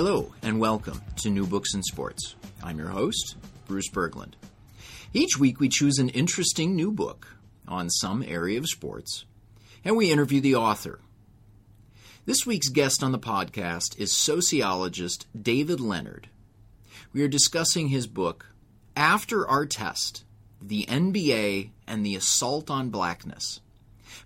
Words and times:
Hello, 0.00 0.32
and 0.42 0.60
welcome 0.60 1.02
to 1.16 1.28
New 1.28 1.44
Books 1.44 1.74
in 1.74 1.82
Sports. 1.82 2.36
I'm 2.62 2.78
your 2.78 2.90
host, 2.90 3.34
Bruce 3.66 3.90
Berglund. 3.90 4.34
Each 5.12 5.36
week, 5.36 5.58
we 5.58 5.68
choose 5.68 5.98
an 5.98 6.10
interesting 6.10 6.76
new 6.76 6.92
book 6.92 7.34
on 7.66 7.90
some 7.90 8.22
area 8.22 8.58
of 8.58 8.68
sports, 8.68 9.24
and 9.84 9.96
we 9.96 10.12
interview 10.12 10.40
the 10.40 10.54
author. 10.54 11.00
This 12.26 12.46
week's 12.46 12.68
guest 12.68 13.02
on 13.02 13.10
the 13.10 13.18
podcast 13.18 13.98
is 13.98 14.16
sociologist 14.16 15.26
David 15.36 15.80
Leonard. 15.80 16.28
We 17.12 17.24
are 17.24 17.28
discussing 17.28 17.88
his 17.88 18.06
book, 18.06 18.52
After 18.96 19.44
Artest 19.46 20.22
The 20.62 20.86
NBA 20.86 21.70
and 21.88 22.06
the 22.06 22.14
Assault 22.14 22.70
on 22.70 22.90
Blackness, 22.90 23.58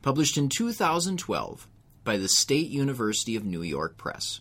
published 0.03 0.37
in 0.37 0.51
2012 0.51 1.67
by 2.05 2.19
the 2.19 2.29
State 2.29 2.69
University 2.69 3.37
of 3.37 3.47
New 3.47 3.63
York 3.63 3.97
Press. 3.97 4.41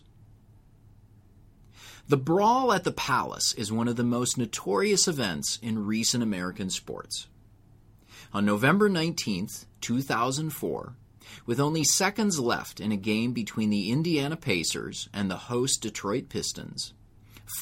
The 2.12 2.18
brawl 2.18 2.74
at 2.74 2.84
the 2.84 2.92
Palace 2.92 3.54
is 3.54 3.72
one 3.72 3.88
of 3.88 3.96
the 3.96 4.04
most 4.04 4.36
notorious 4.36 5.08
events 5.08 5.58
in 5.62 5.86
recent 5.86 6.22
American 6.22 6.68
sports. 6.68 7.26
On 8.34 8.44
November 8.44 8.90
19, 8.90 9.48
2004, 9.80 10.92
with 11.46 11.58
only 11.58 11.82
seconds 11.84 12.38
left 12.38 12.80
in 12.80 12.92
a 12.92 12.98
game 12.98 13.32
between 13.32 13.70
the 13.70 13.90
Indiana 13.90 14.36
Pacers 14.36 15.08
and 15.14 15.30
the 15.30 15.48
host 15.48 15.80
Detroit 15.80 16.28
Pistons, 16.28 16.92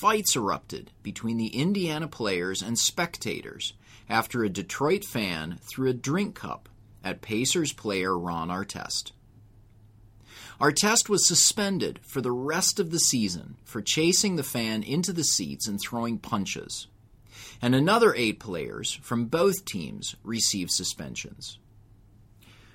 fights 0.01 0.35
erupted 0.35 0.91
between 1.05 1.37
the 1.37 1.55
Indiana 1.57 2.09
players 2.09 2.61
and 2.61 2.77
spectators 2.77 3.75
after 4.09 4.43
a 4.43 4.49
Detroit 4.49 5.05
fan 5.05 5.61
threw 5.63 5.91
a 5.91 5.95
drink 5.95 6.35
cup 6.35 6.69
at 7.05 7.23
Pacers 7.23 7.73
player 7.73 8.19
Ron 8.19 8.49
Artest. 8.49 9.13
Artest 10.61 11.09
was 11.09 11.27
suspended 11.27 12.01
for 12.03 12.21
the 12.21 12.33
rest 12.33 12.79
of 12.79 12.91
the 12.91 12.99
season 12.99 13.57
for 13.65 13.81
chasing 13.81 14.37
the 14.37 14.43
fan 14.43 14.83
into 14.83 15.11
the 15.11 15.25
seats 15.25 15.67
and 15.67 15.81
throwing 15.81 16.19
punches. 16.19 16.87
And 17.63 17.75
another 17.75 18.15
eight 18.15 18.39
players 18.39 18.93
from 19.03 19.25
both 19.25 19.65
teams 19.65 20.17
received 20.23 20.71
suspensions. 20.71 21.59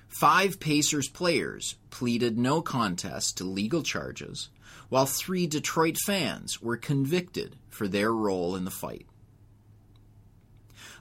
Five 0.08 0.58
Pacers 0.58 1.08
players 1.08 1.76
pleaded 1.90 2.36
no 2.36 2.60
contest 2.60 3.36
to 3.38 3.44
legal 3.44 3.84
charges, 3.84 4.48
while 4.88 5.06
three 5.06 5.46
Detroit 5.46 5.96
fans 6.04 6.60
were 6.60 6.76
convicted 6.76 7.54
for 7.68 7.86
their 7.86 8.12
role 8.12 8.56
in 8.56 8.64
the 8.64 8.70
fight. 8.72 9.06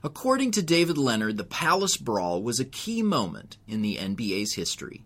According 0.03 0.51
to 0.51 0.61
David 0.61 0.99
Leonard, 0.99 1.37
the 1.37 1.43
Palace 1.43 1.97
Brawl 1.97 2.43
was 2.43 2.59
a 2.59 2.65
key 2.65 3.01
moment 3.01 3.57
in 3.67 3.81
the 3.81 3.95
NBA's 3.95 4.53
history. 4.53 5.03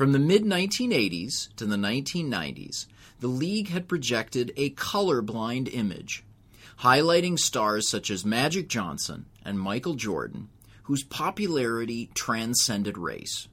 From 0.00 0.12
the 0.12 0.18
mid 0.18 0.44
1980s 0.44 1.54
to 1.56 1.66
the 1.66 1.76
1990s, 1.76 2.86
the 3.18 3.28
league 3.28 3.68
had 3.68 3.86
projected 3.86 4.50
a 4.56 4.70
colorblind 4.70 5.68
image, 5.74 6.24
highlighting 6.78 7.38
stars 7.38 7.86
such 7.86 8.10
as 8.10 8.24
Magic 8.24 8.66
Johnson 8.70 9.26
and 9.44 9.60
Michael 9.60 9.92
Jordan, 9.92 10.48
whose 10.84 11.04
popularity 11.04 12.08
transcended 12.14 12.96
race. 12.96 13.48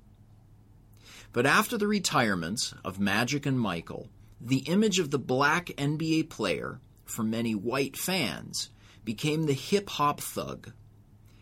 But 1.34 1.46
after 1.46 1.78
the 1.78 1.86
retirements 1.86 2.74
of 2.82 2.98
Magic 2.98 3.46
and 3.46 3.60
Michael, 3.60 4.08
the 4.40 4.60
image 4.70 5.00
of 5.00 5.12
the 5.12 5.20
black 5.20 5.66
NBA 5.78 6.30
player, 6.30 6.80
for 7.04 7.24
many 7.24 7.56
white 7.56 7.98
fans, 7.98 8.70
became 9.04 9.48
the 9.48 9.52
hip 9.54 9.90
hop 9.90 10.22
thug. 10.22 10.72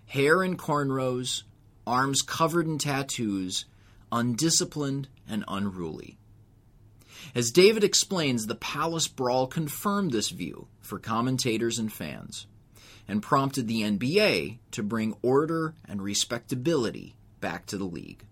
Hair 0.08 0.42
in 0.42 0.58
cornrows, 0.58 1.44
arms 1.86 2.24
covered 2.24 2.66
in 2.66 2.80
tattoos, 2.80 3.66
undisciplined, 4.12 5.08
and 5.28 5.44
unruly. 5.48 6.18
As 7.34 7.52
David 7.52 7.84
explains, 7.84 8.48
the 8.48 8.56
Palace 8.56 9.08
Brawl 9.08 9.48
confirmed 9.48 10.12
this 10.12 10.30
view 10.30 10.68
for 10.80 11.00
commentators 11.00 11.80
and 11.80 11.92
fans 11.92 12.48
and 13.08 13.22
prompted 13.22 13.68
the 13.68 13.82
NBA 13.82 14.60
to 14.72 14.84
bring 14.84 15.16
order 15.22 15.76
and 15.88 16.02
respectability 16.02 17.16
back 17.40 17.66
to 17.68 17.78
the 17.78 17.86
league. 17.86 18.26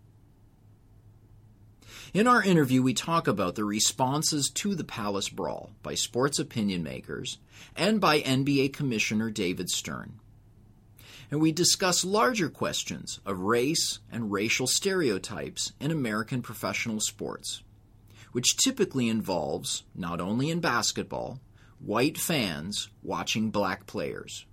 In 2.13 2.27
our 2.27 2.43
interview, 2.43 2.83
we 2.83 2.93
talk 2.93 3.27
about 3.27 3.55
the 3.55 3.65
responses 3.65 4.49
to 4.51 4.75
the 4.75 4.83
Palace 4.83 5.29
Brawl 5.29 5.71
by 5.81 5.95
sports 5.95 6.37
opinion 6.37 6.83
makers 6.83 7.39
and 7.75 7.99
by 7.99 8.21
NBA 8.21 8.73
Commissioner 8.73 9.31
David 9.31 9.69
Stern 9.69 10.19
and 11.31 11.41
we 11.41 11.51
discuss 11.51 12.05
larger 12.05 12.49
questions 12.49 13.19
of 13.25 13.39
race 13.39 13.99
and 14.11 14.31
racial 14.31 14.67
stereotypes 14.67 15.73
in 15.79 15.91
American 15.91 16.41
professional 16.41 16.99
sports, 16.99 17.63
which 18.31 18.57
typically 18.57 19.09
involves, 19.09 19.83
not 19.95 20.21
only 20.21 20.49
in 20.49 20.59
basketball, 20.59 21.39
white 21.79 22.17
fans 22.17 22.89
watching 23.01 23.49
black 23.49 23.85
players. 23.85 24.45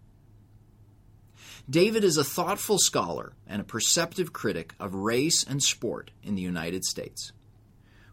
David 1.69 2.03
is 2.03 2.16
a 2.16 2.25
thoughtful 2.25 2.78
scholar 2.78 3.34
and 3.47 3.60
a 3.60 3.64
perceptive 3.64 4.32
critic 4.32 4.75
of 4.80 4.94
race 4.94 5.44
and 5.44 5.62
sport 5.62 6.10
in 6.22 6.34
the 6.34 6.42
United 6.42 6.84
States. 6.84 7.32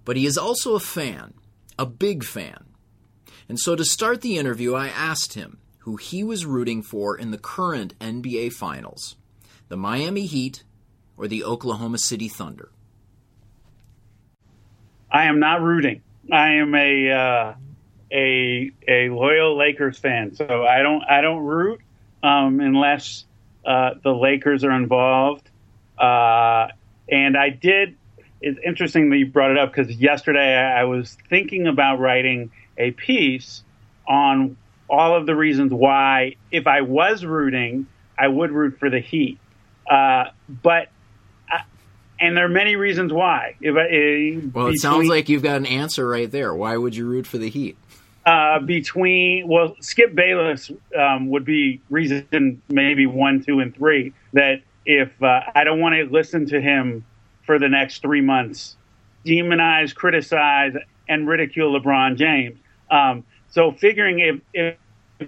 But 0.05 0.15
he 0.15 0.25
is 0.25 0.37
also 0.37 0.75
a 0.75 0.79
fan, 0.79 1.33
a 1.79 1.85
big 1.85 2.23
fan. 2.23 2.65
And 3.49 3.59
so 3.59 3.75
to 3.75 3.83
start 3.83 4.21
the 4.21 4.37
interview, 4.37 4.75
I 4.75 4.89
asked 4.89 5.33
him 5.33 5.57
who 5.87 5.95
he 5.95 6.21
was 6.21 6.45
rooting 6.45 6.81
for 6.81 7.17
in 7.17 7.31
the 7.31 7.37
current 7.37 7.97
NBA 7.99 8.51
Finals 8.51 9.15
the 9.69 9.77
Miami 9.77 10.25
Heat 10.25 10.65
or 11.15 11.29
the 11.29 11.45
Oklahoma 11.45 11.97
City 11.97 12.27
Thunder? 12.27 12.71
I 15.09 15.27
am 15.27 15.39
not 15.39 15.61
rooting. 15.61 16.01
I 16.29 16.55
am 16.55 16.75
a 16.75 17.09
uh, 17.09 17.53
a 18.11 18.71
a 18.85 19.09
loyal 19.11 19.57
Lakers 19.57 19.97
fan, 19.97 20.35
so 20.35 20.65
I 20.65 20.81
don't 20.81 21.03
I 21.09 21.21
don't 21.21 21.45
root 21.45 21.79
um, 22.21 22.59
unless 22.59 23.23
uh, 23.65 23.91
the 24.03 24.13
Lakers 24.13 24.65
are 24.65 24.71
involved. 24.71 25.49
Uh, 25.97 26.67
and 27.09 27.37
I 27.37 27.47
did. 27.47 27.95
It's 28.41 28.59
interesting 28.61 29.09
that 29.11 29.17
you 29.19 29.27
brought 29.27 29.51
it 29.51 29.57
up 29.57 29.73
because 29.73 29.95
yesterday 29.95 30.53
I, 30.53 30.81
I 30.81 30.83
was 30.83 31.15
thinking 31.29 31.65
about 31.65 32.01
writing 32.01 32.51
a 32.77 32.91
piece 32.91 33.63
on 34.05 34.57
all 34.89 35.15
of 35.15 35.25
the 35.25 35.35
reasons 35.35 35.73
why, 35.73 36.35
if 36.51 36.67
I 36.67 36.81
was 36.81 37.25
rooting, 37.25 37.87
I 38.17 38.27
would 38.27 38.51
root 38.51 38.79
for 38.79 38.89
the 38.89 38.99
Heat. 38.99 39.39
Uh, 39.89 40.25
but 40.49 40.89
I, 41.49 41.61
and 42.19 42.35
there 42.35 42.45
are 42.45 42.49
many 42.49 42.75
reasons 42.75 43.13
why. 43.13 43.55
If 43.61 43.75
I, 43.75 43.79
uh, 43.79 44.49
well, 44.53 44.65
between, 44.65 44.73
it 44.73 44.79
sounds 44.79 45.07
like 45.07 45.29
you've 45.29 45.43
got 45.43 45.57
an 45.57 45.65
answer 45.65 46.07
right 46.07 46.29
there. 46.29 46.53
Why 46.53 46.77
would 46.77 46.95
you 46.95 47.05
root 47.05 47.27
for 47.27 47.37
the 47.37 47.49
Heat? 47.49 47.77
Uh, 48.25 48.59
between 48.59 49.47
well, 49.47 49.77
Skip 49.79 50.13
Bayless 50.13 50.69
um, 50.97 51.29
would 51.29 51.45
be 51.45 51.79
reason 51.89 52.61
maybe 52.67 53.05
one, 53.05 53.41
two, 53.41 53.61
and 53.61 53.73
three. 53.73 54.13
That 54.33 54.61
if 54.85 55.11
uh, 55.23 55.41
I 55.55 55.63
don't 55.63 55.79
want 55.79 55.95
to 55.95 56.03
listen 56.11 56.45
to 56.47 56.59
him 56.59 57.05
for 57.45 57.57
the 57.57 57.69
next 57.69 58.01
three 58.01 58.19
months, 58.19 58.75
demonize, 59.25 59.95
criticize, 59.95 60.73
and 61.07 61.27
ridicule 61.27 61.79
LeBron 61.79 62.17
James. 62.17 62.59
Um, 62.91 63.23
so 63.49 63.71
figuring 63.71 64.19
if, 64.19 64.41
if 64.53 64.77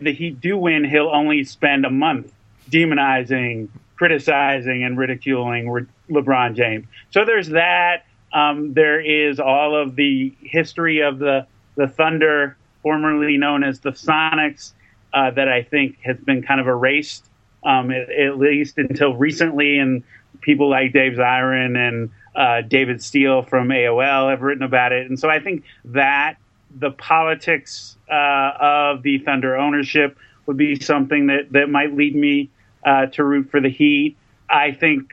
the 0.01 0.13
Heat 0.13 0.39
do 0.41 0.57
win, 0.57 0.83
he'll 0.83 1.09
only 1.09 1.43
spend 1.43 1.85
a 1.85 1.89
month 1.89 2.31
demonizing, 2.69 3.69
criticizing, 3.95 4.83
and 4.83 4.97
ridiculing 4.97 5.69
Re- 5.69 5.85
LeBron 6.09 6.55
James. 6.55 6.85
So 7.11 7.25
there's 7.25 7.49
that. 7.49 8.05
Um, 8.31 8.73
there 8.73 9.01
is 9.01 9.39
all 9.39 9.75
of 9.75 9.95
the 9.95 10.33
history 10.41 11.01
of 11.01 11.19
the 11.19 11.47
the 11.75 11.87
Thunder, 11.87 12.57
formerly 12.83 13.37
known 13.37 13.63
as 13.63 13.79
the 13.79 13.91
Sonics, 13.91 14.73
uh, 15.13 15.31
that 15.31 15.47
I 15.47 15.63
think 15.63 15.97
has 16.01 16.17
been 16.17 16.43
kind 16.43 16.59
of 16.59 16.67
erased, 16.67 17.25
um, 17.63 17.89
at, 17.89 18.09
at, 18.09 18.37
least 18.37 18.77
until 18.77 19.15
recently. 19.15 19.79
And 19.79 20.03
people 20.41 20.69
like 20.69 20.91
Dave 20.91 21.13
Zirin 21.13 21.77
and 21.77 22.11
uh, 22.35 22.61
David 22.67 23.01
Steele 23.01 23.43
from 23.43 23.69
AOL 23.69 24.29
have 24.29 24.41
written 24.41 24.63
about 24.63 24.91
it. 24.91 25.07
And 25.07 25.17
so 25.17 25.29
I 25.29 25.39
think 25.39 25.63
that 25.85 26.35
the 26.77 26.91
politics 26.91 27.97
uh, 28.09 28.51
of 28.59 29.03
the 29.03 29.19
Thunder 29.19 29.57
ownership 29.57 30.17
would 30.45 30.57
be 30.57 30.79
something 30.79 31.27
that, 31.27 31.51
that 31.51 31.69
might 31.69 31.95
lead 31.95 32.15
me 32.15 32.49
uh, 32.85 33.05
to 33.07 33.23
root 33.23 33.51
for 33.51 33.61
the 33.61 33.69
Heat. 33.69 34.17
I 34.49 34.71
think 34.71 35.11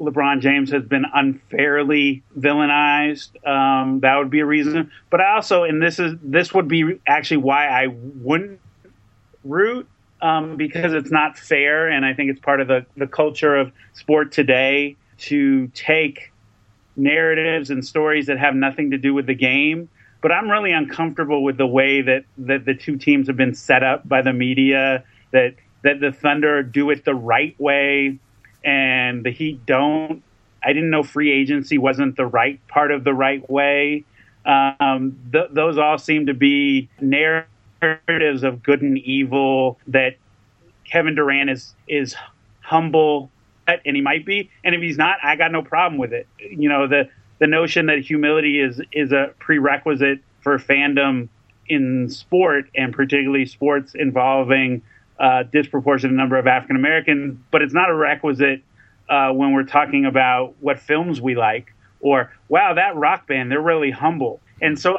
LeBron 0.00 0.40
James 0.40 0.70
has 0.70 0.84
been 0.84 1.04
unfairly 1.12 2.22
villainized. 2.38 3.46
Um, 3.46 4.00
that 4.00 4.16
would 4.16 4.30
be 4.30 4.40
a 4.40 4.46
reason. 4.46 4.90
But 5.10 5.20
I 5.20 5.34
also, 5.34 5.64
and 5.64 5.82
this 5.82 5.98
is 5.98 6.14
this 6.22 6.54
would 6.54 6.68
be 6.68 6.98
actually 7.06 7.38
why 7.38 7.68
I 7.68 7.88
wouldn't 7.88 8.60
root 9.44 9.86
um, 10.22 10.56
because 10.56 10.94
it's 10.94 11.10
not 11.10 11.38
fair, 11.38 11.88
and 11.88 12.04
I 12.06 12.14
think 12.14 12.30
it's 12.30 12.40
part 12.40 12.60
of 12.60 12.68
the 12.68 12.86
the 12.96 13.06
culture 13.06 13.54
of 13.56 13.72
sport 13.92 14.32
today 14.32 14.96
to 15.18 15.68
take 15.68 16.32
narratives 16.96 17.70
and 17.70 17.84
stories 17.84 18.26
that 18.26 18.38
have 18.38 18.54
nothing 18.54 18.92
to 18.92 18.98
do 18.98 19.12
with 19.12 19.26
the 19.26 19.34
game 19.34 19.88
but 20.20 20.32
I'm 20.32 20.50
really 20.50 20.72
uncomfortable 20.72 21.42
with 21.42 21.56
the 21.56 21.66
way 21.66 22.02
that, 22.02 22.24
that 22.38 22.64
the 22.64 22.74
two 22.74 22.96
teams 22.96 23.26
have 23.28 23.36
been 23.36 23.54
set 23.54 23.82
up 23.82 24.08
by 24.08 24.22
the 24.22 24.32
media, 24.32 25.04
that, 25.30 25.54
that 25.82 26.00
the 26.00 26.12
Thunder 26.12 26.62
do 26.62 26.90
it 26.90 27.04
the 27.04 27.14
right 27.14 27.58
way 27.58 28.18
and 28.64 29.24
the 29.24 29.30
Heat 29.30 29.64
don't. 29.66 30.22
I 30.62 30.74
didn't 30.74 30.90
know 30.90 31.02
free 31.02 31.32
agency 31.32 31.78
wasn't 31.78 32.16
the 32.16 32.26
right 32.26 32.60
part 32.68 32.90
of 32.90 33.04
the 33.04 33.14
right 33.14 33.48
way. 33.48 34.04
Um, 34.44 35.18
th- 35.32 35.48
those 35.52 35.78
all 35.78 35.98
seem 35.98 36.26
to 36.26 36.34
be 36.34 36.88
narratives 37.00 38.42
of 38.42 38.62
good 38.62 38.82
and 38.82 38.98
evil 38.98 39.78
that 39.86 40.16
Kevin 40.84 41.14
Durant 41.14 41.50
is 41.50 41.74
is 41.88 42.14
humble 42.60 43.30
and 43.66 43.96
he 43.96 44.02
might 44.02 44.26
be 44.26 44.50
and 44.64 44.74
if 44.74 44.80
he's 44.80 44.98
not 44.98 45.18
I 45.22 45.36
got 45.36 45.52
no 45.52 45.62
problem 45.62 45.98
with 45.98 46.12
it 46.12 46.26
you 46.38 46.68
know 46.68 46.86
the 46.86 47.08
the 47.40 47.46
notion 47.46 47.86
that 47.86 47.98
humility 48.00 48.60
is 48.60 48.80
is 48.92 49.10
a 49.10 49.34
prerequisite 49.40 50.20
for 50.42 50.58
fandom 50.58 51.28
in 51.68 52.08
sport 52.08 52.66
and 52.74 52.94
particularly 52.94 53.46
sports 53.46 53.94
involving 53.94 54.82
a 55.18 55.44
disproportionate 55.44 56.14
number 56.14 56.38
of 56.38 56.46
African 56.46 56.76
Americans 56.76 57.38
but 57.50 57.62
it's 57.62 57.74
not 57.74 57.90
a 57.90 57.94
requisite 57.94 58.62
uh, 59.08 59.32
when 59.32 59.52
we're 59.52 59.64
talking 59.64 60.04
about 60.04 60.54
what 60.60 60.78
films 60.78 61.20
we 61.20 61.34
like 61.34 61.74
or 62.00 62.32
wow 62.48 62.74
that 62.74 62.94
rock 62.94 63.26
band 63.26 63.50
they're 63.50 63.60
really 63.60 63.90
humble. 63.90 64.40
And 64.62 64.78
so 64.78 64.98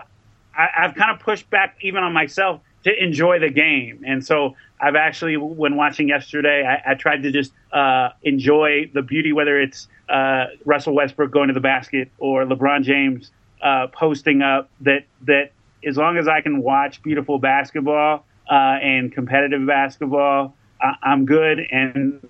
I, 0.55 0.67
I've 0.79 0.95
kind 0.95 1.11
of 1.11 1.19
pushed 1.19 1.49
back 1.49 1.77
even 1.81 2.03
on 2.03 2.13
myself 2.13 2.61
to 2.83 3.03
enjoy 3.03 3.39
the 3.39 3.49
game. 3.49 4.03
And 4.05 4.25
so 4.25 4.55
I've 4.79 4.95
actually, 4.95 5.37
when 5.37 5.75
watching 5.75 6.09
yesterday, 6.09 6.65
I, 6.65 6.91
I 6.91 6.95
tried 6.95 7.23
to 7.23 7.31
just 7.31 7.51
uh, 7.71 8.09
enjoy 8.23 8.89
the 8.93 9.01
beauty, 9.01 9.31
whether 9.31 9.59
it's 9.59 9.87
uh, 10.09 10.45
Russell 10.65 10.95
Westbrook 10.95 11.31
going 11.31 11.49
to 11.49 11.53
the 11.53 11.59
basket 11.59 12.09
or 12.17 12.45
LeBron 12.45 12.83
James 12.83 13.31
uh, 13.61 13.87
posting 13.87 14.41
up. 14.41 14.69
That 14.81 15.05
that 15.27 15.51
as 15.85 15.97
long 15.97 16.17
as 16.17 16.27
I 16.27 16.41
can 16.41 16.61
watch 16.61 17.01
beautiful 17.03 17.37
basketball 17.37 18.25
uh, 18.49 18.53
and 18.53 19.11
competitive 19.11 19.65
basketball, 19.65 20.55
I, 20.81 20.95
am 21.03 21.25
good. 21.25 21.59
And 21.71 22.27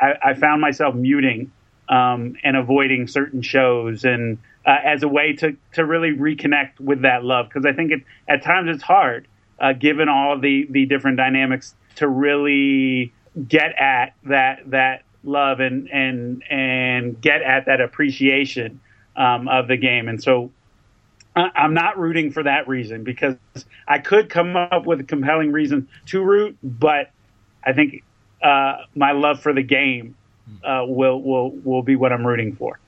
I, 0.00 0.14
I, 0.22 0.34
found 0.34 0.60
myself 0.60 0.94
muting 0.94 1.52
um, 1.88 2.36
and 2.42 2.56
avoiding 2.56 3.06
certain 3.06 3.42
shows 3.42 4.04
and. 4.04 4.38
Uh, 4.66 4.76
as 4.84 5.02
a 5.02 5.08
way 5.08 5.32
to, 5.32 5.56
to 5.72 5.82
really 5.86 6.10
reconnect 6.10 6.78
with 6.78 7.00
that 7.00 7.24
love 7.24 7.48
because 7.48 7.64
I 7.64 7.72
think 7.72 7.92
it, 7.92 8.02
at 8.28 8.42
times 8.42 8.68
it's 8.68 8.82
hard 8.82 9.26
uh, 9.60 9.72
given 9.72 10.08
all 10.08 10.38
the 10.38 10.66
the 10.70 10.86
different 10.86 11.16
dynamics 11.16 11.74
to 11.96 12.08
really 12.08 13.12
get 13.46 13.72
at 13.78 14.14
that 14.24 14.70
that 14.70 15.04
love 15.22 15.60
and 15.60 15.88
and 15.90 16.42
and 16.50 17.20
get 17.20 17.42
at 17.42 17.66
that 17.66 17.80
appreciation 17.80 18.80
um, 19.16 19.48
of 19.48 19.68
the 19.68 19.76
game. 19.76 20.08
And 20.08 20.22
so 20.22 20.50
I'm 21.36 21.74
not 21.74 21.98
rooting 21.98 22.32
for 22.32 22.42
that 22.42 22.66
reason 22.66 23.04
because 23.04 23.36
I 23.86 23.98
could 23.98 24.30
come 24.30 24.56
up 24.56 24.84
with 24.84 25.00
a 25.00 25.04
compelling 25.04 25.52
reason 25.52 25.88
to 26.06 26.22
root, 26.22 26.58
but 26.62 27.10
I 27.64 27.72
think 27.72 28.02
uh, 28.42 28.78
my 28.94 29.12
love 29.12 29.40
for 29.40 29.52
the 29.52 29.62
game 29.62 30.16
uh, 30.64 30.84
will 30.86 31.22
will 31.22 31.50
will 31.50 31.82
be 31.82 31.96
what 31.96 32.12
I'm 32.12 32.26
rooting 32.26 32.56
for. 32.56 32.80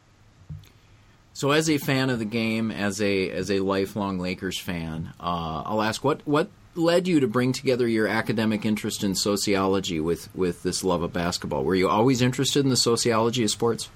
So, 1.35 1.51
as 1.51 1.71
a 1.71 1.79
fan 1.79 2.11
of 2.11 2.19
the 2.19 2.25
game, 2.25 2.71
as 2.71 3.01
a 3.01 3.31
as 3.31 3.51
a 3.51 3.61
lifelong 3.61 4.19
Lakers 4.19 4.59
fan, 4.59 5.13
uh, 5.21 5.63
I'll 5.65 5.83
ask 5.83 6.03
what 6.03 6.27
what 6.27 6.49
led 6.75 7.07
you 7.07 7.21
to 7.21 7.27
bring 7.27 7.53
together 7.53 7.87
your 7.87 8.07
academic 8.07 8.65
interest 8.65 9.05
in 9.05 9.15
sociology 9.15 10.01
with, 10.01 10.35
with 10.35 10.63
this 10.63 10.83
love 10.83 11.03
of 11.03 11.13
basketball? 11.13 11.65
Were 11.65 11.75
you 11.75 11.89
always 11.89 12.23
interested 12.23 12.65
in 12.65 12.71
the 12.71 12.77
sociology 12.77 13.45
of 13.45 13.51
sports? 13.51 13.91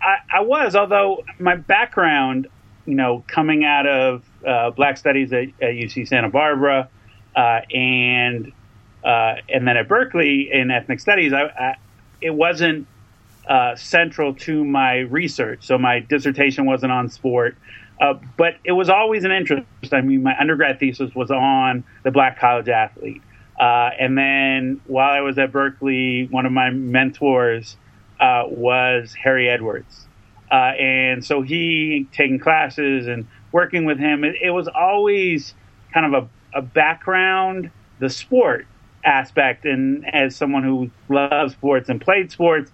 I, 0.00 0.16
I 0.38 0.40
was, 0.40 0.76
although 0.76 1.24
my 1.38 1.56
background, 1.56 2.48
you 2.86 2.94
know, 2.94 3.24
coming 3.26 3.64
out 3.64 3.86
of 3.86 4.22
uh, 4.46 4.70
Black 4.70 4.96
Studies 4.98 5.32
at, 5.32 5.48
at, 5.60 5.74
UC 5.74 6.08
Santa 6.08 6.28
Barbara, 6.28 6.88
uh, 7.34 7.60
and 7.72 8.52
uh, 9.02 9.36
and 9.48 9.66
then 9.66 9.76
at 9.76 9.88
Berkeley 9.88 10.50
in 10.52 10.70
ethnic 10.70 11.00
studies, 11.00 11.32
I, 11.32 11.42
I, 11.42 11.76
it 12.20 12.30
wasn't 12.30 12.86
uh, 13.46 13.76
central 13.76 14.34
to 14.34 14.64
my 14.64 15.00
research. 15.00 15.66
So 15.66 15.76
my 15.76 16.00
dissertation 16.00 16.64
wasn't 16.64 16.92
on 16.92 17.10
sport. 17.10 17.56
Uh, 18.00 18.14
but 18.36 18.54
it 18.64 18.72
was 18.72 18.90
always 18.90 19.24
an 19.24 19.30
interest. 19.30 19.66
I 19.92 20.00
mean, 20.00 20.22
my 20.22 20.36
undergrad 20.38 20.80
thesis 20.80 21.14
was 21.14 21.30
on 21.30 21.84
the 22.02 22.10
black 22.10 22.38
college 22.38 22.68
athlete. 22.68 23.22
Uh, 23.58 23.90
and 23.98 24.18
then 24.18 24.80
while 24.86 25.12
I 25.12 25.20
was 25.20 25.38
at 25.38 25.52
Berkeley, 25.52 26.26
one 26.30 26.44
of 26.44 26.52
my 26.52 26.70
mentors 26.70 27.76
uh, 28.20 28.44
was 28.48 29.14
Harry 29.14 29.48
Edwards. 29.48 30.06
Uh, 30.50 30.72
and 30.78 31.24
so 31.24 31.42
he 31.42 32.06
taking 32.12 32.38
classes 32.38 33.06
and 33.06 33.26
working 33.52 33.84
with 33.84 33.98
him, 33.98 34.24
it, 34.24 34.36
it 34.42 34.50
was 34.50 34.68
always 34.68 35.54
kind 35.92 36.14
of 36.14 36.24
a, 36.24 36.58
a, 36.58 36.62
background, 36.62 37.70
the 38.00 38.10
sport 38.10 38.66
aspect. 39.04 39.64
And 39.64 40.04
as 40.12 40.36
someone 40.36 40.64
who 40.64 40.90
loves 41.08 41.52
sports 41.52 41.88
and 41.88 42.00
played 42.00 42.30
sports, 42.30 42.70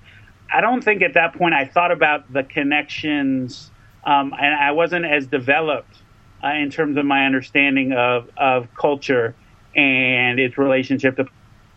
I 0.52 0.60
don't 0.60 0.82
think 0.82 1.02
at 1.02 1.14
that 1.14 1.34
point 1.34 1.54
I 1.54 1.66
thought 1.66 1.92
about 1.92 2.32
the 2.32 2.42
connections 2.42 3.70
um, 4.04 4.34
and 4.38 4.54
I 4.54 4.72
wasn't 4.72 5.04
as 5.04 5.26
developed 5.26 5.96
uh, 6.42 6.48
in 6.48 6.70
terms 6.70 6.96
of 6.96 7.04
my 7.04 7.26
understanding 7.26 7.92
of, 7.92 8.30
of 8.36 8.74
culture 8.74 9.34
and 9.76 10.40
its 10.40 10.58
relationship 10.58 11.16
to 11.16 11.26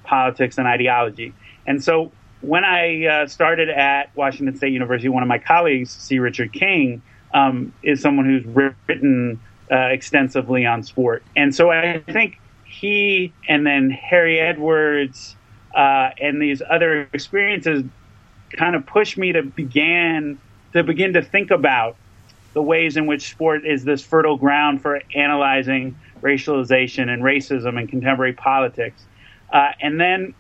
politics 0.04 0.58
and 0.58 0.68
ideology. 0.68 1.34
And 1.66 1.84
so 1.84 2.12
when 2.42 2.64
I 2.66 3.06
uh, 3.06 3.28
started 3.28 3.70
at 3.70 4.16
Washington 4.16 4.56
State 4.56 4.74
University, 4.74 5.10
one 5.10 5.24
of 5.24 5.30
my 5.30 5.40
colleagues, 5.40 5.92
C. 5.92 6.20
Richard 6.20 6.52
King, 6.54 7.02
um, 7.34 7.74
is 7.84 8.02
someone 8.02 8.25
who's 8.25 8.46
written 8.88 9.40
uh, 9.72 9.75
extensively 9.75 10.66
on 10.66 10.84
sport. 10.84 11.24
And 11.36 11.56
so 11.56 11.72
I 11.72 12.04
think 12.12 12.40
he 12.66 13.34
and 13.48 13.66
then 13.66 13.90
Harry 13.90 14.40
Edwards 14.40 15.36
uh, 15.75 16.10
and 16.22 16.42
these 16.42 16.62
other 16.70 17.08
experiences 17.14 17.84
kind 18.52 18.75
of 18.75 18.86
pushed 18.86 19.18
me 19.18 19.31
to 19.31 19.42
begin 19.42 20.38
to 20.74 20.84
begin 20.84 21.14
to 21.14 21.22
think 21.22 21.52
about 21.52 21.96
the 22.53 22.61
ways 22.61 22.97
in 22.97 23.05
which 23.05 23.29
sport 23.29 23.65
is 23.65 23.83
this 23.83 24.03
fertile 24.03 24.38
ground 24.38 24.81
for 24.81 25.01
analyzing 25.15 25.97
racialization 26.21 27.09
and 27.09 27.23
racism 27.23 27.77
and 27.77 27.89
contemporary 27.89 28.33
politics. 28.33 29.05
Uh, 29.51 29.71
and 29.81 30.00
then, 30.00 30.33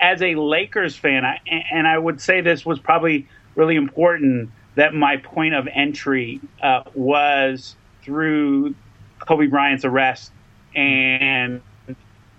as 0.00 0.22
a 0.22 0.34
Lakers 0.34 0.96
fan, 0.96 1.24
I, 1.24 1.38
and 1.72 1.86
I 1.86 1.96
would 1.96 2.20
say 2.20 2.40
this 2.40 2.66
was 2.66 2.78
probably 2.78 3.26
really 3.54 3.76
important 3.76 4.50
that 4.74 4.94
my 4.94 5.16
point 5.16 5.54
of 5.54 5.66
entry 5.72 6.40
uh, 6.62 6.82
was 6.94 7.76
through 8.02 8.74
Kobe 9.20 9.46
Bryant's 9.46 9.84
arrest 9.84 10.32
and 10.74 11.62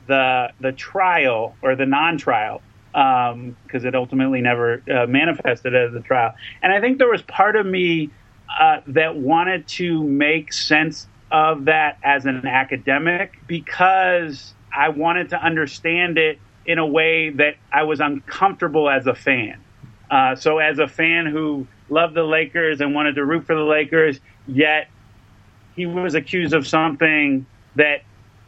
the 0.07 0.51
the 0.61 0.71
trial 0.71 1.55
or 1.61 1.75
the 1.75 1.85
non-trial 1.85 2.61
because 2.91 3.33
um, 3.33 3.55
it 3.85 3.93
ultimately 3.93 4.41
never 4.41 4.81
uh, 4.89 5.05
manifested 5.07 5.75
as 5.75 5.93
a 5.93 5.99
trial. 5.99 6.33
And 6.61 6.73
I 6.73 6.79
think 6.79 6.97
there 6.97 7.09
was 7.09 7.21
part 7.23 7.55
of 7.55 7.65
me 7.65 8.09
uh, 8.59 8.81
that 8.87 9.15
wanted 9.15 9.67
to 9.67 10.03
make 10.03 10.53
sense 10.53 11.07
of 11.31 11.65
that 11.65 11.97
as 12.03 12.25
an 12.25 12.45
academic 12.45 13.37
because 13.47 14.53
I 14.75 14.89
wanted 14.89 15.29
to 15.29 15.43
understand 15.43 16.17
it 16.17 16.39
in 16.65 16.79
a 16.79 16.85
way 16.85 17.29
that 17.31 17.55
I 17.71 17.83
was 17.83 17.99
uncomfortable 17.99 18.89
as 18.89 19.07
a 19.07 19.15
fan. 19.15 19.61
Uh, 20.09 20.35
so, 20.35 20.59
as 20.59 20.79
a 20.79 20.87
fan 20.87 21.25
who 21.25 21.67
loved 21.89 22.13
the 22.13 22.23
Lakers 22.23 22.79
and 22.81 22.93
wanted 22.93 23.15
to 23.15 23.25
root 23.25 23.45
for 23.45 23.55
the 23.55 23.61
Lakers, 23.61 24.19
yet 24.47 24.89
he 25.75 25.85
was 25.85 26.15
accused 26.15 26.53
of 26.53 26.65
something 26.65 27.45
that 27.75 28.01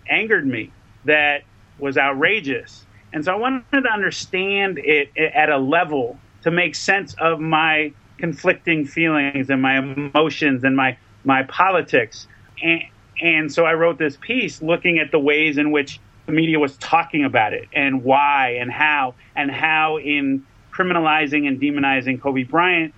angered 0.09 0.45
me, 0.45 0.71
that 1.05 1.43
was 1.77 1.97
outrageous. 1.97 2.85
And 3.13 3.23
so 3.23 3.33
I 3.33 3.35
wanted 3.35 3.63
to 3.71 3.89
understand 3.89 4.79
it 4.79 5.15
at 5.17 5.49
a 5.49 5.57
level 5.57 6.19
to 6.43 6.51
make 6.51 6.75
sense 6.75 7.15
of 7.15 7.39
my 7.39 7.93
conflicting 8.19 8.85
feelings 8.85 9.49
and 9.49 9.61
my 9.61 9.77
emotions 9.77 10.63
and 10.63 10.75
my 10.75 10.97
my 11.23 11.43
politics. 11.43 12.27
And, 12.61 12.83
and 13.21 13.51
so 13.51 13.65
I 13.65 13.73
wrote 13.73 13.97
this 13.97 14.17
piece 14.21 14.61
looking 14.61 14.99
at 14.99 15.11
the 15.11 15.19
ways 15.19 15.57
in 15.57 15.71
which 15.71 15.99
the 16.25 16.31
media 16.31 16.59
was 16.59 16.77
talking 16.77 17.25
about 17.25 17.53
it 17.53 17.67
and 17.73 18.03
why 18.03 18.57
and 18.59 18.71
how 18.71 19.15
and 19.35 19.49
how 19.49 19.97
in 19.97 20.45
criminalizing 20.71 21.47
and 21.47 21.59
demonizing 21.59 22.21
Kobe 22.21 22.43
Bryant, 22.43 22.93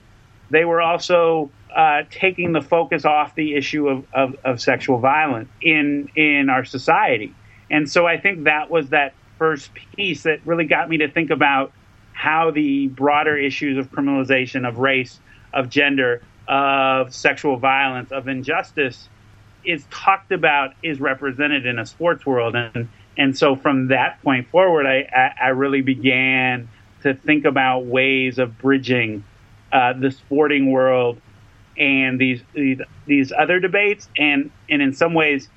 they 0.50 0.66
were 0.66 0.82
also 0.82 1.50
uh, 1.75 2.04
taking 2.12 2.51
the 2.51 2.62
focus 2.62 3.06
off 3.06 3.34
the 3.36 3.56
issue 3.56 3.88
of, 3.88 4.06
of, 4.13 4.36
of 4.44 4.62
sexual 4.62 5.00
violence 5.00 5.50
in 5.62 6.10
in 6.16 6.50
our 6.50 6.66
society. 6.66 7.34
And 7.70 7.90
so 7.90 8.06
I 8.06 8.20
think 8.20 8.44
that 8.44 8.70
was 8.70 8.90
that 8.90 9.13
first 9.38 9.72
piece 9.96 10.24
that 10.24 10.46
really 10.46 10.66
got 10.66 10.90
me 10.90 10.98
to 10.98 11.10
think 11.10 11.30
about 11.32 11.72
how 12.22 12.51
the 12.51 12.86
broader 12.90 13.36
issues 13.36 13.80
of 13.80 13.92
criminalization, 13.92 14.68
of 14.68 14.78
race, 14.78 15.20
of 15.54 15.70
gender, 15.70 16.22
of 16.48 17.12
sexual 17.12 17.58
violence, 17.58 18.12
of 18.12 18.28
injustice 18.28 19.10
is 19.66 19.84
talked 19.90 20.32
about, 20.32 20.75
is 20.84 21.00
represented 21.00 21.66
in 21.66 21.80
a 21.80 21.86
sports 21.86 22.24
world. 22.24 22.56
And, 22.56 22.90
and 23.18 23.36
so 23.36 23.56
from 23.56 23.88
that 23.88 24.22
point 24.22 24.48
forward, 24.50 24.86
I, 24.86 25.34
I, 25.42 25.48
really 25.48 25.82
began 25.82 26.70
to 27.01 27.16
think 27.16 27.46
about 27.46 27.86
ways 27.86 28.38
of 28.38 28.56
bridging 28.60 29.24
uh, 29.74 29.94
the 29.94 30.12
sporting 30.12 30.72
world 30.72 31.20
and 31.75 32.20
these, 32.20 32.44
these 32.54 32.82
these 33.08 33.32
other 33.32 33.60
debates 33.60 34.10
and 34.18 34.51
and 34.70 34.82
in 34.82 34.94
some 34.94 35.13
ways 35.13 35.48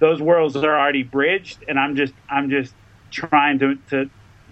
those 0.00 0.20
worlds 0.20 0.56
are 0.56 0.80
already 0.80 1.02
bridged 1.02 1.62
and 1.68 1.78
I'm 1.78 1.94
just 1.94 2.14
I'm 2.28 2.48
just 2.48 2.72
trying 3.10 3.58
to, 3.58 3.76
to 3.90 4.10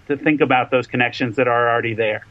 to 0.09 0.17
think 0.17 0.41
about 0.41 0.69
those 0.71 0.85
connections 0.87 1.37
that 1.37 1.47
are 1.47 1.69
already 1.69 1.93
there. 1.93 2.25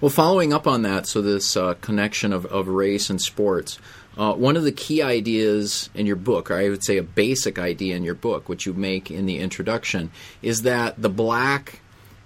Well, 0.00 0.10
following 0.10 0.52
up 0.52 0.66
on 0.66 0.82
that, 0.82 1.06
so 1.06 1.20
this 1.20 1.56
uh, 1.56 1.74
connection 1.74 2.32
of, 2.32 2.46
of 2.46 2.68
race 2.68 3.10
and 3.10 3.20
sports, 3.20 3.78
Uh, 4.16 4.32
one 4.32 4.56
of 4.56 4.62
the 4.62 4.70
key 4.70 5.02
ideas 5.02 5.90
in 5.92 6.06
your 6.06 6.14
book, 6.14 6.48
or 6.48 6.54
I 6.54 6.68
would 6.68 6.84
say 6.84 6.98
a 6.98 7.02
basic 7.02 7.58
idea 7.58 7.96
in 7.96 8.04
your 8.04 8.14
book, 8.14 8.48
which 8.48 8.64
you 8.64 8.72
make 8.72 9.10
in 9.10 9.26
the 9.26 9.38
introduction, 9.40 10.12
is 10.40 10.62
that 10.62 11.02
the 11.02 11.08
black 11.08 11.80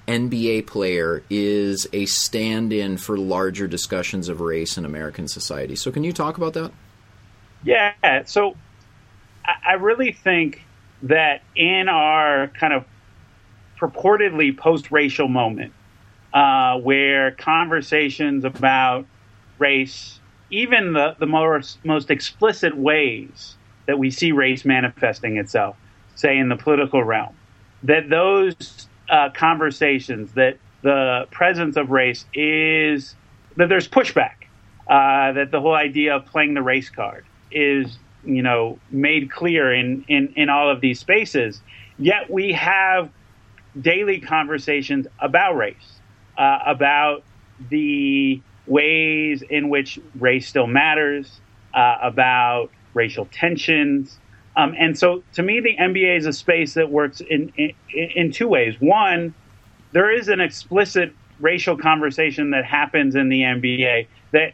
NBA 0.06 0.66
player 0.66 1.22
is 1.30 1.88
a 1.94 2.04
stand 2.04 2.74
in 2.74 2.98
for 2.98 3.16
larger 3.16 3.66
discussions 3.66 4.28
of 4.28 4.42
race 4.42 4.76
in 4.76 4.84
American 4.84 5.28
society. 5.28 5.76
So, 5.76 5.90
can 5.90 6.04
you 6.04 6.12
talk 6.12 6.36
about 6.36 6.52
that? 6.52 6.72
Yeah. 7.64 8.24
So, 8.26 8.54
I 9.46 9.74
really 9.80 10.12
think 10.12 10.62
that 11.04 11.40
in 11.56 11.88
our 11.88 12.48
kind 12.48 12.74
of 12.74 12.84
purportedly 13.78 14.56
post 14.56 14.90
racial 14.90 15.28
moment, 15.28 15.72
uh, 16.32 16.78
where 16.78 17.32
conversations 17.32 18.44
about 18.44 19.06
race, 19.58 20.20
even 20.50 20.92
the, 20.92 21.16
the 21.18 21.26
most, 21.26 21.84
most 21.84 22.10
explicit 22.10 22.76
ways 22.76 23.56
that 23.86 23.98
we 23.98 24.10
see 24.10 24.32
race 24.32 24.64
manifesting 24.64 25.38
itself, 25.38 25.76
say 26.14 26.36
in 26.38 26.48
the 26.48 26.56
political 26.56 27.02
realm, 27.02 27.34
that 27.82 28.10
those 28.10 28.88
uh, 29.08 29.30
conversations, 29.34 30.32
that 30.32 30.58
the 30.82 31.26
presence 31.30 31.76
of 31.76 31.90
race 31.90 32.24
is, 32.34 33.14
that 33.56 33.68
there's 33.68 33.88
pushback, 33.88 34.34
uh, 34.88 35.32
that 35.32 35.50
the 35.50 35.60
whole 35.60 35.74
idea 35.74 36.16
of 36.16 36.26
playing 36.26 36.54
the 36.54 36.62
race 36.62 36.90
card 36.90 37.24
is, 37.50 37.98
you 38.24 38.42
know, 38.42 38.78
made 38.90 39.30
clear 39.30 39.72
in, 39.72 40.04
in, 40.08 40.32
in 40.36 40.48
all 40.48 40.70
of 40.70 40.80
these 40.80 41.00
spaces. 41.00 41.60
Yet 41.98 42.30
we 42.30 42.52
have 42.52 43.10
daily 43.80 44.20
conversations 44.20 45.06
about 45.20 45.56
race 45.56 45.98
uh, 46.38 46.60
about 46.64 47.24
the 47.68 48.40
ways 48.66 49.42
in 49.42 49.68
which 49.68 49.98
race 50.18 50.48
still 50.48 50.66
matters, 50.66 51.40
uh, 51.74 51.96
about 52.00 52.70
racial 52.94 53.26
tensions. 53.26 54.18
Um, 54.56 54.74
and 54.78 54.96
so 54.96 55.22
to 55.34 55.42
me, 55.42 55.60
the 55.60 55.76
NBA 55.76 56.16
is 56.16 56.26
a 56.26 56.32
space 56.32 56.74
that 56.74 56.90
works 56.90 57.20
in, 57.20 57.52
in, 57.56 57.74
in 57.92 58.32
two 58.32 58.48
ways. 58.48 58.76
One, 58.80 59.34
there 59.92 60.10
is 60.10 60.28
an 60.28 60.40
explicit 60.40 61.12
racial 61.40 61.76
conversation 61.76 62.50
that 62.50 62.64
happens 62.64 63.14
in 63.14 63.28
the 63.28 63.42
NBA 63.42 64.06
that 64.32 64.52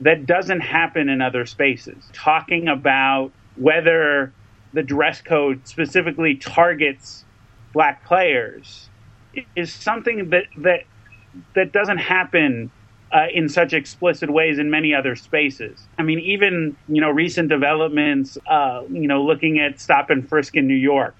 that 0.00 0.26
doesn't 0.26 0.60
happen 0.60 1.08
in 1.08 1.20
other 1.20 1.44
spaces. 1.44 2.04
Talking 2.12 2.68
about 2.68 3.32
whether 3.56 4.32
the 4.72 4.82
dress 4.82 5.20
code 5.20 5.66
specifically 5.66 6.36
targets 6.36 7.24
black 7.72 8.04
players 8.06 8.88
is 9.54 9.72
something 9.72 10.30
that 10.30 10.44
that 10.56 10.80
that 11.54 11.72
doesn't 11.72 11.98
happen 11.98 12.70
uh, 13.12 13.26
in 13.32 13.48
such 13.48 13.72
explicit 13.72 14.30
ways 14.30 14.58
in 14.58 14.70
many 14.70 14.94
other 14.94 15.16
spaces. 15.16 15.86
I 15.98 16.02
mean, 16.02 16.18
even 16.20 16.76
you 16.88 17.00
know 17.00 17.10
recent 17.10 17.48
developments, 17.48 18.38
uh, 18.46 18.82
you 18.90 19.08
know, 19.08 19.22
looking 19.22 19.58
at 19.58 19.80
stop 19.80 20.10
and 20.10 20.28
frisk 20.28 20.56
in 20.56 20.66
New 20.66 20.74
York, 20.74 21.16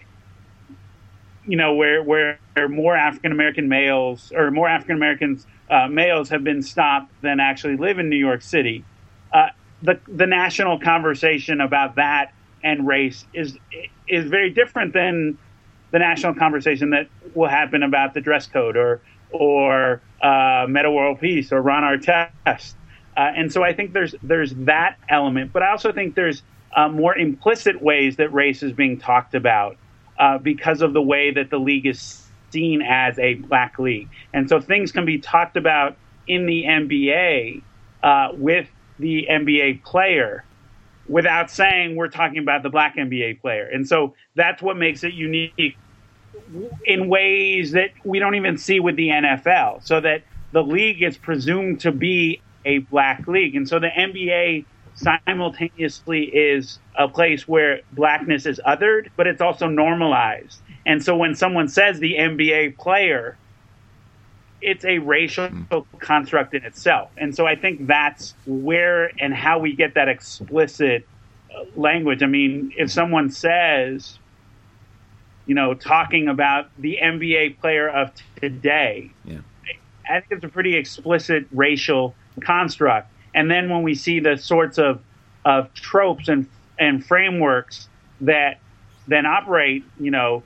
you 1.47 1.57
know, 1.57 1.75
where 1.75 2.03
where 2.03 2.39
more 2.69 2.97
African 2.97 3.33
American 3.33 3.69
males 3.69 4.33
or 4.35 4.51
more 4.51 4.69
African 4.69 4.97
Americans 4.97 5.47
uh, 5.71 5.89
males 5.89 6.29
have 6.31 6.45
been 6.45 6.63
stopped 6.63 7.13
than 7.23 7.41
actually 7.41 7.77
live 7.77 7.99
in 7.99 8.09
New 8.09 8.17
York 8.17 8.43
City. 8.43 8.85
Uh, 9.33 9.49
the 9.83 9.99
the 10.09 10.27
national 10.27 10.81
conversation 10.81 11.61
about 11.61 11.97
that 11.97 12.33
and 12.63 12.87
race 12.87 13.25
is 13.33 13.57
is 14.09 14.29
very 14.29 14.51
different 14.51 14.93
than 14.93 15.39
the 15.91 15.99
national 15.99 16.35
conversation 16.35 16.91
that 16.91 17.09
will 17.35 17.49
happen 17.49 17.83
about 17.83 18.15
the 18.15 18.21
dress 18.21 18.47
code 18.47 18.77
or 18.77 19.01
or 19.31 20.01
uh, 20.23 20.67
Metta 20.69 20.91
World 20.91 21.21
Peace 21.21 21.53
or 21.53 21.61
Ron 21.61 21.83
Artest. 21.83 22.75
Uh, 23.17 23.21
and 23.37 23.53
so 23.53 23.63
I 23.63 23.73
think 23.73 23.93
there's 23.93 24.15
there's 24.23 24.55
that 24.55 24.97
element, 25.09 25.53
but 25.53 25.63
I 25.63 25.71
also 25.71 25.93
think 25.93 26.15
there's 26.15 26.43
uh, 26.77 26.89
more 26.89 27.17
implicit 27.17 27.83
ways 27.83 28.17
that 28.17 28.33
race 28.33 28.63
is 28.63 28.73
being 28.73 28.99
talked 28.99 29.35
about 29.35 29.77
uh, 30.19 30.39
because 30.39 30.83
of 30.83 30.93
the 30.93 31.03
way 31.03 31.33
that 31.33 31.51
the 31.51 31.59
league 31.59 31.87
is 31.87 32.25
seen 32.51 32.83
as 32.83 33.19
a 33.19 33.35
black 33.35 33.79
league. 33.79 34.09
And 34.33 34.49
so 34.49 34.61
things 34.61 34.93
can 34.93 35.05
be 35.05 35.19
talked 35.19 35.57
about 35.57 35.97
in 36.27 36.47
the 36.47 36.65
NBA 36.65 37.63
uh, 38.03 38.29
with 38.35 38.69
the 38.99 39.27
NBA 39.31 39.83
player 39.85 40.45
without 41.09 41.51
saying 41.51 41.97
we're 41.97 42.09
talking 42.09 42.39
about 42.39 42.63
the 42.63 42.71
black 42.71 42.97
NBA 42.97 43.41
player. 43.41 43.67
And 43.67 43.89
so 43.89 44.15
that's 44.35 44.63
what 44.63 44.77
makes 44.77 45.05
it 45.05 45.15
unique 45.15 45.77
in 46.85 47.09
ways 47.09 47.73
that 47.73 47.91
we 48.05 48.19
don't 48.19 48.35
even 48.35 48.57
see 48.57 48.81
with 48.81 48.97
the 48.97 49.09
NFL, 49.09 49.85
so 49.85 50.01
that 50.01 50.23
the 50.53 50.63
league 50.63 51.03
is 51.03 51.19
presumed 51.19 51.81
to 51.81 51.93
be 51.93 52.41
a 52.65 52.79
black 52.79 53.27
league. 53.27 53.57
And 53.57 53.69
so 53.69 53.79
the 53.79 53.89
NBA 53.89 54.65
simultaneously 54.95 56.25
is 56.25 56.79
a 56.97 57.09
place 57.09 57.47
where 57.47 57.81
blackness 57.93 58.47
is 58.47 58.61
othered, 58.67 59.09
but 59.17 59.27
it's 59.27 59.41
also 59.41 59.69
normalized. 59.69 60.61
And 60.87 61.03
so 61.03 61.17
when 61.17 61.35
someone 61.35 61.69
says 61.69 61.99
the 61.99 62.15
NBA 62.15 62.79
player, 62.79 63.37
it's 64.61 64.85
a 64.85 64.99
racial 64.99 65.49
construct 66.01 66.55
in 66.55 66.65
itself. 66.65 67.11
And 67.17 67.35
so 67.35 67.47
I 67.47 67.57
think 67.57 67.87
that's 67.87 68.35
where 68.47 69.13
and 69.21 69.33
how 69.33 69.59
we 69.59 69.75
get 69.75 69.95
that 69.95 70.09
explicit 70.09 71.07
uh, 71.55 71.65
language. 71.77 72.23
I 72.23 72.27
mean, 72.27 72.73
if 72.77 72.91
someone 72.91 73.31
says, 73.31 74.19
you 75.47 75.55
know, 75.55 75.75
talking 75.75 76.29
about 76.29 76.71
the 76.79 76.99
NBA 77.03 77.61
player 77.61 77.89
of 77.89 78.11
today. 78.41 79.11
Yeah. 79.25 79.39
I 80.09 80.21
think 80.21 80.33
it's 80.33 80.45
a 80.45 80.49
pretty 80.49 80.77
explicit 80.77 81.47
racial 81.53 82.15
construct. 82.41 83.13
And 83.35 83.51
then 83.51 83.69
when 83.71 83.83
we 83.83 83.95
see 83.95 84.21
the 84.21 84.37
sorts 84.37 84.79
of, 84.79 85.01
of 85.45 85.73
tropes 85.75 86.29
and 86.29 86.47
and 86.79 87.05
frameworks 87.05 87.89
that 88.21 88.61
then 89.07 89.27
operate, 89.27 89.85
you 89.99 90.11
know, 90.11 90.43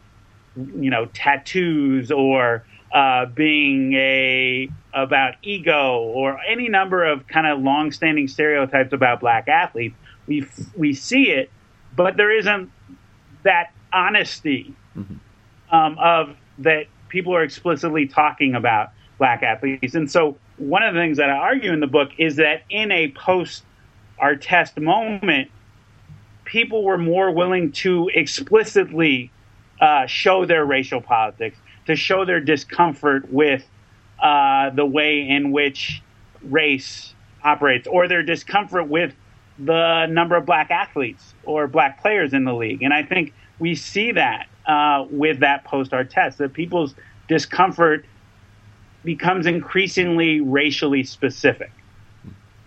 you 0.57 0.91
know, 0.91 1.07
tattoos 1.07 2.11
or 2.11 2.65
uh, 2.93 3.27
being 3.27 3.95
a 3.95 4.69
about 4.95 5.35
ego 5.43 6.01
or 6.01 6.39
any 6.47 6.69
number 6.69 7.05
of 7.05 7.27
kind 7.27 7.47
of 7.47 7.61
long-standing 7.61 8.29
stereotypes 8.29 8.93
about 8.93 9.21
black 9.21 9.49
athletes, 9.49 9.97
we 10.27 10.47
we 10.77 10.93
see 10.93 11.31
it, 11.31 11.51
but 11.97 12.17
there 12.17 12.31
isn't 12.31 12.71
that 13.43 13.73
honesty 13.93 14.75
mm-hmm. 14.97 15.75
um, 15.75 15.99
of 15.99 16.37
that 16.59 16.87
people 17.09 17.35
are 17.35 17.43
explicitly 17.43 18.07
talking 18.07 18.55
about 18.55 18.91
black 19.19 19.43
athletes. 19.43 19.95
And 19.95 20.11
so 20.11 20.37
one 20.59 20.83
of 20.83 20.95
the 20.95 21.01
things 21.01 21.17
that 21.19 21.31
I 21.31 21.37
argue 21.37 21.73
in 21.73 21.81
the 21.81 21.87
book 21.87 22.11
is 22.19 22.37
that 22.37 22.63
in 22.71 22.91
a 22.91 23.11
post 23.13 23.65
our 24.19 24.37
Artest 24.37 24.81
moment, 24.81 25.51
people 26.45 26.85
were 26.85 26.99
more 26.99 27.31
willing 27.31 27.73
to 27.73 28.11
explicitly 28.15 29.31
uh, 29.81 30.07
show 30.07 30.45
their 30.47 30.65
racial 30.65 31.01
politics, 31.01 31.57
to 31.87 31.97
show 31.97 32.25
their 32.25 32.41
discomfort 32.41 33.31
with 33.33 33.65
uh, 34.21 34.71
the 34.71 34.87
way 34.87 35.29
in 35.29 35.51
which 35.51 36.03
race 36.43 37.15
operates, 37.43 37.87
or 37.89 38.09
their 38.09 38.23
discomfort 38.23 38.89
with 38.89 39.15
the 39.59 40.07
number 40.07 40.37
of 40.37 40.47
black 40.47 40.71
athletes 40.71 41.35
or 41.45 41.67
black 41.67 42.01
players 42.01 42.33
in 42.33 42.45
the 42.45 42.55
league. 42.55 42.83
And 42.83 42.93
I 42.93 43.03
think 43.03 43.35
we 43.59 43.75
see 43.75 44.13
that 44.13 44.47
uh, 44.67 45.07
with 45.11 45.41
that 45.41 45.65
post 45.65 45.91
Artest 45.91 46.37
that 46.37 46.53
people's 46.53 46.95
discomfort 47.29 48.07
becomes 49.05 49.47
increasingly 49.47 50.41
racially 50.41 51.03
specific. 51.05 51.73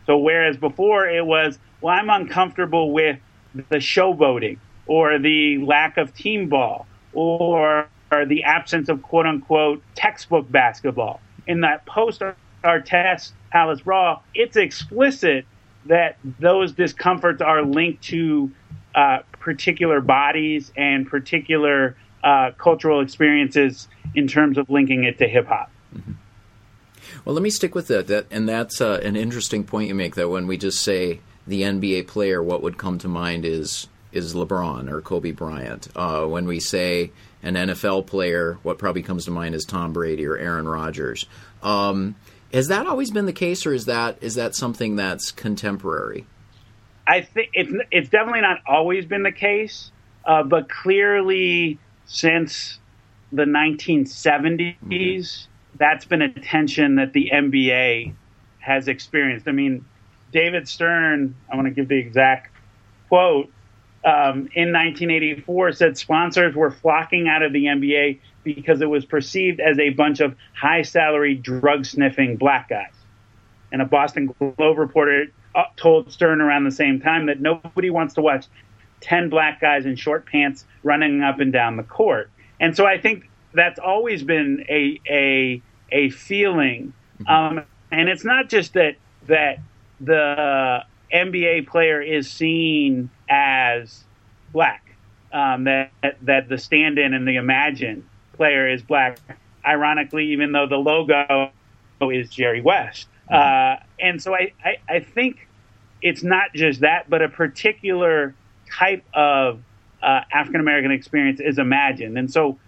So 0.06 0.18
whereas 0.18 0.58
before 0.58 1.08
it 1.08 1.26
was, 1.26 1.58
well, 1.82 1.96
I'm 1.96 2.10
uncomfortable 2.10 2.92
with 2.92 3.18
the 3.70 3.78
showboating 3.78 4.60
or 4.86 5.18
the 5.18 5.58
lack 5.66 5.98
of 5.98 6.14
team 6.14 6.50
ball 6.50 6.86
or, 7.14 7.88
or 8.12 8.26
the 8.26 8.44
absence 8.44 8.90
of 8.90 9.02
quote 9.02 9.26
unquote 9.26 9.82
textbook 9.96 10.50
basketball. 10.52 11.22
In 11.48 11.62
that 11.62 11.86
post 11.86 12.22
Artest 12.64 13.32
Palace 13.52 13.82
Brawl, 13.82 14.24
it's 14.34 14.58
explicit 14.58 15.46
that 15.86 16.18
those 16.40 16.72
discomforts 16.72 17.42
are 17.42 17.62
linked 17.62 18.04
to 18.06 18.52
uh, 18.96 19.20
particular 19.40 20.02
bodies 20.02 20.72
and 20.76 21.08
particular 21.08 21.96
uh, 22.24 22.52
cultural 22.58 23.02
experiences 23.02 23.88
in 24.16 24.28
terms 24.28 24.58
of 24.58 24.70
linking 24.70 25.04
it 25.04 25.20
to 25.20 25.28
hip 25.28 25.48
hop. 25.48 25.70
Mm-hmm. 25.96 26.14
Well, 27.24 27.36
let 27.36 27.44
me 27.44 27.50
stick 27.50 27.76
with 27.76 27.88
that. 27.88 28.08
That 28.08 28.26
and 28.32 28.50
that's 28.50 28.82
uh, 28.82 29.00
an 29.04 29.16
interesting 29.16 29.64
point 29.64 29.90
you 29.90 29.96
make. 29.96 30.16
That 30.16 30.30
when 30.30 30.48
we 30.48 30.58
just 30.58 30.80
say 30.80 31.22
the 31.46 31.62
NBA 31.62 32.08
player, 32.08 32.42
what 32.42 32.62
would 32.64 32.78
come 32.78 32.98
to 33.00 33.08
mind 33.08 33.46
is 33.46 33.88
is 34.12 34.34
LeBron 34.34 34.90
or 34.90 35.02
Kobe 35.02 35.32
Bryant. 35.32 35.88
Uh, 35.96 36.26
when 36.26 36.46
we 36.46 36.60
say 36.60 37.12
an 37.44 37.56
NFL 37.56 38.08
player, 38.08 38.58
what 38.64 38.78
probably 38.78 39.04
comes 39.04 39.26
to 39.26 39.32
mind 39.32 39.56
is 39.56 39.64
Tom 39.66 39.94
Brady 39.94 40.26
or 40.26 40.38
Aaron 40.38 40.68
Rodgers. 40.68 41.26
Um, 41.62 42.16
has 42.54 42.68
that 42.68 42.88
always 42.88 43.12
been 43.12 43.26
the 43.26 43.34
case, 43.34 43.66
or 43.66 43.74
is 43.74 43.86
that 43.86 44.18
is 44.22 44.36
that 44.36 44.56
something 44.56 44.96
that's 44.96 45.32
contemporary? 45.32 46.26
I 47.08 47.22
think 47.22 47.50
it's 47.54 47.72
it's 47.92 48.10
definitely 48.10 48.42
not 48.42 48.60
always 48.68 49.06
been 49.06 49.24
the 49.24 49.32
case, 49.32 49.92
uh, 50.26 50.44
but 50.44 50.70
clearly 50.70 51.80
since 52.06 52.80
the 53.32 53.44
1970s, 53.44 54.78
mm-hmm. 54.84 55.78
that's 55.78 56.06
been 56.06 56.22
a 56.22 56.30
tension 56.30 56.96
that 56.96 57.14
the 57.14 57.32
NBA 57.34 58.14
has 58.60 58.88
experienced. 58.88 59.48
I 59.48 59.52
mean, 59.52 59.86
David 60.32 60.68
Stern, 60.68 61.36
I 61.52 61.56
want 61.56 61.68
to 61.68 61.74
give 61.74 61.88
the 61.88 61.98
exact 61.98 62.52
quote, 63.10 63.52
um, 64.06 64.50
in 64.54 64.72
1984 64.72 65.74
said 65.74 65.98
sponsors 65.98 66.56
were 66.56 66.70
flocking 66.70 67.28
out 67.28 67.42
of 67.42 67.54
the 67.54 67.66
NBA 67.66 68.20
because 68.44 68.82
it 68.82 68.90
was 68.90 69.04
perceived 69.04 69.60
as 69.60 69.80
a 69.80 69.90
bunch 69.90 70.20
of 70.20 70.36
high 70.54 70.84
salary 70.84 71.34
drug 71.34 71.86
sniffing 71.86 72.38
black 72.38 72.70
guys. 72.70 72.94
And 73.72 73.82
a 73.82 73.86
Boston 73.86 74.34
Globe 74.40 74.78
reporter 74.78 75.26
uh, 75.56 75.64
told 75.76 76.12
Stern 76.12 76.40
around 76.40 76.66
the 76.66 76.72
same 76.72 77.02
time 77.02 77.26
that 77.26 77.42
nobody 77.42 77.90
wants 77.90 78.14
to 78.14 78.22
watch 78.22 78.46
10 79.02 79.30
black 79.30 79.60
guys 79.60 79.86
in 79.88 79.96
short 79.96 80.28
pants 80.28 80.66
running 80.84 81.22
up 81.24 81.40
and 81.40 81.52
down 81.52 81.76
the 81.76 81.84
court. 81.84 82.30
And 82.60 82.76
so 82.78 82.86
I 82.86 83.00
think 83.00 83.28
that's 83.54 83.80
always 83.80 84.22
been 84.22 84.66
a, 84.70 85.02
a, 85.10 85.62
a 85.92 86.10
feeling. 86.12 86.94
Mm-hmm. 87.24 87.58
Um, 87.58 87.66
and 87.92 88.08
it's 88.08 88.24
not 88.24 88.50
just 88.50 88.74
that, 88.74 88.98
that 89.26 89.60
the 90.00 90.84
NBA 91.12 91.68
player 91.68 92.02
is 92.02 92.30
seen 92.30 93.10
as 93.82 94.04
black, 94.54 94.96
um, 95.34 95.66
that, 95.66 95.92
that 96.22 96.50
the 96.50 96.58
stand 96.58 96.98
in 96.98 97.14
and 97.14 97.28
the 97.28 97.36
imagine 97.36 98.08
player 98.34 98.70
is 98.70 98.82
black. 98.82 99.20
Ironically, 99.66 100.32
even 100.32 100.52
though 100.52 100.68
the 100.68 100.78
logo 100.78 101.52
is 102.02 102.30
Jerry 102.30 102.62
West. 102.62 103.08
Mm-hmm. 103.32 103.82
Uh, 103.82 103.84
and 104.00 104.22
so 104.22 104.36
I, 104.36 104.54
I, 104.64 104.78
I, 104.88 105.00
think 105.00 105.48
it's 106.02 106.22
not 106.22 106.54
just 106.54 106.82
that, 106.82 107.10
but 107.10 107.22
a 107.22 107.30
particular 107.30 108.36
type 108.72 109.04
of 109.14 109.62
uh, 110.04 110.22
African 110.32 110.62
American 110.62 110.92
experience 110.92 111.40
is 111.40 111.58
imagined. 111.58 112.18
And 112.18 112.32
so, 112.32 112.60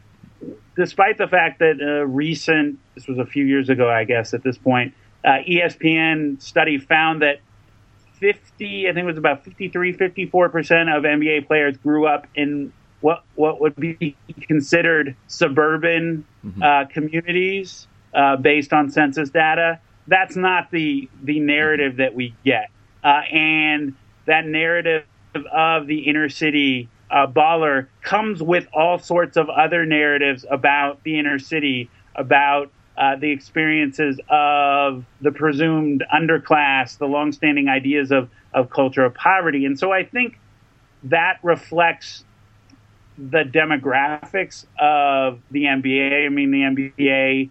despite 0.76 1.18
the 1.18 1.28
fact 1.28 1.60
that 1.60 1.80
a 1.82 2.06
recent, 2.06 2.80
this 2.96 3.08
was 3.08 3.20
a 3.20 3.26
few 3.26 3.46
years 3.46 3.70
ago, 3.70 3.90
I 3.90 4.04
guess, 4.06 4.34
at 4.34 4.42
this 4.42 4.58
point, 4.58 4.94
uh, 5.24 5.40
ESPN 5.48 6.42
study 6.42 6.80
found 6.80 7.22
that 7.22 7.40
50, 8.20 8.90
I 8.90 8.94
think 8.94 9.04
it 9.04 9.06
was 9.06 9.18
about 9.18 9.44
53, 9.44 9.94
54% 9.94 10.98
of 10.98 11.04
NBA 11.04 11.48
players 11.48 11.78
grew 11.78 12.08
up 12.08 12.28
in 12.36 12.74
what 13.02 13.24
what 13.36 13.62
would 13.62 13.76
be 13.76 14.16
considered 14.42 15.16
suburban 15.28 16.26
mm-hmm. 16.44 16.64
uh, 16.64 16.86
communities 16.86 17.88
uh, 18.14 18.36
based 18.38 18.74
on 18.74 18.90
census 18.90 19.30
data. 19.30 19.80
That's 20.08 20.36
not 20.36 20.72
the 20.72 21.10
the 21.24 21.40
narrative 21.40 21.98
that 21.98 22.16
we 22.16 22.34
get, 22.44 22.70
uh, 23.04 23.22
and 23.32 23.94
that 24.26 24.46
narrative 24.46 25.06
of 25.52 25.86
the 25.86 26.00
inner 26.00 26.30
city 26.30 26.90
uh, 27.12 27.28
baller 27.28 27.88
comes 28.02 28.42
with 28.42 28.68
all 28.74 29.00
sorts 29.00 29.38
of 29.38 29.50
other 29.50 29.86
narratives 29.86 30.46
about 30.50 31.04
the 31.04 31.20
inner 31.20 31.40
city, 31.40 31.90
about 32.16 32.72
uh, 32.98 33.16
the 33.16 33.32
experiences 33.32 34.20
of 34.30 35.06
the 35.22 35.32
presumed 35.32 36.04
underclass, 36.14 36.98
the 36.98 37.06
longstanding 37.06 37.68
ideas 37.68 38.12
of 38.12 38.30
of 38.54 38.70
culture 38.70 39.06
of 39.06 39.14
poverty, 39.14 39.66
and 39.66 39.78
so 39.78 39.92
I 39.92 40.04
think 40.04 40.40
that 41.04 41.40
reflects 41.44 42.24
the 43.18 43.44
demographics 43.44 44.66
of 44.80 45.40
the 45.52 45.64
NBA. 45.64 46.26
I 46.26 46.30
mean, 46.30 46.52
the 46.52 46.62
NBA 46.62 47.50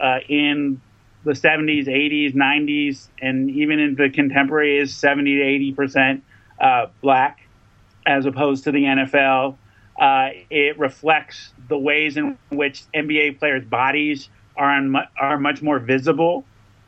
uh, 0.00 0.20
in 0.28 0.80
the 1.24 1.32
70s, 1.32 1.86
80s, 1.86 2.34
90s, 2.34 3.08
and 3.20 3.50
even 3.50 3.78
in 3.78 3.94
the 3.94 4.08
contemporary 4.10 4.78
is 4.78 4.94
70 4.94 5.36
to 5.36 5.42
80 5.42 5.72
percent 5.72 6.24
uh, 6.60 6.86
black, 7.02 7.40
as 8.06 8.24
opposed 8.26 8.64
to 8.64 8.72
the 8.72 8.84
NFL. 8.84 9.56
Uh, 10.00 10.28
it 10.48 10.78
reflects 10.78 11.52
the 11.68 11.76
ways 11.76 12.16
in 12.16 12.38
which 12.50 12.84
NBA 12.94 13.40
players' 13.40 13.64
bodies 13.64 14.28
are 14.58 14.70
on, 14.70 14.94
are 15.18 15.38
much 15.38 15.62
more 15.62 15.78
visible. 15.78 16.44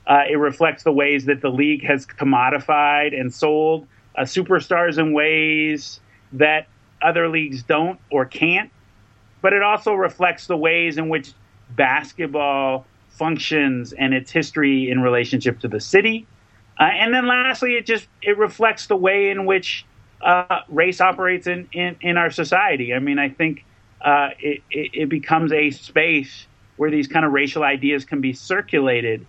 Uh, 0.06 0.24
it 0.28 0.36
reflects 0.36 0.82
the 0.82 0.92
ways 0.92 1.24
that 1.26 1.40
the 1.40 1.48
league 1.48 1.84
has 1.84 2.04
commodified 2.04 3.18
and 3.18 3.32
sold 3.32 3.86
uh, 4.16 4.22
superstars 4.22 4.98
in 4.98 5.12
ways 5.12 6.00
that 6.32 6.66
other 7.00 7.28
leagues 7.28 7.62
don't 7.62 7.98
or 8.10 8.24
can't, 8.24 8.70
but 9.40 9.52
it 9.52 9.62
also 9.62 9.94
reflects 9.94 10.46
the 10.46 10.56
ways 10.56 10.98
in 10.98 11.08
which 11.08 11.32
basketball 11.70 12.84
functions 13.08 13.92
and 13.92 14.12
its 14.12 14.30
history 14.30 14.90
in 14.90 15.00
relationship 15.00 15.60
to 15.60 15.68
the 15.68 15.80
city. 15.80 16.26
Uh, 16.78 16.84
and 16.84 17.14
then 17.14 17.26
lastly, 17.26 17.74
it 17.74 17.86
just 17.86 18.08
it 18.22 18.36
reflects 18.38 18.86
the 18.86 18.96
way 18.96 19.30
in 19.30 19.44
which 19.46 19.84
uh, 20.22 20.60
race 20.68 21.00
operates 21.00 21.46
in, 21.46 21.68
in, 21.72 21.96
in, 22.00 22.16
our 22.16 22.30
society. 22.30 22.92
I 22.92 22.98
mean, 22.98 23.18
I 23.18 23.28
think 23.28 23.64
uh, 24.02 24.30
it, 24.38 24.62
it, 24.70 24.90
it, 24.92 25.08
becomes 25.08 25.50
a 25.52 25.70
space 25.70 26.46
where 26.80 26.90
these 26.90 27.08
kind 27.08 27.26
of 27.26 27.32
racial 27.32 27.62
ideas 27.62 28.06
can 28.06 28.22
be 28.22 28.32
circulated 28.32 29.26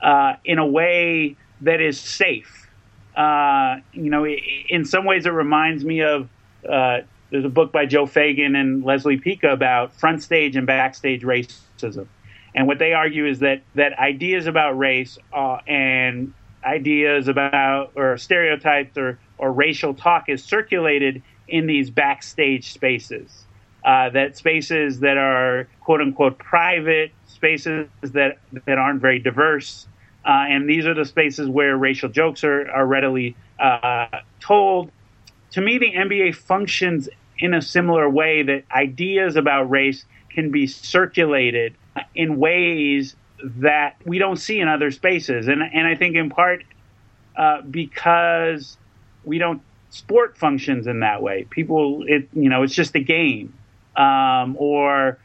uh, 0.00 0.36
in 0.46 0.58
a 0.58 0.66
way 0.66 1.36
that 1.60 1.82
is 1.82 2.00
safe. 2.00 2.66
Uh, 3.14 3.76
you 3.92 4.08
know, 4.08 4.26
in 4.26 4.86
some 4.86 5.04
ways, 5.04 5.26
it 5.26 5.34
reminds 5.34 5.84
me 5.84 6.00
of 6.00 6.30
uh, 6.66 7.00
there's 7.28 7.44
a 7.44 7.50
book 7.50 7.72
by 7.72 7.84
Joe 7.84 8.06
Feagin 8.06 8.56
and 8.56 8.82
Leslie 8.82 9.18
Picca 9.18 9.50
about 9.50 9.92
front 10.00 10.22
stage 10.22 10.56
and 10.56 10.66
backstage 10.66 11.24
racism. 11.24 12.06
And 12.54 12.66
what 12.66 12.78
they 12.78 12.94
argue 12.94 13.26
is 13.26 13.40
that, 13.40 13.60
that 13.74 13.92
ideas 13.98 14.46
about 14.46 14.78
race 14.78 15.18
uh, 15.30 15.58
and 15.66 16.32
ideas 16.64 17.28
about 17.28 17.92
or 17.96 18.16
stereotypes 18.16 18.96
or, 18.96 19.18
or 19.36 19.52
racial 19.52 19.92
talk 19.92 20.30
is 20.30 20.42
circulated 20.42 21.22
in 21.48 21.66
these 21.66 21.90
backstage 21.90 22.72
spaces. 22.72 23.44
Uh, 23.88 24.10
that 24.10 24.36
spaces 24.36 25.00
that 25.00 25.16
are 25.16 25.66
quote 25.80 26.02
unquote 26.02 26.36
private, 26.38 27.10
spaces 27.26 27.88
that, 28.02 28.38
that 28.66 28.76
aren't 28.76 29.00
very 29.00 29.18
diverse. 29.18 29.88
Uh, 30.26 30.44
and 30.46 30.68
these 30.68 30.84
are 30.84 30.92
the 30.92 31.06
spaces 31.06 31.48
where 31.48 31.74
racial 31.74 32.10
jokes 32.10 32.44
are, 32.44 32.70
are 32.70 32.86
readily 32.86 33.34
uh, 33.58 34.06
told 34.40 34.90
to 35.52 35.60
me, 35.60 35.78
the 35.78 35.92
NBA 35.92 36.34
functions 36.34 37.08
in 37.38 37.54
a 37.54 37.62
similar 37.62 38.08
way 38.08 38.42
that 38.42 38.64
ideas 38.70 39.36
about 39.36 39.70
race 39.70 40.04
can 40.28 40.50
be 40.50 40.66
circulated 40.66 41.74
in 42.14 42.38
ways 42.38 43.16
that 43.42 43.96
we 44.04 44.18
don't 44.18 44.36
see 44.36 44.60
in 44.60 44.68
other 44.68 44.90
spaces. 44.90 45.48
And, 45.48 45.62
and 45.62 45.86
I 45.86 45.94
think 45.94 46.16
in 46.16 46.28
part 46.28 46.64
uh, 47.36 47.62
because 47.62 48.76
we 49.24 49.38
don't, 49.38 49.62
sport 49.90 50.36
functions 50.36 50.86
in 50.86 51.00
that 51.00 51.22
way. 51.22 51.46
People, 51.48 52.04
it, 52.06 52.28
you 52.34 52.50
know, 52.50 52.62
it's 52.62 52.74
just 52.74 52.94
a 52.94 53.00
game. 53.00 53.54
Um, 53.98 54.56
or 54.58 55.18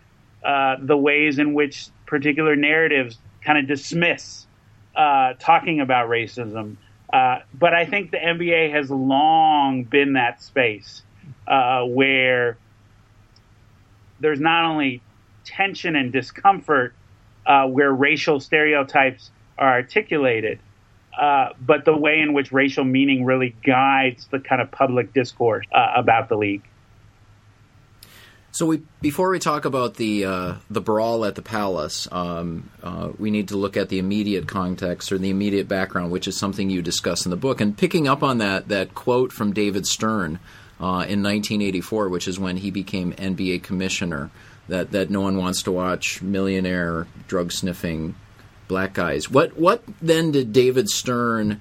uh, 0.43 0.77
the 0.81 0.97
ways 0.97 1.37
in 1.37 1.53
which 1.53 1.87
particular 2.07 2.55
narratives 2.55 3.19
kind 3.45 3.59
of 3.59 3.67
dismiss 3.67 4.47
uh, 4.95 5.33
talking 5.39 5.79
about 5.79 6.09
racism 6.09 6.75
uh, 7.13 7.41
but 7.53 7.75
I 7.75 7.85
think 7.85 8.09
the 8.09 8.17
NBA 8.17 8.71
has 8.71 8.89
long 8.89 9.83
been 9.83 10.13
that 10.13 10.41
space 10.41 11.03
uh, 11.47 11.83
where 11.83 12.57
there's 14.19 14.39
not 14.39 14.65
only 14.65 14.99
tension 15.45 15.95
and 15.95 16.11
discomfort 16.11 16.95
uh, 17.45 17.67
where 17.67 17.93
racial 17.93 18.39
stereotypes 18.39 19.29
are 19.59 19.73
articulated, 19.73 20.57
uh, 21.15 21.49
but 21.61 21.85
the 21.85 21.95
way 21.95 22.19
in 22.19 22.33
which 22.33 22.51
racial 22.51 22.83
meaning 22.83 23.25
really 23.25 23.55
guides 23.63 24.27
the 24.31 24.39
kind 24.39 24.59
of 24.59 24.71
public 24.71 25.13
discourse 25.13 25.67
about 25.71 26.29
the 26.29 26.37
league. 26.37 26.63
So 28.53 28.67
we 28.67 28.83
before 29.01 29.31
we 29.31 29.39
talk 29.39 29.65
about 29.65 29.95
the 29.95 30.25
uh, 30.25 30.53
the 30.69 30.79
brawl 30.79 31.25
at 31.25 31.33
the 31.33 31.41
palace, 31.41 32.07
um, 32.11 32.69
uh, 32.83 33.09
we 33.17 33.31
need 33.31 33.47
to 33.47 33.57
look 33.57 33.75
at 33.75 33.89
the 33.89 33.97
immediate 33.97 34.47
context 34.47 35.11
or 35.11 35.17
the 35.17 35.31
immediate 35.31 35.67
background, 35.67 36.11
which 36.11 36.27
is 36.27 36.37
something 36.37 36.69
you 36.69 36.83
discuss 36.83 37.25
in 37.25 37.31
the 37.31 37.35
book. 37.35 37.61
And 37.61 37.75
picking 37.75 38.07
up 38.07 38.21
on 38.21 38.37
that 38.37 38.67
that 38.67 38.93
quote 38.93 39.33
from 39.33 39.53
David 39.53 39.87
Stern 39.87 40.37
uh, 40.79 41.01
in 41.09 41.23
1984, 41.23 42.09
which 42.09 42.27
is 42.27 42.39
when 42.39 42.57
he 42.57 42.69
became 42.69 43.13
NBA 43.13 43.63
commissioner, 43.63 44.29
that 44.67 44.91
that 44.91 45.09
no 45.09 45.21
one 45.21 45.37
wants 45.37 45.63
to 45.63 45.71
watch 45.71 46.21
millionaire 46.21 47.07
drug 47.27 47.51
sniffing 47.51 48.13
black 48.67 48.93
guys. 48.93 49.31
What 49.31 49.57
what 49.57 49.83
then 49.99 50.29
did 50.29 50.53
David 50.53 50.89
Stern 50.89 51.59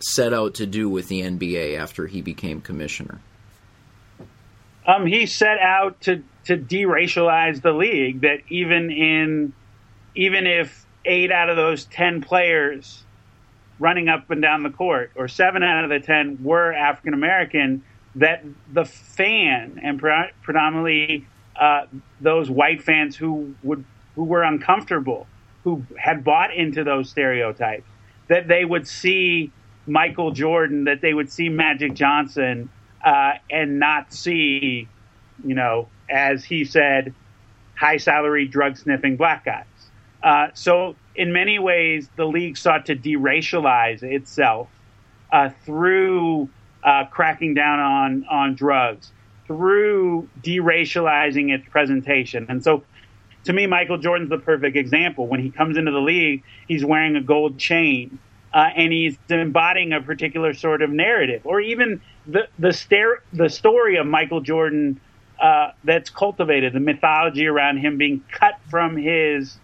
set 0.00 0.32
out 0.32 0.54
to 0.54 0.64
do 0.64 0.88
with 0.88 1.08
the 1.08 1.20
NBA 1.20 1.78
after 1.78 2.06
he 2.06 2.22
became 2.22 2.62
commissioner? 2.62 3.20
Um, 4.86 5.06
he 5.06 5.26
set 5.26 5.58
out 5.58 6.00
to 6.02 6.22
to 6.44 6.56
deracialize 6.56 7.62
the 7.62 7.72
league. 7.72 8.22
That 8.22 8.40
even 8.48 8.90
in 8.90 9.52
even 10.14 10.46
if 10.46 10.86
eight 11.04 11.30
out 11.30 11.48
of 11.48 11.56
those 11.56 11.84
ten 11.86 12.20
players 12.20 13.04
running 13.78 14.08
up 14.08 14.30
and 14.30 14.40
down 14.42 14.62
the 14.62 14.70
court, 14.70 15.10
or 15.16 15.28
seven 15.28 15.62
out 15.62 15.84
of 15.84 15.90
the 15.90 16.00
ten 16.00 16.38
were 16.42 16.72
African 16.72 17.14
American, 17.14 17.84
that 18.16 18.44
the 18.72 18.84
fan 18.84 19.80
and 19.82 19.98
pre- 19.98 20.30
predominantly 20.42 21.26
uh, 21.56 21.86
those 22.20 22.50
white 22.50 22.82
fans 22.82 23.16
who 23.16 23.54
would 23.62 23.84
who 24.14 24.24
were 24.24 24.42
uncomfortable, 24.42 25.26
who 25.64 25.84
had 25.98 26.24
bought 26.24 26.54
into 26.54 26.84
those 26.84 27.08
stereotypes, 27.08 27.88
that 28.28 28.48
they 28.48 28.64
would 28.64 28.86
see 28.86 29.50
Michael 29.86 30.32
Jordan, 30.32 30.84
that 30.84 31.00
they 31.00 31.14
would 31.14 31.30
see 31.30 31.48
Magic 31.48 31.94
Johnson 31.94 32.68
uh, 33.04 33.32
and 33.50 33.78
not 33.78 34.12
see, 34.12 34.88
you 35.44 35.54
know, 35.54 35.88
as 36.10 36.44
he 36.44 36.64
said, 36.64 37.14
high 37.74 37.96
salary 37.96 38.46
drug 38.46 38.76
sniffing 38.76 39.16
black 39.16 39.44
guys. 39.44 39.64
Uh, 40.22 40.48
so 40.54 40.94
in 41.16 41.32
many 41.32 41.58
ways, 41.58 42.08
the 42.16 42.24
league 42.24 42.56
sought 42.56 42.86
to 42.86 42.96
deracialize 42.96 44.02
itself 44.02 44.68
uh, 45.32 45.50
through 45.64 46.48
uh, 46.84 47.04
cracking 47.06 47.54
down 47.54 47.80
on 47.80 48.24
on 48.30 48.54
drugs, 48.54 49.10
through 49.46 50.28
deracializing 50.42 51.52
its 51.52 51.68
presentation, 51.68 52.46
and 52.48 52.62
so. 52.62 52.82
To 53.46 53.52
me, 53.52 53.66
Michael 53.66 53.98
Jordan's 53.98 54.30
the 54.30 54.38
perfect 54.38 54.76
example. 54.76 55.26
When 55.26 55.40
he 55.40 55.50
comes 55.50 55.76
into 55.76 55.90
the 55.90 55.98
league, 55.98 56.44
he's 56.68 56.84
wearing 56.84 57.16
a 57.16 57.20
gold 57.20 57.58
chain, 57.58 58.20
uh, 58.54 58.68
and 58.76 58.92
he's 58.92 59.16
embodying 59.28 59.92
a 59.92 60.00
particular 60.00 60.52
sort 60.54 60.82
of 60.82 60.90
narrative, 60.90 61.42
or 61.44 61.60
even 61.60 62.00
the 62.26 62.48
the, 62.58 63.18
the 63.32 63.48
story 63.48 63.96
of 63.96 64.06
Michael 64.06 64.40
Jordan 64.40 65.00
uh, 65.40 65.72
that's 65.84 66.10
cultivated, 66.10 66.72
the 66.72 66.80
mythology 66.80 67.46
around 67.46 67.78
him 67.78 67.98
being 67.98 68.22
cut 68.30 68.54
from 68.70 68.96
his 68.96 69.56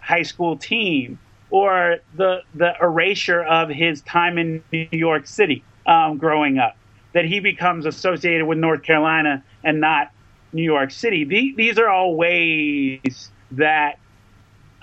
high 0.00 0.22
school 0.22 0.56
team, 0.56 1.18
or 1.50 1.98
the 2.16 2.42
the 2.54 2.72
erasure 2.80 3.42
of 3.42 3.68
his 3.68 4.00
time 4.02 4.38
in 4.38 4.62
New 4.72 4.88
York 4.92 5.26
City 5.26 5.64
um, 5.86 6.16
growing 6.18 6.58
up, 6.58 6.76
that 7.12 7.24
he 7.24 7.40
becomes 7.40 7.84
associated 7.86 8.46
with 8.46 8.58
North 8.58 8.82
Carolina 8.82 9.44
and 9.64 9.80
not 9.80 10.10
New 10.52 10.62
York 10.62 10.90
City. 10.90 11.24
The, 11.24 11.54
these 11.56 11.78
are 11.78 11.88
all 11.88 12.14
ways 12.14 13.30
that 13.52 13.98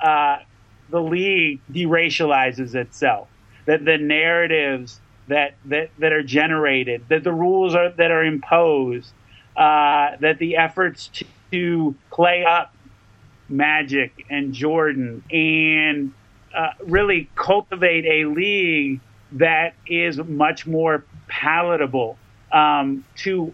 uh, 0.02 0.38
the 0.90 1.02
league 1.02 1.62
deracializes 1.72 2.76
itself. 2.76 3.28
That 3.68 3.86
the 3.86 3.98
narratives 3.98 5.00
that, 5.28 5.56
that, 5.66 5.92
that 6.00 6.12
are 6.12 6.24
generated, 6.24 7.06
that 7.10 7.24
the 7.24 7.34
rules 7.34 7.76
are 7.76 7.92
that 7.92 8.12
are 8.12 8.24
imposed, 8.24 9.12
uh, 9.56 10.18
that 10.20 10.40
the 10.40 10.58
efforts 10.58 11.10
to, 11.14 11.26
to 11.52 11.96
play 12.12 12.44
up 12.46 12.74
Magic 13.50 14.26
and 14.30 14.54
Jordan 14.54 15.24
and 15.32 16.14
uh, 16.56 16.72
really 16.86 17.30
cultivate 17.36 18.06
a 18.06 18.26
league 18.26 19.00
that 19.34 19.74
is 19.86 20.18
much 20.18 20.66
more 20.66 21.06
palatable 21.28 22.18
um, 22.52 23.06
to 23.18 23.54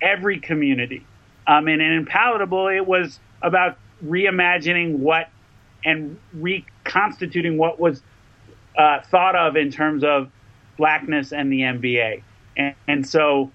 every 0.00 0.38
community. 0.40 1.04
Um, 1.46 1.66
and 1.68 1.82
in 1.82 2.06
Palatable, 2.06 2.68
it 2.68 2.86
was 2.86 3.18
about 3.42 3.76
reimagining 4.04 4.98
what 4.98 5.28
and 5.84 6.18
reconstituting 6.34 7.58
what 7.58 7.80
was 7.80 8.02
uh, 8.76 9.00
thought 9.02 9.36
of 9.36 9.56
in 9.56 9.70
terms 9.70 10.04
of 10.04 10.30
blackness 10.76 11.32
and 11.32 11.52
the 11.52 11.60
NBA. 11.60 12.22
And, 12.56 12.74
and, 12.88 13.06
so 13.08 13.50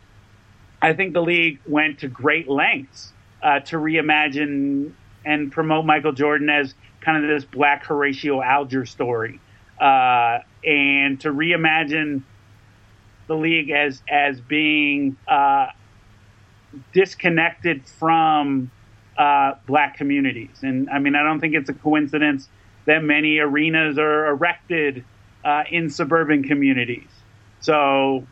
I 0.81 0.93
think 0.93 1.13
the 1.13 1.21
league 1.21 1.59
went 1.67 1.99
to 1.99 2.07
great 2.07 2.47
lengths 2.47 3.11
uh, 3.41 3.59
to 3.61 3.77
reimagine 3.77 4.93
and 5.25 5.51
promote 5.51 5.85
Michael 5.85 6.13
Jordan 6.13 6.49
as 6.49 6.73
kind 7.01 7.23
of 7.23 7.29
this 7.29 7.45
black 7.45 7.85
Horatio 7.85 8.41
Alger 8.41 8.85
story, 8.85 9.39
uh, 9.79 10.39
and 10.65 11.19
to 11.21 11.29
reimagine 11.29 12.23
the 13.27 13.35
league 13.35 13.69
as 13.69 14.01
as 14.09 14.39
being 14.41 15.17
uh, 15.27 15.67
disconnected 16.93 17.85
from 17.85 18.71
uh, 19.17 19.53
black 19.65 19.97
communities. 19.97 20.57
And 20.61 20.89
I 20.89 20.99
mean, 20.99 21.15
I 21.15 21.23
don't 21.23 21.39
think 21.39 21.55
it's 21.55 21.69
a 21.69 21.73
coincidence 21.73 22.49
that 22.87 23.03
many 23.03 23.37
arenas 23.37 23.99
are 23.99 24.27
erected 24.27 25.05
uh, 25.45 25.63
in 25.69 25.89
suburban 25.89 26.43
communities. 26.43 27.09
So 27.59 28.25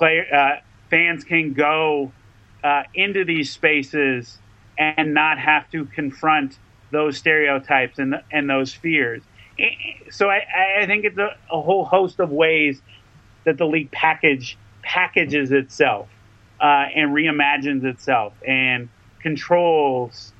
uh, 0.00 0.56
fans 0.90 1.24
can 1.24 1.54
go 1.54 2.12
uh, 2.62 2.82
into 2.94 3.24
these 3.24 3.50
spaces 3.50 4.38
and 4.76 5.14
not 5.14 5.38
have 5.38 5.70
to 5.70 5.86
confront 5.86 6.58
those 6.90 7.16
stereotypes 7.16 7.98
and, 7.98 8.16
and 8.30 8.50
those 8.50 8.72
fears. 8.72 9.22
So 10.10 10.28
I, 10.28 10.42
I 10.80 10.86
think 10.86 11.04
it's 11.04 11.18
a, 11.18 11.36
a 11.50 11.60
whole 11.60 11.84
host 11.84 12.20
of 12.20 12.30
ways 12.30 12.80
that 13.44 13.58
the 13.58 13.66
league 13.66 13.90
package 13.90 14.56
packages 14.82 15.52
itself 15.52 16.08
uh, 16.60 16.86
and 16.94 17.10
reimagines 17.10 17.84
itself 17.84 18.32
and 18.46 18.88
controls 19.20 20.32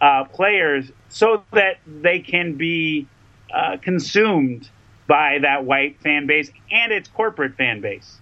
uh, 0.00 0.24
players 0.24 0.90
so 1.08 1.44
that 1.52 1.78
they 1.86 2.20
can 2.20 2.54
be 2.54 3.06
uh, 3.52 3.76
consumed 3.78 4.68
by 5.06 5.38
that 5.40 5.64
white 5.64 6.00
fan 6.00 6.26
base 6.26 6.50
and 6.70 6.92
its 6.92 7.08
corporate 7.08 7.54
fan 7.56 7.80
base. 7.80 8.18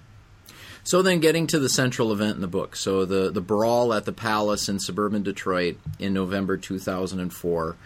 So 0.85 1.03
then, 1.03 1.19
getting 1.19 1.49
to 1.49 1.59
the 1.59 1.69
central 1.69 2.13
event 2.13 2.37
in 2.37 2.41
the 2.41 2.47
book, 2.47 2.77
so 2.77 3.05
the 3.05 3.29
the 3.31 3.41
brawl 3.41 3.93
at 3.93 4.05
the 4.05 4.13
Palace 4.13 4.69
in 4.69 4.79
suburban 4.79 5.25
Detroit 5.25 5.79
in 5.99 6.15
November 6.15 6.57
2004 6.57 7.77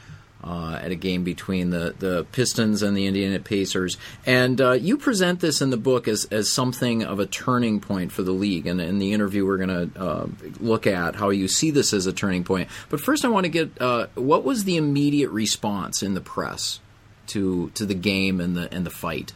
uh, 0.42 0.78
at 0.82 0.90
a 0.90 0.94
game 0.94 1.24
between 1.24 1.70
the, 1.70 1.94
the 1.98 2.26
Pistons 2.32 2.82
and 2.82 2.96
the 2.96 3.06
Indiana 3.06 3.38
Pacers. 3.40 3.96
And 4.24 4.60
uh, 4.60 4.72
you 4.72 4.96
present 4.96 5.40
this 5.40 5.60
in 5.60 5.70
the 5.70 5.76
book 5.76 6.08
as, 6.08 6.26
as 6.30 6.50
something 6.50 7.02
of 7.02 7.20
a 7.20 7.26
turning 7.26 7.80
point 7.80 8.12
for 8.12 8.22
the 8.22 8.32
league. 8.32 8.66
And 8.66 8.80
in 8.80 8.98
the 8.98 9.12
interview, 9.12 9.46
we're 9.46 9.58
going 9.58 9.90
to 9.90 10.00
uh, 10.00 10.26
look 10.60 10.86
at 10.86 11.16
how 11.16 11.30
you 11.30 11.48
see 11.48 11.70
this 11.70 11.92
as 11.92 12.06
a 12.06 12.12
turning 12.12 12.44
point. 12.44 12.68
But 12.88 13.00
first, 13.00 13.24
I 13.24 13.28
want 13.28 13.44
to 13.44 13.50
get 13.50 13.80
uh, 13.80 14.06
what 14.14 14.44
was 14.44 14.64
the 14.64 14.76
immediate 14.76 15.30
response 15.30 16.02
in 16.02 16.14
the 16.14 16.20
press 16.20 16.80
to 17.28 17.70
to 17.70 17.86
the 17.86 17.94
game 17.94 18.40
and 18.40 18.56
the 18.56 18.72
and 18.72 18.84
the 18.84 18.90
fight? 18.90 19.32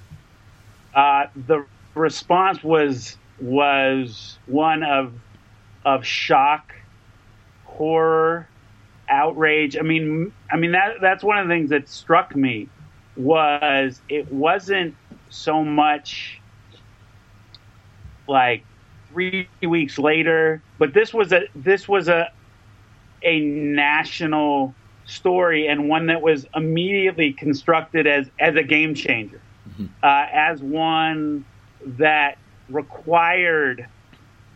Uh, 0.94 1.26
the 1.34 1.66
response 1.94 2.62
was 2.62 3.16
was 3.40 4.38
one 4.46 4.82
of 4.82 5.12
of 5.84 6.04
shock, 6.04 6.74
horror, 7.64 8.48
outrage. 9.08 9.76
I 9.76 9.82
mean, 9.82 10.32
I 10.50 10.56
mean 10.56 10.72
that 10.72 11.00
that's 11.00 11.22
one 11.22 11.38
of 11.38 11.48
the 11.48 11.54
things 11.54 11.70
that 11.70 11.88
struck 11.88 12.34
me 12.34 12.68
was 13.16 14.00
it 14.08 14.30
wasn't 14.32 14.94
so 15.30 15.64
much 15.64 16.40
like 18.26 18.64
three 19.10 19.48
weeks 19.62 19.98
later, 19.98 20.62
but 20.78 20.94
this 20.94 21.12
was 21.12 21.32
a 21.32 21.42
this 21.54 21.88
was 21.88 22.08
a 22.08 22.30
a 23.22 23.40
national 23.40 24.74
story 25.06 25.66
and 25.66 25.88
one 25.88 26.06
that 26.06 26.22
was 26.22 26.46
immediately 26.54 27.32
constructed 27.32 28.06
as 28.06 28.28
as 28.40 28.56
a 28.56 28.62
game 28.62 28.94
changer, 28.94 29.40
mm-hmm. 29.68 29.86
uh, 30.02 30.26
as 30.32 30.62
one 30.62 31.44
that 31.84 32.38
required 32.68 33.86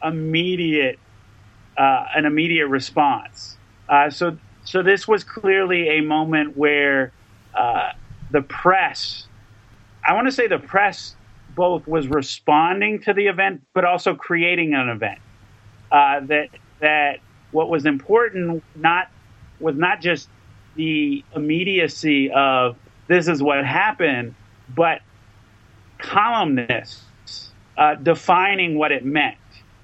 immediate 0.03 0.99
uh, 1.77 2.07
an 2.15 2.25
immediate 2.25 2.69
response. 2.69 3.58
Uh, 3.89 4.11
so, 4.11 4.39
so 4.65 4.83
this 4.83 5.09
was 5.09 5.25
clearly 5.25 5.99
a 5.99 6.01
moment 6.03 6.57
where 6.57 7.15
uh, 7.55 7.91
the 8.31 8.43
press, 8.43 9.29
I 10.07 10.15
want 10.15 10.27
to 10.29 10.33
say 10.33 10.49
the 10.49 10.59
press 10.59 11.17
both 11.49 11.87
was 11.87 12.09
responding 12.09 13.03
to 13.03 13.15
the 13.15 13.29
event, 13.29 13.63
but 13.75 13.85
also 13.85 14.15
creating 14.15 14.75
an 14.75 14.89
event. 14.89 15.21
Uh, 15.91 16.21
that 16.27 16.49
that 16.81 17.21
what 17.51 17.71
was 17.71 17.87
important 17.87 18.63
not 18.75 19.07
was 19.59 19.77
not 19.77 20.01
just 20.03 20.31
the 20.75 21.25
immediacy 21.35 22.31
of 22.31 22.77
this 23.09 23.29
is 23.29 23.43
what 23.43 23.65
happened, 23.65 24.37
but 24.69 25.01
columnists 25.99 27.55
uh, 27.77 27.95
defining 27.97 28.79
what 28.79 28.93
it 28.93 29.05
meant 29.05 29.37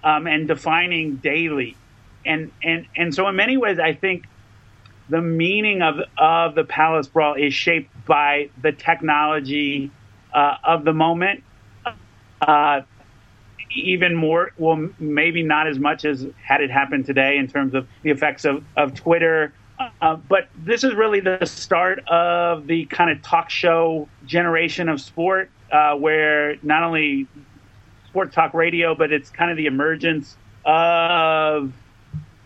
um, 0.02 0.26
and 0.26 0.46
defining 0.48 1.16
daily 1.18 1.80
and 2.26 2.50
and 2.62 2.86
and 2.96 3.14
so 3.14 3.28
in 3.28 3.36
many 3.36 3.56
ways, 3.56 3.78
I 3.78 3.92
think 3.94 4.24
the 5.08 5.20
meaning 5.20 5.82
of 5.82 6.00
of 6.16 6.54
the 6.54 6.64
Palace 6.64 7.08
Brawl 7.08 7.34
is 7.34 7.54
shaped 7.54 7.90
by 8.06 8.50
the 8.62 8.72
technology 8.72 9.90
uh, 10.32 10.56
of 10.64 10.84
the 10.84 10.92
moment. 10.92 11.44
Uh, 12.40 12.82
even 13.74 14.14
more, 14.14 14.52
well, 14.56 14.88
maybe 14.98 15.42
not 15.42 15.66
as 15.66 15.78
much 15.78 16.04
as 16.04 16.26
had 16.42 16.60
it 16.60 16.70
happened 16.70 17.06
today 17.06 17.38
in 17.38 17.48
terms 17.48 17.74
of 17.74 17.88
the 18.02 18.10
effects 18.10 18.44
of, 18.44 18.64
of 18.76 18.94
Twitter. 18.94 19.52
Uh, 20.00 20.14
but 20.14 20.48
this 20.56 20.84
is 20.84 20.94
really 20.94 21.20
the 21.20 21.44
start 21.44 21.98
of 22.08 22.66
the 22.66 22.84
kind 22.86 23.10
of 23.10 23.20
talk 23.22 23.50
show 23.50 24.08
generation 24.26 24.88
of 24.88 25.00
sport, 25.00 25.50
uh, 25.72 25.94
where 25.94 26.56
not 26.62 26.82
only 26.82 27.26
sports 28.08 28.34
talk 28.34 28.54
radio, 28.54 28.94
but 28.94 29.12
it's 29.12 29.30
kind 29.30 29.50
of 29.50 29.56
the 29.56 29.66
emergence 29.66 30.36
of 30.64 31.72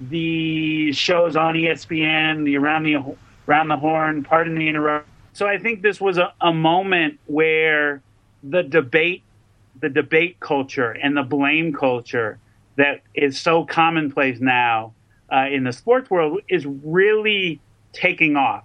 the 0.01 0.93
shows 0.93 1.37
on 1.37 1.55
ESPN, 1.55 2.45
the 2.45 2.57
around 2.57 2.85
the 2.85 3.17
around 3.49 3.69
the 3.69 3.77
horn, 3.77 4.23
pardon 4.23 4.55
the 4.55 4.69
interruption. 4.69 5.11
So 5.33 5.47
I 5.47 5.59
think 5.59 5.83
this 5.83 6.01
was 6.01 6.19
a, 6.19 6.33
a 6.41 6.53
moment 6.53 7.19
where 7.27 8.03
the 8.43 8.63
debate, 8.63 9.23
the 9.81 9.89
debate 9.89 10.39
culture, 10.41 10.91
and 10.91 11.17
the 11.17 11.23
blame 11.23 11.73
culture 11.73 12.39
that 12.77 13.03
is 13.15 13.41
so 13.41 13.65
commonplace 13.65 14.41
now 14.41 14.93
uh, 15.33 15.47
in 15.51 15.65
the 15.65 15.73
sports 15.73 16.11
world 16.11 16.41
is 16.49 16.65
really 16.67 17.61
taking 17.93 18.37
off. 18.37 18.65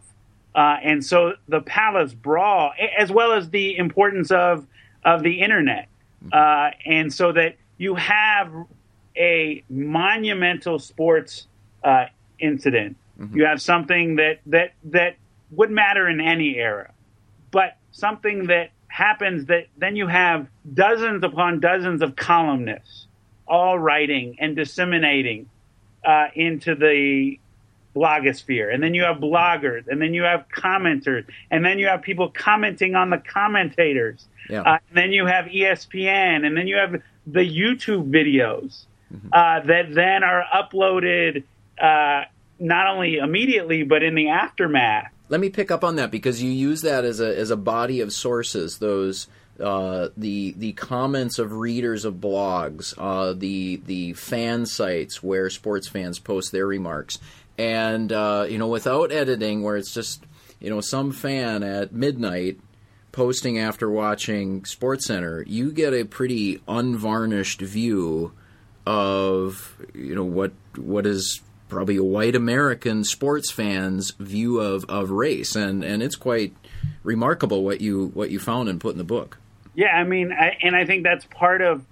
Uh, 0.55 0.77
and 0.83 1.03
so 1.03 1.33
the 1.47 1.61
palace 1.61 2.13
brawl, 2.13 2.71
as 2.97 3.11
well 3.11 3.33
as 3.33 3.49
the 3.49 3.75
importance 3.77 4.31
of 4.31 4.67
of 5.03 5.23
the 5.23 5.41
internet, 5.41 5.87
uh, 6.31 6.69
and 6.85 7.11
so 7.11 7.31
that 7.31 7.57
you 7.77 7.95
have 7.95 8.53
a 9.15 9.63
monumental 9.69 10.79
sports 10.79 11.47
uh, 11.83 12.05
incident. 12.39 12.97
Mm-hmm. 13.19 13.37
You 13.37 13.45
have 13.45 13.61
something 13.61 14.15
that 14.15 14.39
that 14.47 14.73
that 14.85 15.15
would 15.51 15.71
matter 15.71 16.07
in 16.09 16.19
any 16.19 16.57
era, 16.57 16.91
but 17.51 17.77
something 17.91 18.47
that 18.47 18.71
happens 18.87 19.47
that 19.47 19.67
then 19.77 19.95
you 19.95 20.07
have 20.07 20.47
dozens 20.73 21.23
upon 21.23 21.59
dozens 21.59 22.01
of 22.01 22.15
columnists 22.15 23.07
all 23.47 23.77
writing 23.77 24.37
and 24.39 24.55
disseminating 24.55 25.49
uh, 26.05 26.27
into 26.35 26.75
the 26.75 27.37
blogosphere. 27.95 28.73
And 28.73 28.81
then 28.81 28.93
you 28.93 29.03
have 29.03 29.17
bloggers, 29.17 29.87
and 29.87 30.01
then 30.01 30.13
you 30.13 30.23
have 30.23 30.45
commenters, 30.49 31.25
and 31.51 31.63
then 31.63 31.79
you 31.79 31.87
have 31.87 32.01
people 32.01 32.29
commenting 32.29 32.95
on 32.95 33.09
the 33.09 33.17
commentators. 33.17 34.25
Yeah. 34.49 34.61
Uh, 34.61 34.77
and 34.89 34.97
then 34.97 35.11
you 35.11 35.25
have 35.25 35.45
ESPN, 35.45 36.45
and 36.45 36.57
then 36.57 36.67
you 36.67 36.77
have 36.77 37.01
the 37.27 37.39
YouTube 37.41 38.11
videos 38.11 38.85
uh, 39.31 39.59
that 39.61 39.93
then 39.93 40.23
are 40.23 40.43
uploaded 40.53 41.43
uh, 41.79 42.23
not 42.59 42.87
only 42.87 43.17
immediately 43.17 43.83
but 43.83 44.03
in 44.03 44.15
the 44.15 44.29
aftermath. 44.29 45.11
Let 45.29 45.39
me 45.39 45.49
pick 45.49 45.71
up 45.71 45.83
on 45.83 45.95
that 45.95 46.11
because 46.11 46.43
you 46.43 46.51
use 46.51 46.81
that 46.81 47.05
as 47.05 47.19
a 47.19 47.37
as 47.37 47.49
a 47.49 47.57
body 47.57 48.01
of 48.01 48.13
sources. 48.13 48.77
Those 48.77 49.27
uh, 49.59 50.09
the 50.17 50.53
the 50.57 50.73
comments 50.73 51.39
of 51.39 51.53
readers 51.53 52.05
of 52.05 52.15
blogs, 52.15 52.93
uh, 52.97 53.33
the 53.33 53.81
the 53.85 54.13
fan 54.13 54.65
sites 54.65 55.23
where 55.23 55.49
sports 55.49 55.87
fans 55.87 56.19
post 56.19 56.51
their 56.51 56.67
remarks, 56.67 57.19
and 57.57 58.11
uh, 58.11 58.45
you 58.49 58.57
know 58.57 58.67
without 58.67 59.11
editing, 59.11 59.63
where 59.63 59.77
it's 59.77 59.93
just 59.93 60.23
you 60.59 60.69
know 60.69 60.81
some 60.81 61.11
fan 61.11 61.63
at 61.63 61.93
midnight 61.93 62.59
posting 63.11 63.59
after 63.59 63.89
watching 63.89 64.65
Sports 64.65 65.05
Center, 65.05 65.43
you 65.47 65.71
get 65.71 65.93
a 65.93 66.03
pretty 66.03 66.61
unvarnished 66.67 67.61
view 67.61 68.33
of 68.85 69.75
you 69.93 70.15
know 70.15 70.23
what 70.23 70.51
what 70.75 71.05
is 71.05 71.41
probably 71.73 71.97
a 71.97 72.03
white 72.03 72.35
American 72.35 73.03
sports 73.03 73.51
fan's 73.51 74.11
view 74.19 74.59
of, 74.59 74.85
of 74.87 75.09
race, 75.09 75.55
and, 75.55 75.83
and 75.83 76.03
it's 76.03 76.15
quite 76.15 76.53
remarkable 77.03 77.63
what 77.63 77.81
you 77.81 78.11
what 78.13 78.29
you 78.29 78.39
found 78.39 78.69
and 78.69 78.79
put 78.79 78.91
in 78.91 78.97
the 78.97 79.03
book. 79.03 79.37
Yeah, 79.73 79.87
I 79.87 80.03
mean, 80.03 80.31
I, 80.31 80.57
and 80.61 80.75
I 80.75 80.85
think 80.85 81.03
that's 81.03 81.25
part 81.25 81.61
of 81.61 81.83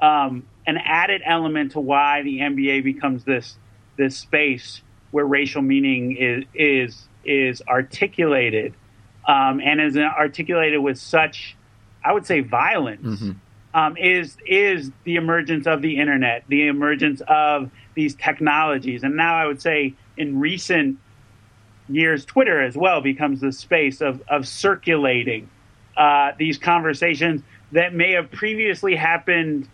um, 0.00 0.46
an 0.66 0.76
added 0.76 1.22
element 1.24 1.72
to 1.72 1.80
why 1.80 2.22
the 2.22 2.38
NBA 2.38 2.84
becomes 2.84 3.24
this 3.24 3.56
this 3.96 4.16
space 4.18 4.82
where 5.10 5.24
racial 5.24 5.62
meaning 5.62 6.16
is 6.16 6.44
is 6.54 7.08
is 7.24 7.62
articulated 7.66 8.74
um, 9.26 9.60
and 9.60 9.80
is 9.80 9.96
articulated 9.96 10.80
with 10.80 10.98
such, 10.98 11.56
I 12.04 12.12
would 12.12 12.26
say, 12.26 12.40
violence. 12.40 13.22
Um, 13.72 13.96
is 13.96 14.36
is 14.44 14.90
the 15.04 15.14
emergence 15.14 15.66
of 15.68 15.80
the 15.80 15.98
internet, 15.98 16.44
the 16.48 16.66
emergence 16.66 17.22
of 17.28 17.70
these 17.94 18.16
technologies, 18.16 19.04
and 19.04 19.16
now 19.16 19.36
I 19.36 19.46
would 19.46 19.62
say 19.62 19.94
in 20.16 20.40
recent 20.40 20.98
years, 21.88 22.24
Twitter 22.24 22.60
as 22.60 22.76
well 22.76 23.00
becomes 23.00 23.40
the 23.40 23.52
space 23.52 24.00
of 24.00 24.22
of 24.28 24.48
circulating 24.48 25.48
uh, 25.96 26.32
these 26.38 26.58
conversations 26.58 27.42
that 27.72 27.94
may 27.94 28.12
have 28.12 28.30
previously 28.32 28.96
happened 28.96 29.68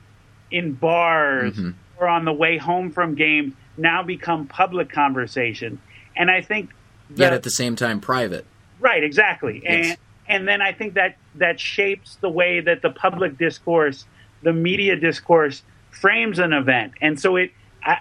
in 0.50 0.72
bars 0.72 1.58
or 1.98 2.08
on 2.08 2.24
the 2.24 2.32
way 2.32 2.58
home 2.58 2.90
from 2.90 3.14
games 3.14 3.54
now 3.76 4.02
become 4.02 4.46
public 4.46 4.90
conversation. 4.90 5.80
And 6.14 6.30
I 6.30 6.42
think 6.42 6.70
Yet 7.14 7.32
at 7.32 7.42
the 7.42 7.50
same 7.50 7.76
time, 7.76 8.00
private. 8.00 8.44
Right, 8.80 9.04
exactly. 9.04 9.62
Yes. 9.62 9.86
And 9.90 9.98
and 10.28 10.46
then 10.46 10.60
I 10.60 10.72
think 10.72 10.94
that 10.94 11.16
that 11.36 11.60
shapes 11.60 12.16
the 12.20 12.28
way 12.28 12.60
that 12.60 12.82
the 12.82 12.90
public 12.90 13.38
discourse, 13.38 14.04
the 14.42 14.52
media 14.52 14.96
discourse 14.96 15.62
frames 15.90 16.38
an 16.38 16.52
event. 16.52 16.92
And 17.00 17.18
so 17.18 17.36
it 17.36 17.52
I, 17.82 17.98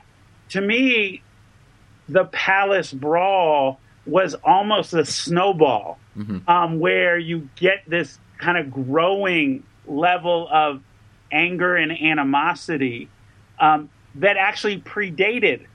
to 0.50 0.62
me 0.62 1.22
the 2.08 2.26
palace 2.26 2.94
brawl 2.94 3.80
was 4.06 4.36
almost 4.44 4.94
a 4.94 5.06
snowball 5.06 5.98
um, 6.48 6.80
where 6.80 7.18
you 7.18 7.50
get 7.56 7.80
this 7.88 8.20
kind 8.38 8.58
of 8.58 8.72
growing 8.72 9.64
level 9.88 10.48
of 10.52 10.82
anger 11.32 11.76
and 11.76 11.92
animosity 11.92 13.10
um, 13.60 13.90
that 14.16 14.38
actually 14.38 14.80
predated 14.80 15.66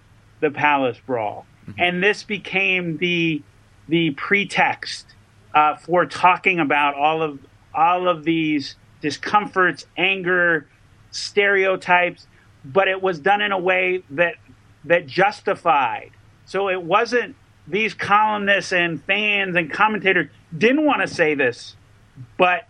the 0.40 0.50
palace 0.50 0.98
brawl, 1.06 1.44
and 1.78 2.02
this 2.02 2.22
became 2.22 2.96
the 2.98 3.42
the 3.88 4.12
pretext 4.12 5.06
uh, 5.54 5.76
for 5.76 6.06
talking 6.06 6.60
about 6.60 6.94
all 6.94 7.22
of 7.22 7.38
all 7.74 8.08
of 8.08 8.24
these 8.24 8.76
discomforts, 9.00 9.86
anger, 9.96 10.66
stereotypes, 11.10 12.26
but 12.64 12.88
it 12.88 13.00
was 13.00 13.18
done 13.18 13.40
in 13.40 13.52
a 13.52 13.58
way 13.58 14.02
that 14.10 14.34
that 14.84 15.06
justified. 15.06 16.10
So 16.46 16.68
it 16.68 16.82
wasn't 16.82 17.36
these 17.68 17.94
columnists 17.94 18.72
and 18.72 19.02
fans 19.04 19.56
and 19.56 19.70
commentators 19.70 20.28
didn't 20.56 20.84
want 20.84 21.00
to 21.02 21.06
say 21.06 21.34
this, 21.34 21.76
but 22.36 22.66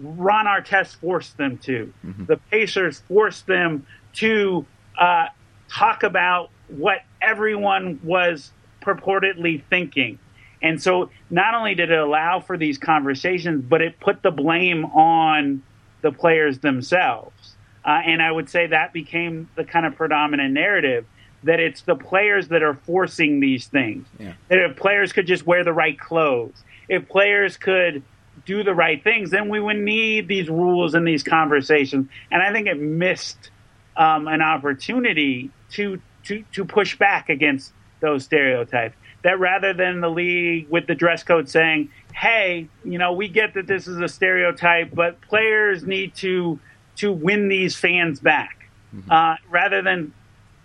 Ron 0.00 0.46
Artest 0.46 0.96
forced 0.96 1.36
them 1.36 1.58
to. 1.58 1.92
The 2.26 2.36
Pacers 2.50 3.00
forced 3.08 3.46
them 3.46 3.86
to 4.14 4.64
uh, 4.98 5.26
talk 5.68 6.02
about 6.02 6.50
what 6.68 7.02
everyone 7.20 8.00
was 8.02 8.52
purportedly 8.80 9.62
thinking. 9.68 10.18
And 10.62 10.82
so 10.82 11.10
not 11.30 11.54
only 11.54 11.74
did 11.74 11.90
it 11.90 11.98
allow 11.98 12.40
for 12.40 12.56
these 12.56 12.78
conversations, 12.78 13.64
but 13.64 13.80
it 13.80 14.00
put 14.00 14.22
the 14.22 14.30
blame 14.30 14.84
on 14.86 15.62
the 16.02 16.12
players 16.12 16.58
themselves. 16.58 17.54
Uh, 17.84 18.00
and 18.04 18.20
I 18.20 18.30
would 18.30 18.50
say 18.50 18.66
that 18.66 18.92
became 18.92 19.48
the 19.54 19.64
kind 19.64 19.86
of 19.86 19.96
predominant 19.96 20.52
narrative 20.52 21.06
that 21.44 21.60
it's 21.60 21.82
the 21.82 21.94
players 21.94 22.48
that 22.48 22.62
are 22.62 22.74
forcing 22.74 23.40
these 23.40 23.66
things. 23.66 24.06
Yeah. 24.18 24.32
That 24.48 24.58
if 24.58 24.76
players 24.76 25.12
could 25.12 25.26
just 25.26 25.46
wear 25.46 25.64
the 25.64 25.72
right 25.72 25.98
clothes, 25.98 26.64
if 26.88 27.08
players 27.08 27.56
could 27.56 28.02
do 28.44 28.64
the 28.64 28.74
right 28.74 29.02
things, 29.02 29.30
then 29.30 29.48
we 29.48 29.60
would 29.60 29.78
need 29.78 30.28
these 30.28 30.48
rules 30.48 30.94
and 30.94 31.06
these 31.06 31.22
conversations. 31.22 32.08
And 32.30 32.42
I 32.42 32.52
think 32.52 32.66
it 32.66 32.80
missed 32.80 33.50
um, 33.96 34.26
an 34.26 34.42
opportunity 34.42 35.50
to, 35.72 36.00
to 36.24 36.44
to 36.52 36.64
push 36.64 36.96
back 36.98 37.28
against 37.28 37.72
those 38.00 38.24
stereotypes. 38.24 38.96
That 39.22 39.38
rather 39.40 39.72
than 39.72 40.00
the 40.00 40.08
league 40.10 40.68
with 40.68 40.86
the 40.86 40.94
dress 40.94 41.22
code 41.24 41.48
saying, 41.48 41.90
"Hey, 42.14 42.68
you 42.84 42.98
know, 42.98 43.12
we 43.12 43.28
get 43.28 43.54
that 43.54 43.66
this 43.66 43.88
is 43.88 43.98
a 44.00 44.08
stereotype, 44.08 44.94
but 44.94 45.20
players 45.20 45.84
need 45.84 46.14
to 46.16 46.58
to 46.96 47.12
win 47.12 47.48
these 47.48 47.74
fans 47.76 48.20
back," 48.20 48.68
uh, 49.10 49.36
rather 49.50 49.82
than 49.82 50.12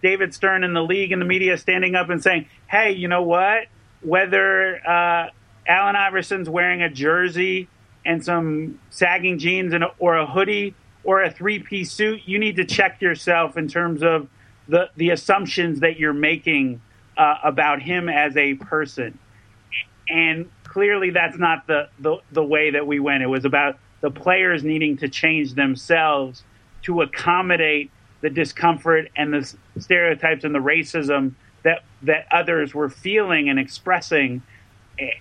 David 0.02 0.34
Stern 0.34 0.64
and 0.64 0.76
the 0.76 0.84
league 0.84 1.12
and 1.12 1.22
the 1.22 1.26
media 1.26 1.58
standing 1.58 1.96
up 1.96 2.10
and 2.10 2.22
saying, 2.22 2.46
"Hey, 2.68 2.92
you 2.92 3.08
know 3.08 3.24
what? 3.24 3.68
Whether 4.02 4.80
uh, 4.88 5.30
Allen 5.68 5.96
Iverson's 5.96 6.50
wearing 6.50 6.82
a 6.82 6.90
jersey 6.90 7.68
and 8.06 8.24
some 8.24 8.80
sagging 8.90 9.40
jeans 9.40 9.74
and 9.74 9.86
a, 9.86 9.92
or 9.98 10.18
a 10.18 10.26
hoodie 10.26 10.76
or 11.04 11.24
a 11.24 11.32
three-piece 11.32 11.92
suit, 11.92 12.22
you 12.26 12.38
need 12.38 12.58
to 12.58 12.66
check 12.66 13.02
yourself 13.02 13.58
in 13.58 13.68
terms 13.68 14.04
of 14.04 14.28
the 14.68 14.90
the 14.96 15.10
assumptions 15.10 15.80
that 15.82 16.00
you're 16.00 16.14
making 16.14 16.82
uh, 17.18 17.36
about 17.44 17.82
him 17.82 18.10
as 18.10 18.36
a 18.38 18.56
person." 18.56 19.18
And 20.10 20.50
clearly, 20.64 21.12
that's 21.12 21.38
not 21.38 21.68
the, 21.68 21.90
the 22.00 22.18
the 22.32 22.44
way 22.44 22.72
that 22.72 22.86
we 22.86 23.00
went. 23.00 23.24
It 23.24 23.28
was 23.28 23.46
about 23.46 23.78
the 24.02 24.12
players 24.12 24.64
needing 24.64 24.98
to 24.98 25.08
change 25.08 25.54
themselves 25.54 26.44
to 26.84 27.02
accommodate 27.02 27.90
the 28.22 28.30
discomfort 28.30 29.10
and 29.16 29.34
the 29.34 29.56
stereotypes 29.80 30.44
and 30.44 30.54
the 30.54 30.60
racism 30.60 31.34
that 31.64 31.84
that 32.02 32.28
others 32.32 32.74
were 32.74 32.90
feeling 32.90 33.50
and 33.50 33.60
expressing 33.60 34.42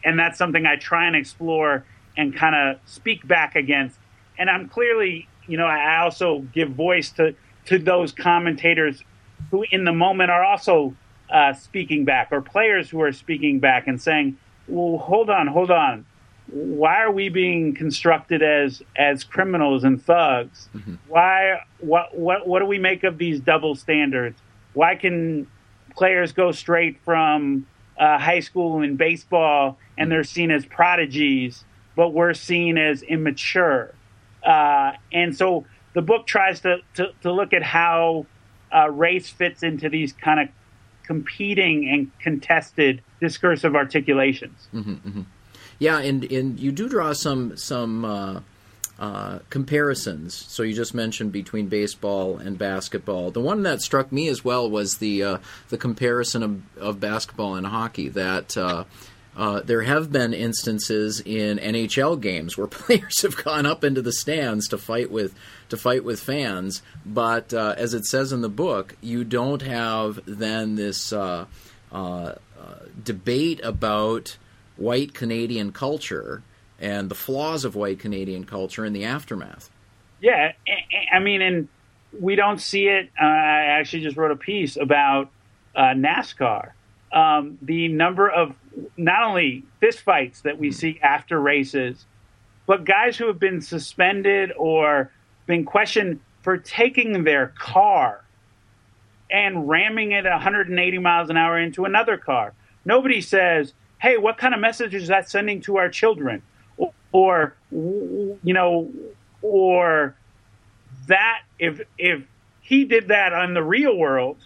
and 0.04 0.18
that's 0.18 0.36
something 0.36 0.66
I 0.66 0.76
try 0.76 1.06
and 1.06 1.16
explore 1.16 1.84
and 2.16 2.34
kind 2.34 2.54
of 2.54 2.80
speak 2.86 3.26
back 3.26 3.56
against 3.56 3.98
and 4.38 4.50
I'm 4.50 4.68
clearly 4.68 5.28
you 5.46 5.56
know 5.56 5.66
I 5.66 5.98
also 5.98 6.40
give 6.52 6.70
voice 6.70 7.10
to 7.12 7.34
to 7.66 7.78
those 7.78 8.12
commentators 8.12 9.02
who 9.50 9.64
in 9.70 9.84
the 9.84 9.92
moment 9.92 10.30
are 10.30 10.44
also 10.44 10.94
uh, 11.30 11.52
speaking 11.52 12.04
back 12.04 12.28
or 12.30 12.40
players 12.40 12.90
who 12.90 13.00
are 13.02 13.12
speaking 13.12 13.58
back 13.58 13.86
and 13.86 14.00
saying 14.00 14.36
well 14.68 14.98
hold 14.98 15.30
on 15.30 15.46
hold 15.46 15.70
on 15.70 16.04
why 16.52 17.02
are 17.02 17.10
we 17.10 17.28
being 17.28 17.74
constructed 17.74 18.42
as 18.42 18.82
as 18.96 19.24
criminals 19.24 19.84
and 19.84 20.02
thugs? 20.02 20.68
Why 21.08 21.62
what 21.78 22.16
what 22.16 22.46
what 22.46 22.58
do 22.60 22.66
we 22.66 22.78
make 22.78 23.04
of 23.04 23.18
these 23.18 23.40
double 23.40 23.74
standards? 23.74 24.38
Why 24.74 24.94
can 24.96 25.46
players 25.96 26.32
go 26.32 26.52
straight 26.52 27.00
from 27.04 27.66
uh, 27.98 28.18
high 28.18 28.40
school 28.40 28.82
in 28.82 28.96
baseball 28.96 29.78
and 29.96 30.10
they're 30.10 30.24
seen 30.24 30.50
as 30.50 30.66
prodigies, 30.66 31.64
but 31.96 32.10
we're 32.10 32.34
seen 32.34 32.76
as 32.76 33.02
immature? 33.02 33.94
Uh, 34.42 34.92
and 35.12 35.34
so 35.34 35.64
the 35.94 36.02
book 36.02 36.26
tries 36.26 36.60
to 36.60 36.78
to, 36.94 37.12
to 37.22 37.32
look 37.32 37.54
at 37.54 37.62
how 37.62 38.26
uh, 38.74 38.90
race 38.90 39.28
fits 39.30 39.62
into 39.62 39.88
these 39.88 40.12
kind 40.12 40.40
of 40.40 40.48
competing 41.06 41.88
and 41.88 42.10
contested 42.20 43.02
discursive 43.20 43.74
articulations. 43.74 44.68
Yeah, 45.78 45.98
and, 45.98 46.24
and 46.30 46.60
you 46.60 46.72
do 46.72 46.88
draw 46.88 47.12
some 47.12 47.56
some 47.56 48.04
uh, 48.04 48.40
uh, 48.98 49.40
comparisons. 49.50 50.34
So 50.34 50.62
you 50.62 50.74
just 50.74 50.94
mentioned 50.94 51.32
between 51.32 51.66
baseball 51.66 52.38
and 52.38 52.56
basketball. 52.56 53.30
The 53.32 53.40
one 53.40 53.64
that 53.64 53.82
struck 53.82 54.12
me 54.12 54.28
as 54.28 54.44
well 54.44 54.70
was 54.70 54.98
the 54.98 55.22
uh, 55.24 55.38
the 55.70 55.78
comparison 55.78 56.42
of, 56.42 56.62
of 56.78 57.00
basketball 57.00 57.56
and 57.56 57.66
hockey. 57.66 58.08
That 58.08 58.56
uh, 59.36 59.40
uh, 59.40 59.60
there 59.60 59.82
have 59.82 60.12
been 60.12 60.32
instances 60.32 61.20
in 61.20 61.58
NHL 61.58 62.20
games 62.20 62.56
where 62.56 62.66
players 62.68 63.22
have 63.22 63.36
gone 63.36 63.66
up 63.66 63.84
into 63.84 64.02
the 64.02 64.12
stands 64.12 64.68
to 64.68 64.78
fight 64.78 65.10
with 65.10 65.34
to 65.68 65.76
fight 65.76 66.04
with 66.04 66.20
fans, 66.20 66.82
but 67.06 67.54
uh, 67.54 67.74
as 67.78 67.94
it 67.94 68.04
says 68.04 68.32
in 68.32 68.42
the 68.42 68.48
book, 68.48 68.96
you 69.00 69.24
don't 69.24 69.62
have 69.62 70.20
then 70.26 70.76
this 70.76 71.12
uh, 71.12 71.46
uh 71.90 72.34
debate 73.02 73.60
about 73.64 74.36
white 74.76 75.14
Canadian 75.14 75.72
culture 75.72 76.42
and 76.78 77.08
the 77.08 77.14
flaws 77.14 77.64
of 77.64 77.74
white 77.74 77.98
Canadian 77.98 78.44
culture 78.44 78.84
in 78.84 78.92
the 78.92 79.04
aftermath. 79.04 79.70
Yeah, 80.20 80.52
I 81.12 81.20
mean, 81.20 81.40
and 81.40 81.68
we 82.18 82.36
don't 82.36 82.60
see 82.60 82.86
it. 82.86 83.10
Uh, 83.20 83.24
I 83.24 83.78
actually 83.78 84.02
just 84.02 84.16
wrote 84.16 84.30
a 84.30 84.36
piece 84.36 84.76
about 84.76 85.30
uh, 85.74 85.94
NASCAR. 85.94 86.72
Um, 87.12 87.58
the 87.62 87.88
number 87.88 88.28
of 88.28 88.54
not 88.96 89.22
only 89.24 89.64
fistfights 89.80 90.42
that 90.42 90.58
we 90.58 90.68
mm. 90.68 90.74
see 90.74 90.98
after 91.02 91.40
races, 91.40 92.06
but 92.66 92.84
guys 92.84 93.16
who 93.16 93.26
have 93.26 93.38
been 93.38 93.60
suspended 93.60 94.52
or 94.56 95.10
been 95.46 95.64
questioned 95.64 96.20
for 96.42 96.56
taking 96.56 97.24
their 97.24 97.48
car 97.58 98.24
and 99.30 99.68
ramming 99.68 100.12
it 100.12 100.24
180 100.24 100.98
miles 100.98 101.30
an 101.30 101.36
hour 101.36 101.58
into 101.58 101.84
another 101.84 102.16
car. 102.16 102.52
Nobody 102.84 103.20
says, 103.20 103.72
"Hey, 104.00 104.18
what 104.18 104.36
kind 104.36 104.54
of 104.54 104.60
message 104.60 104.94
is 104.94 105.08
that 105.08 105.28
sending 105.28 105.60
to 105.62 105.78
our 105.78 105.88
children?" 105.88 106.42
Or, 106.76 106.92
or 107.12 107.54
you 107.70 108.54
know, 108.54 108.90
or 109.40 110.14
that 111.06 111.42
if 111.58 111.80
if 111.98 112.22
he 112.60 112.84
did 112.84 113.08
that 113.08 113.32
on 113.32 113.54
the 113.54 113.62
real 113.62 113.96
world, 113.96 114.38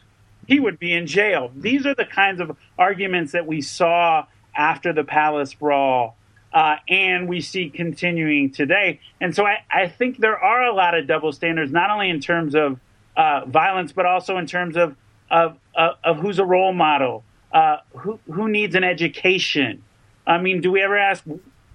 he 0.47 0.61
would 0.61 0.79
be 0.79 0.93
in 0.93 1.07
jail. 1.07 1.51
These 1.55 1.87
are 1.87 1.95
the 1.95 2.05
kinds 2.05 2.41
of 2.41 2.57
arguments 2.79 3.33
that 3.33 3.47
we 3.47 3.61
saw 3.61 4.27
after 4.55 4.93
the 4.93 5.05
Palace 5.05 5.55
Brawl, 5.55 6.17
uh, 6.53 6.77
and 6.89 7.29
we 7.29 7.41
see 7.41 7.69
continuing 7.69 8.51
today. 8.51 9.01
And 9.21 9.35
so 9.35 9.45
I, 9.45 9.59
I, 9.71 9.89
think 9.89 10.19
there 10.19 10.39
are 10.39 10.65
a 10.65 10.73
lot 10.73 10.97
of 10.97 11.07
double 11.07 11.33
standards, 11.33 11.71
not 11.71 11.91
only 11.91 12.09
in 12.09 12.21
terms 12.21 12.55
of 12.55 12.81
uh, 13.17 13.45
violence, 13.47 13.93
but 13.93 14.07
also 14.07 14.39
in 14.39 14.47
terms 14.47 14.77
of 14.77 14.97
of, 15.31 15.59
of, 15.75 15.97
of 16.05 16.19
who's 16.19 16.39
a 16.39 16.45
role 16.45 16.73
model, 16.73 17.25
uh, 17.53 17.79
who 17.97 18.19
who 18.33 18.49
needs 18.49 18.75
an 18.75 18.85
education. 18.85 19.83
I 20.27 20.39
mean, 20.39 20.61
do 20.61 20.73
we 20.73 20.83
ever 20.83 20.97
ask 20.97 21.25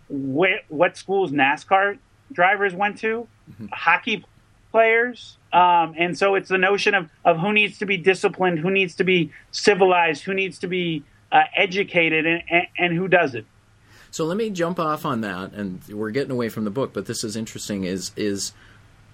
wh- 0.10 0.70
what 0.70 0.98
schools 0.98 1.32
NASCAR 1.32 1.98
drivers 2.32 2.74
went 2.74 3.00
to? 3.00 3.28
Mm-hmm. 3.52 3.68
Hockey 3.72 4.26
players. 4.72 5.38
Um, 5.54 5.96
and 5.98 6.18
so 6.18 6.36
it's 6.36 6.50
the 6.50 6.58
notion 6.58 6.94
of, 6.94 7.10
of 7.26 7.40
who 7.40 7.52
needs 7.52 7.78
to 7.80 7.86
be 7.86 7.98
disciplined, 7.98 8.60
who 8.60 8.72
needs 8.72 8.96
to 8.96 9.04
be 9.04 9.32
civilized, 9.52 10.24
who 10.24 10.34
needs 10.34 10.60
to 10.60 10.68
be 10.68 11.04
uh, 11.32 11.44
educated, 11.56 12.26
and, 12.26 12.44
and, 12.50 12.68
and 12.78 12.94
who 12.94 13.08
doesn't. 13.08 13.46
So 14.12 14.26
let 14.26 14.38
me 14.38 14.50
jump 14.50 14.80
off 14.80 15.06
on 15.06 15.22
that, 15.22 15.54
and 15.54 15.82
we're 15.88 16.12
getting 16.12 16.32
away 16.32 16.50
from 16.50 16.66
the 16.66 16.70
book, 16.70 16.94
but 16.94 17.06
this 17.06 17.24
is 17.24 17.36
interesting. 17.36 17.86
Is 17.86 18.12
is 18.18 18.52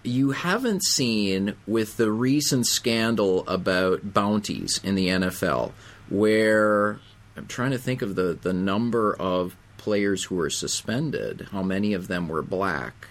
you 0.04 0.32
haven't 0.32 0.84
seen 0.84 1.56
with 1.68 1.98
the 1.98 2.12
recent 2.12 2.66
scandal 2.66 3.48
about 3.48 4.14
bounties 4.14 4.80
in 4.84 4.96
the 4.96 5.08
NFL, 5.08 5.72
where 6.10 7.00
I'm 7.36 7.46
trying 7.46 7.72
to 7.72 7.78
think 7.78 8.02
of 8.02 8.16
the 8.16 8.38
the 8.42 8.54
number 8.54 9.16
of 9.16 9.56
players 9.78 10.26
who 10.26 10.36
were 10.36 10.50
suspended, 10.50 11.50
how 11.52 11.62
many 11.62 11.94
of 11.94 12.08
them 12.08 12.28
were 12.28 12.42
black 12.42 13.08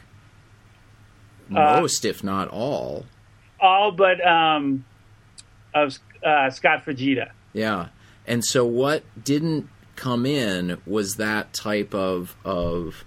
uh, 1.51 1.81
most, 1.81 2.05
uh, 2.05 2.09
if 2.09 2.25
not 2.25 2.49
all. 2.49 3.07
All 3.61 3.93
but 3.93 4.25
um, 4.27 4.85
of 5.75 5.99
uh, 6.25 6.51
Scott 6.51 6.85
Fujita. 6.85 7.31
Yeah, 7.53 7.89
and 8.27 8.45
so 8.45 8.65
what 8.65 9.03
didn't 9.23 9.69
come 9.95 10.27
in 10.27 10.79
was 10.87 11.17
that 11.17 11.53
type 11.53 11.95
of 11.95 12.37
of 12.45 13.05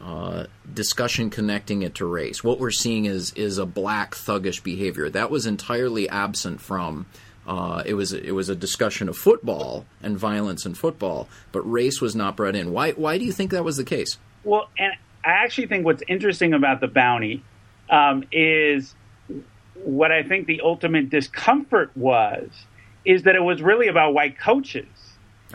uh, 0.00 0.46
discussion 0.72 1.30
connecting 1.30 1.82
it 1.82 1.94
to 1.96 2.06
race. 2.06 2.44
What 2.44 2.58
we're 2.58 2.70
seeing 2.70 3.06
is 3.06 3.32
is 3.32 3.58
a 3.58 3.66
black 3.66 4.14
thuggish 4.14 4.62
behavior 4.62 5.08
that 5.10 5.30
was 5.30 5.46
entirely 5.46 6.08
absent 6.08 6.60
from. 6.60 7.06
Uh, 7.46 7.82
it 7.86 7.94
was 7.94 8.12
it 8.12 8.32
was 8.32 8.48
a 8.48 8.54
discussion 8.54 9.08
of 9.08 9.16
football 9.16 9.86
and 10.02 10.18
violence 10.18 10.66
in 10.66 10.74
football, 10.74 11.28
but 11.50 11.60
race 11.62 12.00
was 12.00 12.14
not 12.14 12.36
brought 12.36 12.54
in. 12.54 12.72
Why 12.72 12.92
why 12.92 13.18
do 13.18 13.24
you 13.24 13.32
think 13.32 13.50
that 13.52 13.64
was 13.64 13.76
the 13.76 13.84
case? 13.84 14.18
Well, 14.44 14.68
and 14.78 14.92
I 15.24 15.30
actually 15.30 15.66
think 15.66 15.84
what's 15.84 16.02
interesting 16.06 16.52
about 16.52 16.80
the 16.80 16.88
bounty 16.88 17.42
um, 17.90 18.24
is 18.30 18.94
what 19.84 20.12
I 20.12 20.22
think 20.22 20.46
the 20.46 20.60
ultimate 20.62 21.10
discomfort 21.10 21.90
was 21.96 22.48
is 23.04 23.22
that 23.22 23.34
it 23.34 23.42
was 23.42 23.62
really 23.62 23.88
about 23.88 24.14
white 24.14 24.38
coaches. 24.38 24.86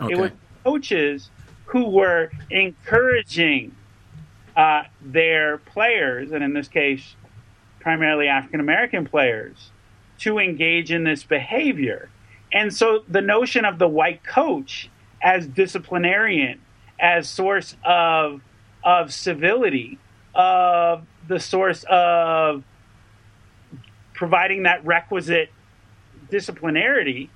Okay. 0.00 0.12
It 0.12 0.18
was 0.18 0.30
coaches 0.64 1.30
who 1.66 1.88
were 1.88 2.30
encouraging 2.50 3.74
uh, 4.56 4.84
their 5.00 5.58
players, 5.58 6.32
and 6.32 6.42
in 6.42 6.52
this 6.52 6.68
case, 6.68 7.16
primarily 7.80 8.28
African 8.28 8.60
American 8.60 9.06
players, 9.06 9.70
to 10.18 10.38
engage 10.38 10.90
in 10.90 11.04
this 11.04 11.24
behavior. 11.24 12.08
And 12.52 12.72
so 12.72 13.04
the 13.08 13.20
notion 13.20 13.64
of 13.64 13.78
the 13.78 13.88
white 13.88 14.24
coach 14.24 14.88
as 15.22 15.46
disciplinarian, 15.46 16.60
as 17.00 17.28
source 17.28 17.76
of 17.84 18.40
of 18.84 19.12
civility, 19.12 19.98
of 20.34 21.06
the 21.26 21.40
source 21.40 21.84
of 21.88 22.62
providing 24.14 24.62
that 24.62 24.84
requisite 24.86 25.50
disciplinarity 26.30 27.28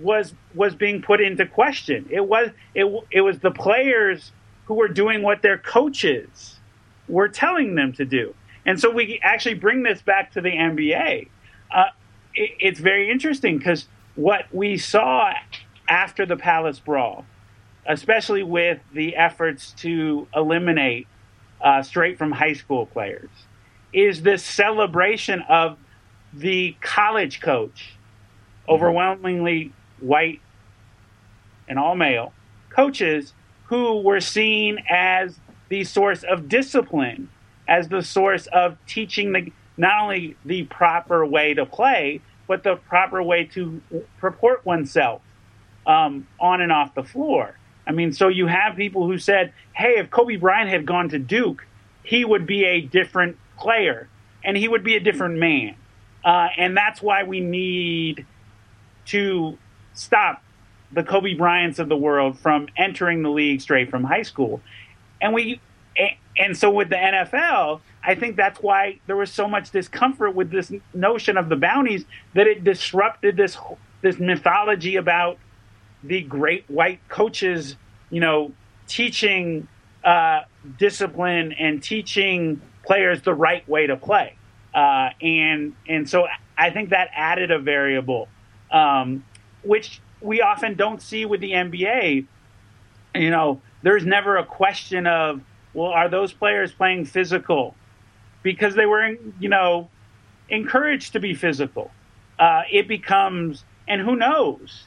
was 0.00 0.34
was 0.54 0.74
being 0.74 1.02
put 1.02 1.20
into 1.20 1.46
question. 1.46 2.06
It 2.10 2.26
was 2.26 2.50
it 2.74 2.86
it 3.10 3.20
was 3.20 3.38
the 3.40 3.50
players 3.50 4.32
who 4.66 4.74
were 4.74 4.88
doing 4.88 5.22
what 5.22 5.42
their 5.42 5.58
coaches 5.58 6.56
were 7.08 7.28
telling 7.28 7.74
them 7.74 7.92
to 7.94 8.04
do, 8.04 8.34
and 8.64 8.80
so 8.80 8.90
we 8.90 9.20
actually 9.22 9.54
bring 9.54 9.82
this 9.82 10.02
back 10.02 10.32
to 10.32 10.40
the 10.40 10.50
NBA. 10.50 11.28
Uh, 11.74 11.84
it, 12.34 12.50
it's 12.60 12.80
very 12.80 13.10
interesting 13.10 13.58
because 13.58 13.86
what 14.14 14.46
we 14.52 14.76
saw 14.76 15.32
after 15.88 16.26
the 16.26 16.36
Palace 16.36 16.78
Brawl, 16.78 17.24
especially 17.86 18.42
with 18.42 18.80
the 18.92 19.16
efforts 19.16 19.72
to 19.78 20.26
eliminate 20.34 21.06
uh, 21.60 21.82
straight 21.82 22.18
from 22.18 22.32
high 22.32 22.52
school 22.52 22.86
players 22.86 23.30
is 23.92 24.22
this 24.22 24.44
celebration 24.44 25.42
of 25.48 25.78
the 26.36 26.76
college 26.80 27.40
coach, 27.40 27.94
overwhelmingly 28.68 29.72
white 30.00 30.40
and 31.68 31.78
all 31.78 31.94
male 31.94 32.32
coaches 32.70 33.32
who 33.64 34.00
were 34.00 34.20
seen 34.20 34.78
as 34.88 35.38
the 35.68 35.82
source 35.82 36.22
of 36.22 36.48
discipline, 36.48 37.28
as 37.66 37.88
the 37.88 38.02
source 38.02 38.46
of 38.52 38.76
teaching 38.86 39.32
the 39.32 39.52
not 39.78 40.02
only 40.02 40.36
the 40.44 40.64
proper 40.64 41.26
way 41.26 41.52
to 41.54 41.66
play, 41.66 42.20
but 42.46 42.62
the 42.62 42.76
proper 42.76 43.22
way 43.22 43.44
to 43.44 43.82
purport 44.18 44.64
oneself 44.64 45.20
um, 45.86 46.26
on 46.40 46.60
and 46.60 46.72
off 46.72 46.94
the 46.94 47.02
floor. 47.02 47.58
I 47.86 47.92
mean, 47.92 48.12
so 48.12 48.28
you 48.28 48.46
have 48.46 48.76
people 48.76 49.06
who 49.06 49.18
said, 49.18 49.52
hey, 49.74 49.98
if 49.98 50.10
Kobe 50.10 50.36
Bryant 50.36 50.70
had 50.70 50.86
gone 50.86 51.08
to 51.10 51.18
Duke, 51.18 51.66
he 52.02 52.24
would 52.24 52.46
be 52.46 52.64
a 52.64 52.80
different 52.80 53.36
player 53.58 54.08
and 54.44 54.56
he 54.56 54.68
would 54.68 54.84
be 54.84 54.96
a 54.96 55.00
different 55.00 55.38
man. 55.38 55.76
Uh, 56.26 56.48
and 56.58 56.76
that's 56.76 57.00
why 57.00 57.22
we 57.22 57.38
need 57.38 58.26
to 59.06 59.56
stop 59.94 60.42
the 60.90 61.04
Kobe 61.04 61.34
Bryants 61.34 61.78
of 61.78 61.88
the 61.88 61.96
world 61.96 62.36
from 62.38 62.68
entering 62.76 63.22
the 63.22 63.30
league 63.30 63.60
straight 63.60 63.90
from 63.90 64.02
high 64.02 64.22
school. 64.22 64.60
And 65.22 65.32
we, 65.32 65.60
and 66.36 66.56
so 66.56 66.70
with 66.70 66.88
the 66.88 66.96
NFL, 66.96 67.80
I 68.02 68.16
think 68.16 68.36
that's 68.36 68.60
why 68.60 68.98
there 69.06 69.16
was 69.16 69.30
so 69.30 69.46
much 69.46 69.70
discomfort 69.70 70.34
with 70.34 70.50
this 70.50 70.72
notion 70.92 71.36
of 71.36 71.48
the 71.48 71.56
bounties 71.56 72.04
that 72.34 72.46
it 72.48 72.64
disrupted 72.64 73.36
this 73.36 73.56
this 74.02 74.18
mythology 74.18 74.96
about 74.96 75.38
the 76.04 76.22
great 76.22 76.64
white 76.68 77.00
coaches, 77.08 77.76
you 78.10 78.20
know, 78.20 78.52
teaching 78.86 79.66
uh, 80.04 80.42
discipline 80.78 81.52
and 81.52 81.82
teaching 81.82 82.60
players 82.84 83.22
the 83.22 83.34
right 83.34 83.66
way 83.68 83.86
to 83.86 83.96
play. 83.96 84.36
Uh, 84.76 85.08
and 85.22 85.74
and 85.88 86.08
so 86.08 86.26
I 86.58 86.68
think 86.68 86.90
that 86.90 87.08
added 87.14 87.50
a 87.50 87.58
variable, 87.58 88.28
um, 88.70 89.24
which 89.62 90.02
we 90.20 90.42
often 90.42 90.74
don't 90.74 91.00
see 91.00 91.24
with 91.24 91.40
the 91.40 91.52
NBA. 91.52 92.26
You 93.14 93.30
know, 93.30 93.62
there's 93.82 94.04
never 94.04 94.36
a 94.36 94.44
question 94.44 95.06
of, 95.06 95.40
well, 95.72 95.88
are 95.88 96.10
those 96.10 96.34
players 96.34 96.72
playing 96.72 97.06
physical? 97.06 97.74
Because 98.42 98.74
they 98.74 98.84
were, 98.84 99.16
you 99.40 99.48
know, 99.48 99.88
encouraged 100.50 101.14
to 101.14 101.20
be 101.20 101.34
physical. 101.34 101.90
Uh, 102.38 102.62
it 102.70 102.86
becomes, 102.86 103.64
and 103.88 104.02
who 104.02 104.14
knows? 104.14 104.84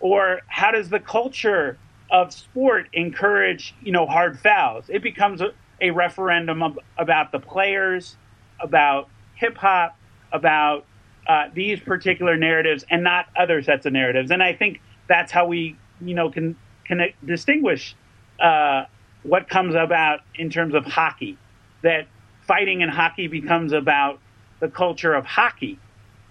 Or 0.00 0.40
how 0.48 0.72
does 0.72 0.88
the 0.88 0.98
culture 0.98 1.78
of 2.10 2.32
sport 2.32 2.88
encourage, 2.92 3.76
you 3.80 3.92
know, 3.92 4.06
hard 4.06 4.40
fouls? 4.40 4.86
It 4.88 5.04
becomes 5.04 5.40
a, 5.40 5.52
a 5.80 5.92
referendum 5.92 6.64
of, 6.64 6.80
about 6.98 7.30
the 7.30 7.38
players, 7.38 8.16
about 8.60 9.08
hip 9.40 9.56
hop, 9.56 9.96
about 10.32 10.84
uh, 11.26 11.46
these 11.54 11.80
particular 11.80 12.36
narratives, 12.36 12.84
and 12.90 13.02
not 13.02 13.26
other 13.36 13.62
sets 13.62 13.86
of 13.86 13.92
narratives. 13.92 14.30
And 14.30 14.42
I 14.42 14.52
think 14.52 14.80
that's 15.08 15.32
how 15.32 15.46
we, 15.46 15.76
you 16.00 16.14
know, 16.14 16.30
can 16.30 16.56
can 16.84 17.00
distinguish 17.24 17.96
uh, 18.38 18.84
what 19.22 19.48
comes 19.48 19.74
about 19.74 20.20
in 20.34 20.50
terms 20.50 20.74
of 20.74 20.84
hockey. 20.84 21.38
That 21.82 22.06
fighting 22.46 22.82
in 22.82 22.88
hockey 22.88 23.26
becomes 23.26 23.72
about 23.72 24.20
the 24.60 24.68
culture 24.68 25.14
of 25.14 25.24
hockey, 25.24 25.78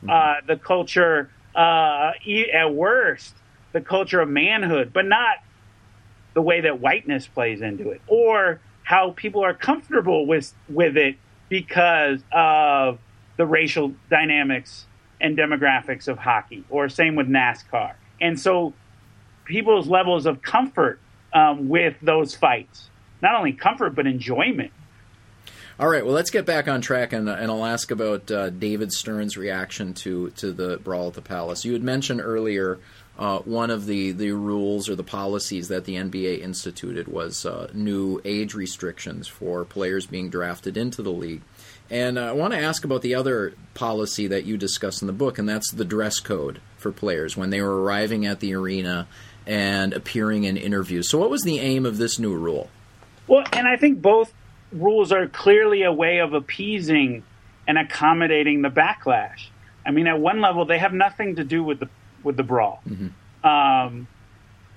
mm-hmm. 0.04 0.10
uh, 0.10 0.46
the 0.48 0.58
culture, 0.58 1.30
uh, 1.56 2.12
at 2.54 2.74
worst, 2.74 3.36
the 3.74 3.82
culture 3.82 4.20
of 4.20 4.30
manhood, 4.30 4.92
but 4.94 5.06
not 5.06 5.38
the 6.36 6.42
way 6.42 6.62
that 6.62 6.80
whiteness 6.80 7.28
plays 7.28 7.62
into 7.62 7.90
it, 7.90 8.02
or 8.08 8.62
how 8.84 9.12
people 9.12 9.44
are 9.44 9.54
comfortable 9.54 10.26
with 10.26 10.54
with 10.68 10.98
it 10.98 11.16
because 11.50 12.22
of 12.32 13.00
the 13.38 13.46
racial 13.46 13.94
dynamics 14.10 14.86
and 15.20 15.38
demographics 15.38 16.08
of 16.08 16.18
hockey, 16.18 16.64
or 16.70 16.88
same 16.88 17.16
with 17.16 17.28
NASCAR. 17.28 17.96
And 18.22 18.40
so 18.40 18.74
people's 19.46 19.88
levels 19.88 20.26
of 20.26 20.42
comfort 20.42 21.00
um, 21.34 21.68
with 21.68 21.96
those 22.02 22.36
fights, 22.36 22.90
not 23.22 23.36
only 23.36 23.54
comfort, 23.54 23.96
but 23.96 24.08
enjoyment. 24.08 24.72
All 25.80 25.88
right, 25.88 26.06
well, 26.06 26.14
let's 26.14 26.30
get 26.30 26.46
back 26.46 26.68
on 26.68 26.82
track, 26.82 27.14
and, 27.14 27.30
and 27.30 27.50
I'll 27.50 27.66
ask 27.66 27.90
about 27.90 28.30
uh, 28.30 28.50
David 28.50 28.92
Stern's 28.92 29.38
reaction 29.38 29.94
to, 29.96 30.30
to 30.32 30.52
the 30.52 30.78
brawl 30.78 31.08
at 31.08 31.14
the 31.14 31.22
Palace. 31.22 31.64
You 31.64 31.72
had 31.72 31.84
mentioned 31.84 32.20
earlier 32.22 32.80
uh, 33.20 33.40
one 33.40 33.70
of 33.70 33.86
the, 33.86 34.14
the 34.14 34.32
rules 34.32 34.88
or 34.90 34.96
the 34.96 35.04
policies 35.04 35.68
that 35.68 35.84
the 35.84 35.96
NBA 35.96 36.40
instituted 36.40 37.10
was 37.10 37.46
uh, 37.46 37.70
new 37.74 38.22
age 38.24 38.54
restrictions 38.54 39.28
for 39.28 39.66
players 39.66 40.06
being 40.06 40.30
drafted 40.30 40.78
into 40.78 41.02
the 41.04 41.12
league. 41.12 41.42
And 41.90 42.18
I 42.18 42.32
want 42.32 42.54
to 42.54 42.60
ask 42.60 42.86
about 42.86 43.02
the 43.02 43.16
other 43.16 43.54
policy 43.74 44.28
that 44.28 44.46
you 44.46 44.56
discuss 44.56 45.02
in 45.02 45.08
the 45.08 45.14
book, 45.14 45.38
and 45.38 45.50
that's 45.50 45.70
the 45.72 45.84
dress 45.84 46.22
code 46.22 46.62
for 46.78 46.94
players 46.94 47.36
when 47.36 47.50
they 47.50 47.62
were 47.62 47.82
arriving 47.82 48.26
at 48.26 48.40
the 48.40 48.54
arena 48.54 49.06
and 49.46 49.92
appearing 49.94 50.46
in 50.46 50.56
interviews. 50.56 51.10
So, 51.10 51.18
what 51.18 51.30
was 51.30 51.42
the 51.42 51.60
aim 51.60 51.86
of 51.86 51.98
this 51.98 52.20
new 52.20 52.36
rule? 52.36 52.70
Well, 53.28 53.44
and 53.52 53.68
I 53.68 53.76
think 53.76 54.02
both 54.02 54.32
rules 54.72 55.12
are 55.12 55.28
clearly 55.28 55.84
a 55.84 55.92
way 55.92 56.20
of 56.20 56.34
appeasing 56.34 57.24
and 57.68 57.78
accommodating 57.78 58.62
the 58.62 58.70
backlash. 58.70 59.48
I 59.86 59.92
mean, 59.92 60.08
at 60.08 60.20
one 60.20 60.40
level, 60.40 60.66
they 60.66 60.78
have 60.78 60.94
nothing 60.94 61.36
to 61.38 61.44
do 61.44 61.64
with 61.64 61.80
the 61.80 61.90
with 62.24 62.38
the 62.38 62.44
brawl. 62.44 62.82
Mm-hmm. 62.88 63.48
Um, 63.48 64.08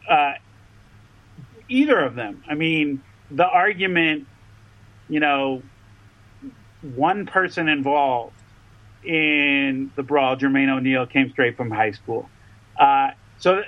uh, 0.08 0.34
either 1.68 1.98
of 1.98 2.14
them. 2.14 2.42
I 2.48 2.54
mean, 2.54 3.02
the 3.30 3.46
argument, 3.46 4.26
you 5.08 5.20
know, 5.20 5.62
one 6.82 7.26
person 7.26 7.68
involved 7.68 8.34
in 9.04 9.90
the 9.96 10.02
brawl, 10.02 10.36
Jermaine 10.36 10.68
O'Neal, 10.68 11.06
came 11.06 11.30
straight 11.30 11.56
from 11.56 11.70
high 11.70 11.92
school. 11.92 12.28
Uh, 12.78 13.10
so 13.38 13.62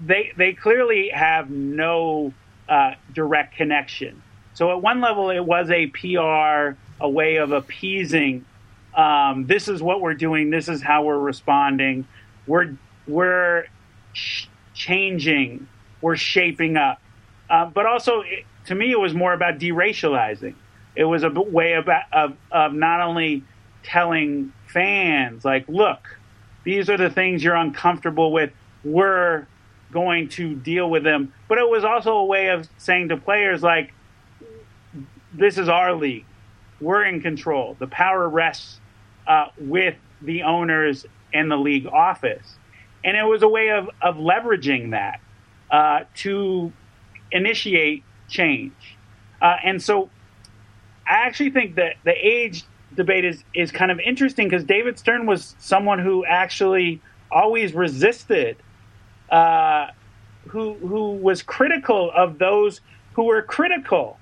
they 0.00 0.32
they 0.36 0.52
clearly 0.52 1.10
have 1.10 1.50
no 1.50 2.32
uh, 2.68 2.94
direct 3.12 3.56
connection. 3.56 4.22
So 4.54 4.70
at 4.70 4.80
one 4.80 5.00
level, 5.00 5.30
it 5.30 5.44
was 5.44 5.70
a 5.70 5.86
PR, 5.88 6.78
a 7.00 7.08
way 7.08 7.36
of 7.36 7.52
appeasing. 7.52 8.44
Um, 8.94 9.46
this 9.46 9.68
is 9.68 9.82
what 9.82 10.00
we're 10.00 10.14
doing. 10.14 10.50
This 10.50 10.68
is 10.68 10.80
how 10.80 11.02
we're 11.04 11.18
responding. 11.18 12.06
We're 12.46 12.76
we're 13.06 13.66
sh- 14.12 14.46
changing. 14.74 15.68
We're 16.00 16.16
shaping 16.16 16.76
up. 16.76 17.00
Uh, 17.48 17.66
but 17.66 17.86
also, 17.86 18.20
it, 18.20 18.44
to 18.66 18.74
me, 18.74 18.90
it 18.90 18.98
was 18.98 19.14
more 19.14 19.32
about 19.32 19.58
deracializing. 19.58 20.54
It 20.96 21.04
was 21.04 21.22
a 21.22 21.30
way 21.30 21.74
about, 21.74 22.04
of, 22.12 22.36
of 22.50 22.72
not 22.72 23.00
only 23.00 23.44
telling 23.82 24.52
fans, 24.66 25.44
like, 25.44 25.68
look, 25.68 26.18
these 26.64 26.88
are 26.88 26.96
the 26.96 27.10
things 27.10 27.44
you're 27.44 27.54
uncomfortable 27.54 28.32
with. 28.32 28.50
We're 28.84 29.46
going 29.92 30.28
to 30.30 30.54
deal 30.54 30.88
with 30.88 31.04
them. 31.04 31.32
But 31.48 31.58
it 31.58 31.68
was 31.68 31.84
also 31.84 32.16
a 32.16 32.24
way 32.24 32.48
of 32.48 32.68
saying 32.78 33.08
to 33.08 33.16
players, 33.16 33.62
like, 33.62 33.92
this 35.32 35.58
is 35.58 35.68
our 35.68 35.94
league. 35.94 36.24
We're 36.80 37.04
in 37.04 37.20
control. 37.20 37.76
The 37.78 37.86
power 37.86 38.28
rests 38.28 38.80
uh, 39.26 39.46
with 39.58 39.96
the 40.22 40.42
owners 40.42 41.06
and 41.32 41.50
the 41.50 41.56
league 41.56 41.86
office. 41.86 42.56
And 43.04 43.16
it 43.16 43.24
was 43.24 43.42
a 43.42 43.48
way 43.48 43.70
of, 43.70 43.90
of 44.00 44.16
leveraging 44.16 44.92
that 44.92 45.20
uh, 45.70 46.04
to 46.16 46.72
initiate 47.30 48.02
change. 48.28 48.72
Uh, 49.42 49.56
and 49.62 49.82
so 49.82 50.08
I 51.06 51.26
actually 51.26 51.50
think 51.50 51.74
that 51.76 51.96
the 52.04 52.12
age 52.12 52.64
debate 52.94 53.24
is, 53.24 53.44
is 53.54 53.70
kind 53.70 53.90
of 53.90 54.00
interesting 54.00 54.48
because 54.48 54.64
David 54.64 54.98
Stern 54.98 55.26
was 55.26 55.54
someone 55.58 55.98
who 55.98 56.24
actually 56.24 57.02
always 57.30 57.74
resisted, 57.74 58.56
uh, 59.30 59.88
who, 60.48 60.74
who 60.74 61.12
was 61.12 61.42
critical 61.42 62.10
of 62.14 62.38
those 62.38 62.80
who 63.14 63.24
were 63.24 63.42
critical 63.42 64.18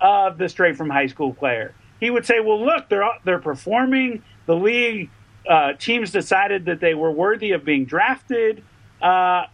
of 0.00 0.38
the 0.38 0.48
straight 0.48 0.76
from 0.76 0.88
high 0.90 1.06
school 1.06 1.34
player. 1.34 1.74
He 2.00 2.10
would 2.10 2.24
say, 2.24 2.40
"Well, 2.40 2.64
look, 2.64 2.88
they're 2.88 3.04
they're 3.24 3.38
performing. 3.38 4.22
The 4.46 4.56
league 4.56 5.10
uh, 5.48 5.72
teams 5.74 6.10
decided 6.10 6.66
that 6.66 6.80
they 6.80 6.94
were 6.94 7.10
worthy 7.10 7.52
of 7.52 7.64
being 7.64 7.84
drafted. 7.84 8.62
Uh, 9.00 9.44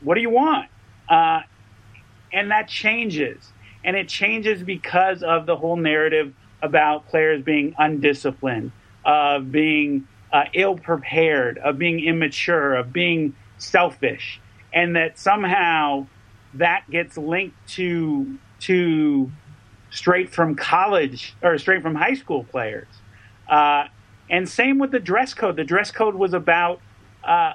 what 0.00 0.14
do 0.14 0.20
you 0.20 0.30
want?" 0.30 0.68
Uh, 1.08 1.40
and 2.32 2.50
that 2.50 2.68
changes, 2.68 3.52
and 3.84 3.96
it 3.96 4.08
changes 4.08 4.62
because 4.62 5.22
of 5.22 5.46
the 5.46 5.56
whole 5.56 5.76
narrative 5.76 6.32
about 6.62 7.08
players 7.08 7.42
being 7.42 7.74
undisciplined, 7.78 8.72
of 9.04 9.50
being 9.50 10.06
uh, 10.32 10.44
ill 10.54 10.76
prepared, 10.76 11.58
of 11.58 11.78
being 11.78 12.00
immature, 12.00 12.74
of 12.74 12.92
being 12.92 13.34
selfish, 13.58 14.40
and 14.72 14.96
that 14.96 15.18
somehow 15.18 16.06
that 16.54 16.88
gets 16.90 17.16
linked 17.16 17.56
to 17.66 18.38
to 18.60 19.30
straight 19.90 20.30
from 20.30 20.54
college 20.54 21.34
or 21.42 21.58
straight 21.58 21.82
from 21.82 21.94
high 21.94 22.14
school 22.14 22.44
players. 22.44 22.88
Uh, 23.48 23.84
and 24.32 24.48
same 24.48 24.80
with 24.80 24.90
the 24.90 25.00
dress 25.00 25.34
code. 25.34 25.56
The 25.56 25.64
dress 25.64 25.92
code 25.92 26.16
was 26.16 26.34
about 26.34 26.80
uh, 27.22 27.52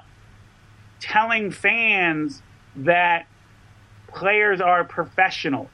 telling 1.00 1.50
fans 1.50 2.42
that 2.76 3.26
players 4.08 4.62
are 4.62 4.84
professionals. 4.84 5.68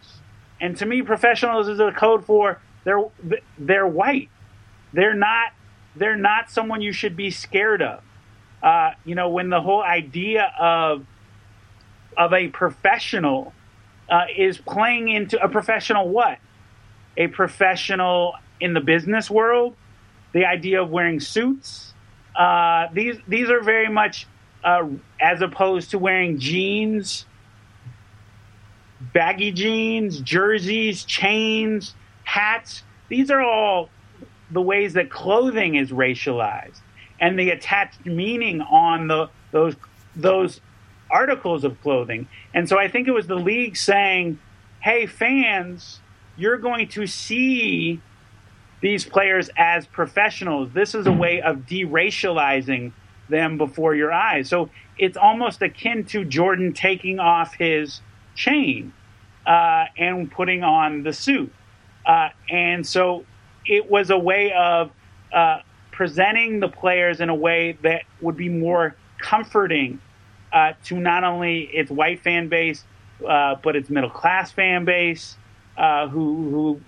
And 0.60 0.76
to 0.78 0.86
me, 0.86 1.02
professionals 1.02 1.68
is 1.68 1.78
a 1.80 1.92
code 1.92 2.24
for 2.24 2.60
they're 2.84 3.04
they're 3.58 3.86
white. 3.86 4.30
They're 4.92 5.14
not 5.14 5.52
they're 5.94 6.16
not 6.16 6.50
someone 6.50 6.82
you 6.82 6.92
should 6.92 7.16
be 7.16 7.30
scared 7.30 7.82
of. 7.82 8.02
Uh, 8.62 8.92
you 9.04 9.14
know, 9.14 9.28
when 9.28 9.50
the 9.50 9.60
whole 9.60 9.82
idea 9.82 10.52
of 10.58 11.06
of 12.16 12.32
a 12.32 12.48
professional 12.48 13.52
uh, 14.10 14.24
is 14.36 14.58
playing 14.58 15.08
into 15.08 15.40
a 15.42 15.48
professional 15.48 16.08
what? 16.08 16.38
a 17.16 17.28
professional 17.28 18.34
in 18.60 18.72
the 18.74 18.80
business 18.80 19.30
world. 19.30 19.76
The 20.34 20.44
idea 20.44 20.82
of 20.82 20.90
wearing 20.90 21.20
suits. 21.20 21.94
Uh, 22.36 22.88
these 22.92 23.16
these 23.26 23.48
are 23.48 23.62
very 23.62 23.88
much 23.88 24.26
uh, 24.62 24.86
as 25.20 25.40
opposed 25.40 25.92
to 25.92 25.98
wearing 25.98 26.38
jeans, 26.38 27.24
baggy 29.12 29.52
jeans, 29.52 30.20
jerseys, 30.20 31.04
chains, 31.04 31.94
hats. 32.24 32.82
These 33.08 33.30
are 33.30 33.40
all 33.40 33.90
the 34.50 34.60
ways 34.60 34.94
that 34.94 35.10
clothing 35.10 35.76
is 35.76 35.90
racialized 35.90 36.80
and 37.20 37.38
the 37.38 37.50
attached 37.50 38.04
meaning 38.04 38.60
on 38.60 39.06
the 39.08 39.28
those 39.52 39.76
those 40.16 40.60
articles 41.10 41.64
of 41.64 41.80
clothing. 41.82 42.28
And 42.52 42.68
so 42.68 42.78
I 42.78 42.88
think 42.88 43.08
it 43.08 43.12
was 43.12 43.26
the 43.26 43.36
league 43.36 43.76
saying, 43.76 44.38
"Hey 44.80 45.06
fans, 45.06 46.00
you're 46.36 46.58
going 46.58 46.88
to 46.88 47.06
see 47.06 48.00
these 48.84 49.06
players 49.06 49.48
as 49.56 49.86
professionals. 49.86 50.70
This 50.74 50.94
is 50.94 51.06
a 51.06 51.12
way 51.12 51.40
of 51.40 51.60
deracializing 51.60 52.92
them 53.30 53.56
before 53.56 53.94
your 53.94 54.12
eyes. 54.12 54.46
So 54.50 54.68
it's 54.98 55.16
almost 55.16 55.62
akin 55.62 56.04
to 56.08 56.22
Jordan 56.22 56.74
taking 56.74 57.18
off 57.18 57.54
his 57.54 58.02
chain 58.34 58.92
uh, 59.46 59.86
and 59.96 60.30
putting 60.30 60.62
on 60.62 61.02
the 61.02 61.14
suit. 61.14 61.50
Uh, 62.04 62.28
and 62.50 62.86
so 62.86 63.24
it 63.64 63.90
was 63.90 64.10
a 64.10 64.18
way 64.18 64.52
of 64.52 64.90
uh, 65.32 65.60
presenting 65.90 66.60
the 66.60 66.68
players 66.68 67.22
in 67.22 67.30
a 67.30 67.34
way 67.34 67.78
that 67.80 68.02
would 68.20 68.36
be 68.36 68.50
more 68.50 68.94
comforting 69.18 69.98
uh, 70.52 70.74
to 70.84 70.96
not 71.00 71.24
only 71.24 71.62
its 71.72 71.90
white 71.90 72.22
fan 72.22 72.48
base, 72.48 72.84
uh, 73.26 73.54
but 73.62 73.76
its 73.76 73.88
middle 73.88 74.10
class 74.10 74.52
fan 74.52 74.84
base, 74.84 75.38
uh, 75.78 76.06
who 76.06 76.50
who 76.50 76.80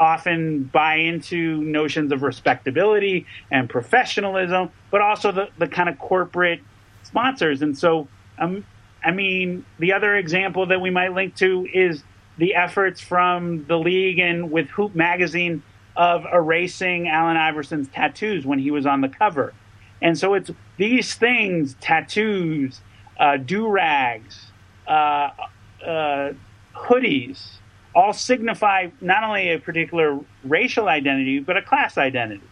often 0.00 0.64
buy 0.64 0.94
into 0.96 1.60
notions 1.62 2.10
of 2.10 2.22
respectability 2.22 3.26
and 3.50 3.68
professionalism, 3.68 4.70
but 4.90 5.02
also 5.02 5.30
the, 5.30 5.48
the 5.58 5.68
kind 5.68 5.88
of 5.88 5.98
corporate 5.98 6.60
sponsors. 7.02 7.60
And 7.60 7.76
so, 7.76 8.08
um, 8.38 8.64
I 9.04 9.10
mean, 9.12 9.64
the 9.78 9.92
other 9.92 10.16
example 10.16 10.66
that 10.66 10.80
we 10.80 10.90
might 10.90 11.12
link 11.12 11.36
to 11.36 11.68
is 11.72 12.02
the 12.38 12.54
efforts 12.54 13.00
from 13.00 13.66
the 13.66 13.78
league 13.78 14.18
and 14.18 14.50
with 14.50 14.68
Hoop 14.70 14.94
Magazine 14.94 15.62
of 15.96 16.24
erasing 16.32 17.06
Allen 17.08 17.36
Iverson's 17.36 17.88
tattoos 17.88 18.46
when 18.46 18.58
he 18.58 18.70
was 18.70 18.86
on 18.86 19.02
the 19.02 19.08
cover. 19.08 19.52
And 20.00 20.16
so 20.16 20.32
it's 20.32 20.50
these 20.78 21.14
things, 21.14 21.76
tattoos, 21.80 22.80
uh, 23.18 23.36
do 23.36 23.68
rags, 23.68 24.46
uh, 24.88 25.30
uh, 25.86 26.32
hoodies 26.74 27.59
all 27.94 28.12
signify 28.12 28.88
not 29.00 29.24
only 29.24 29.52
a 29.52 29.58
particular 29.58 30.18
racial 30.44 30.88
identity 30.88 31.40
but 31.40 31.56
a 31.56 31.62
class 31.62 31.98
identity. 31.98 32.42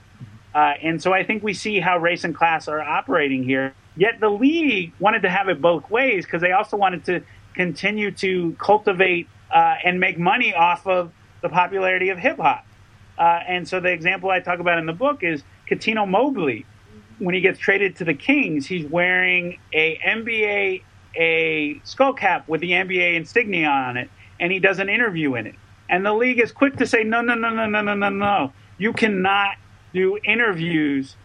Uh, 0.54 0.74
and 0.82 1.00
so 1.02 1.12
I 1.12 1.24
think 1.24 1.42
we 1.42 1.54
see 1.54 1.78
how 1.78 1.98
race 1.98 2.24
and 2.24 2.34
class 2.34 2.68
are 2.68 2.80
operating 2.80 3.44
here. 3.44 3.74
Yet 3.96 4.20
the 4.20 4.30
league 4.30 4.92
wanted 4.98 5.22
to 5.22 5.30
have 5.30 5.48
it 5.48 5.60
both 5.60 5.88
ways 5.90 6.24
because 6.24 6.40
they 6.40 6.52
also 6.52 6.76
wanted 6.76 7.04
to 7.04 7.22
continue 7.54 8.10
to 8.12 8.56
cultivate 8.58 9.28
uh, 9.52 9.76
and 9.84 10.00
make 10.00 10.18
money 10.18 10.54
off 10.54 10.86
of 10.86 11.12
the 11.42 11.48
popularity 11.48 12.08
of 12.08 12.18
hip 12.18 12.38
hop. 12.38 12.64
Uh, 13.18 13.40
and 13.46 13.68
so 13.68 13.80
the 13.80 13.90
example 13.90 14.30
I 14.30 14.40
talk 14.40 14.60
about 14.60 14.78
in 14.78 14.86
the 14.86 14.92
book 14.92 15.22
is 15.22 15.42
Cuttino 15.68 16.08
Mobley. 16.08 16.64
When 17.18 17.34
he 17.34 17.40
gets 17.40 17.58
traded 17.58 17.96
to 17.96 18.04
the 18.04 18.14
Kings, 18.14 18.66
he's 18.66 18.86
wearing 18.86 19.58
a 19.72 19.98
NBA 19.98 20.82
a 21.16 21.80
skull 21.84 22.12
cap 22.12 22.48
with 22.48 22.60
the 22.60 22.70
NBA 22.70 23.16
insignia 23.16 23.68
on 23.68 23.96
it, 23.96 24.10
and 24.40 24.52
he 24.52 24.58
does 24.58 24.78
an 24.78 24.88
interview 24.88 25.34
in 25.34 25.46
it. 25.46 25.54
And 25.88 26.04
the 26.04 26.12
league 26.12 26.38
is 26.38 26.52
quick 26.52 26.76
to 26.76 26.86
say, 26.86 27.02
no, 27.02 27.20
no, 27.22 27.34
no, 27.34 27.50
no, 27.50 27.66
no, 27.66 27.80
no, 27.80 27.94
no, 27.94 28.08
no. 28.08 28.52
You 28.76 28.92
cannot 28.92 29.56
do 29.92 30.18
interviews 30.22 31.16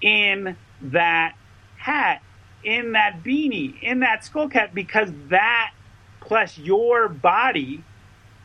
in 0.00 0.56
that 0.80 1.34
hat, 1.76 2.22
in 2.64 2.92
that 2.92 3.22
beanie, 3.22 3.80
in 3.82 4.00
that 4.00 4.24
skull 4.24 4.48
cap, 4.48 4.74
because 4.74 5.10
that 5.28 5.72
plus 6.20 6.58
your 6.58 7.08
body 7.08 7.84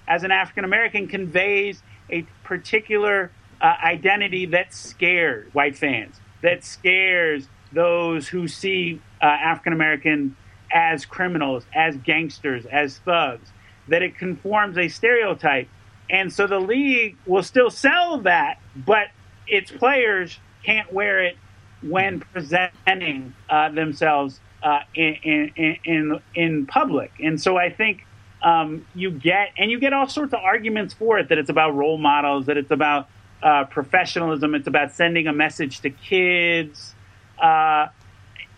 as 0.07 0.23
an 0.23 0.31
African 0.31 0.63
American 0.63 1.07
conveys 1.07 1.81
a 2.09 2.21
particular 2.43 3.31
uh, 3.59 3.75
identity 3.83 4.45
that 4.45 4.73
scares 4.73 5.53
white 5.53 5.75
fans, 5.75 6.19
that 6.41 6.63
scares 6.63 7.47
those 7.73 8.27
who 8.27 8.47
see 8.47 9.01
uh, 9.21 9.25
African 9.25 9.73
American 9.73 10.35
as 10.71 11.05
criminals, 11.05 11.65
as 11.73 11.97
gangsters, 11.97 12.65
as 12.65 12.99
thugs, 12.99 13.51
that 13.87 14.01
it 14.01 14.17
conforms 14.17 14.77
a 14.77 14.87
stereotype. 14.87 15.67
And 16.09 16.31
so 16.31 16.47
the 16.47 16.59
league 16.59 17.17
will 17.25 17.43
still 17.43 17.69
sell 17.69 18.19
that, 18.19 18.59
but 18.75 19.07
its 19.47 19.71
players 19.71 20.39
can't 20.63 20.91
wear 20.91 21.23
it 21.23 21.37
when 21.81 22.19
presenting 22.19 23.33
uh, 23.49 23.69
themselves 23.69 24.39
uh, 24.63 24.79
in, 24.95 25.51
in, 25.55 25.77
in, 25.83 26.21
in 26.33 26.65
public. 26.65 27.11
And 27.23 27.39
so 27.39 27.57
I 27.57 27.69
think 27.69 28.05
um, 28.41 28.85
you 28.95 29.11
get, 29.11 29.49
and 29.57 29.69
you 29.69 29.79
get 29.79 29.93
all 29.93 30.07
sorts 30.07 30.33
of 30.33 30.39
arguments 30.39 30.93
for 30.93 31.19
it 31.19 31.29
that 31.29 31.37
it's 31.37 31.49
about 31.49 31.75
role 31.75 31.97
models, 31.97 32.47
that 32.47 32.57
it's 32.57 32.71
about 32.71 33.09
uh, 33.41 33.65
professionalism, 33.65 34.55
it's 34.55 34.67
about 34.67 34.93
sending 34.93 35.27
a 35.27 35.33
message 35.33 35.81
to 35.81 35.89
kids, 35.89 36.95
uh, 37.41 37.87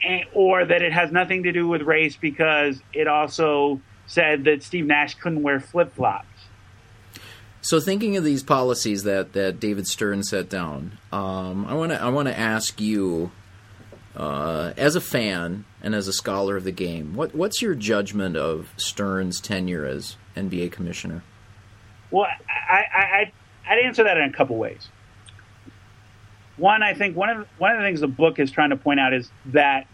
and, 0.04 0.26
or 0.34 0.66
that 0.66 0.82
it 0.82 0.94
has 0.94 1.12
nothing 1.12 1.44
to 1.44 1.52
do 1.52 1.68
with 1.68 1.82
race 1.82 2.16
because 2.16 2.80
it 2.94 3.08
also 3.08 3.82
said 4.10 4.44
that 4.46 4.64
Steve 4.64 4.88
Nash 4.88 5.16
couldn't 5.16 5.44
wear 5.44 5.60
flip 5.60 5.94
flops. 5.94 6.26
So, 7.62 7.80
thinking 7.80 8.18
of 8.18 8.24
these 8.24 8.42
policies 8.42 9.04
that, 9.04 9.34
that 9.34 9.60
David 9.60 9.88
Stern 9.88 10.24
set 10.24 10.50
down, 10.50 10.98
um, 11.12 11.66
I 11.66 11.74
want 11.74 11.92
to 11.92 12.02
I 12.02 12.10
want 12.10 12.28
to 12.28 12.38
ask 12.38 12.82
you, 12.82 13.32
uh, 14.16 14.74
as 14.78 14.96
a 14.96 15.02
fan 15.02 15.66
and 15.82 15.94
as 15.94 16.08
a 16.08 16.14
scholar 16.14 16.58
of 16.58 16.64
the 16.64 16.72
game, 16.72 17.16
what 17.16 17.36
what's 17.36 17.62
your 17.62 17.76
judgment 17.76 18.36
of 18.36 18.74
Stern's 18.78 19.40
tenure 19.40 19.86
as 19.86 20.16
NBA 20.36 20.72
commissioner? 20.72 21.24
Well, 22.12 22.28
I, 22.50 22.84
I 22.94 23.32
I'd 23.70 23.80
answer 23.80 24.04
that 24.06 24.18
in 24.18 24.24
a 24.24 24.34
couple 24.34 24.56
ways. 24.58 24.88
One, 26.58 26.82
I 26.82 26.94
think 26.94 27.16
one 27.16 27.30
of 27.30 27.48
one 27.58 27.74
of 27.74 27.80
the 27.80 27.86
things 27.86 28.00
the 28.00 28.08
book 28.08 28.40
is 28.40 28.52
trying 28.52 28.70
to 28.72 28.78
point 28.78 29.02
out 29.02 29.14
is 29.14 29.30
that 29.48 29.86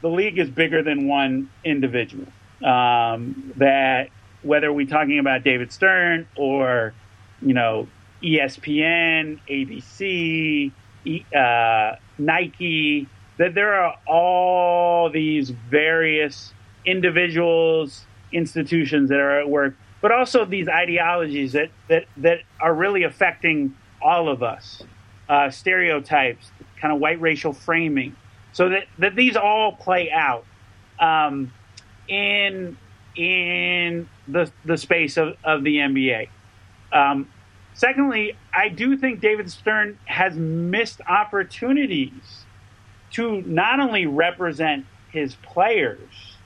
the 0.00 0.08
league 0.08 0.38
is 0.38 0.48
bigger 0.48 0.82
than 0.82 1.08
one 1.08 1.50
individual. 1.64 2.26
Um, 2.64 3.52
that 3.56 4.08
whether 4.42 4.72
we're 4.72 4.86
talking 4.86 5.18
about 5.18 5.44
David 5.44 5.72
Stern 5.72 6.26
or, 6.36 6.94
you 7.40 7.54
know, 7.54 7.88
ESPN, 8.22 9.40
ABC, 9.48 10.72
uh, 11.34 11.96
Nike, 12.18 13.08
that 13.38 13.54
there 13.54 13.74
are 13.74 13.96
all 14.06 15.10
these 15.10 15.50
various 15.50 16.52
individuals, 16.84 18.06
institutions 18.32 19.08
that 19.10 19.18
are 19.18 19.40
at 19.40 19.48
work, 19.48 19.74
but 20.00 20.12
also 20.12 20.44
these 20.44 20.68
ideologies 20.68 21.52
that, 21.52 21.70
that, 21.88 22.06
that 22.16 22.38
are 22.60 22.74
really 22.74 23.04
affecting 23.04 23.74
all 24.00 24.28
of 24.28 24.42
us. 24.42 24.82
Uh, 25.28 25.48
stereotypes, 25.48 26.50
kind 26.80 26.92
of 26.92 27.00
white 27.00 27.20
racial 27.20 27.52
framing, 27.52 28.14
so 28.52 28.68
that, 28.68 28.84
that 28.98 29.16
these 29.16 29.36
all 29.36 29.72
play 29.72 30.10
out 30.10 30.44
um, 30.98 31.52
in 32.12 32.76
in 33.16 34.08
the 34.28 34.50
the 34.64 34.76
space 34.76 35.16
of, 35.16 35.36
of 35.42 35.64
the 35.64 35.76
NBA. 35.76 36.28
Um, 36.92 37.30
secondly, 37.74 38.36
I 38.54 38.68
do 38.68 38.96
think 38.96 39.20
David 39.20 39.50
Stern 39.50 39.98
has 40.04 40.36
missed 40.36 41.00
opportunities 41.08 42.44
to 43.12 43.42
not 43.42 43.80
only 43.80 44.06
represent 44.06 44.86
his 45.10 45.34
players, 45.36 46.36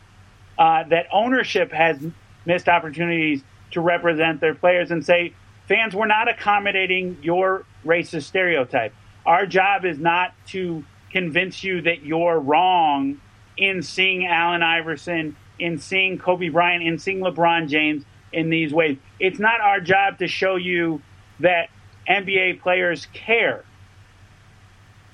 uh, 0.59 0.85
that 0.85 1.07
ownership 1.13 1.73
has 1.73 1.99
missed 2.45 2.69
opportunities 2.69 3.43
to 3.73 3.81
represent 3.81 4.41
their 4.41 4.55
players 4.55 4.91
and 4.91 5.05
say, 5.05 5.33
fans, 5.69 5.95
we're 5.95 6.07
not 6.07 6.29
accommodating 6.29 7.19
your 7.23 7.65
racist 7.85 8.25
stereotype. 8.25 8.93
Our 9.25 9.47
job 9.47 9.85
is 9.85 9.99
not 9.99 10.33
to 10.49 10.85
convince 11.11 11.63
you 11.63 11.83
that 11.83 12.05
you're 12.05 12.39
wrong 12.39 13.21
in 13.57 13.83
seeing 13.83 14.27
Allen 14.27 14.63
Iverson 14.63 15.37
in 15.59 15.79
seeing 15.79 16.19
Kobe 16.19 16.49
Bryant, 16.49 16.83
in 16.83 16.99
seeing 16.99 17.21
LeBron 17.21 17.69
James 17.69 18.05
in 18.33 18.51
these 18.51 18.73
ways. 18.73 18.99
It's 19.19 19.39
not 19.39 19.61
our 19.61 19.81
job 19.81 20.19
to 20.19 20.29
show 20.29 20.57
you 20.57 21.03
that 21.41 21.69
NBA 22.09 22.61
players 22.61 23.07
care, 23.13 23.65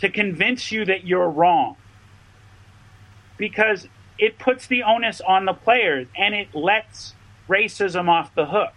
to 0.01 0.11
convince 0.11 0.73
you 0.73 0.85
that 0.85 1.07
you're 1.07 1.29
wrong. 1.29 1.77
Because 3.39 3.89
it 4.19 4.39
puts 4.39 4.67
the 4.67 4.83
onus 4.83 5.21
on 5.21 5.45
the 5.47 5.53
players 5.53 6.07
and 6.17 6.35
it 6.35 6.55
lets 6.55 7.15
racism 7.49 8.09
off 8.09 8.35
the 8.35 8.47
hook. 8.47 8.73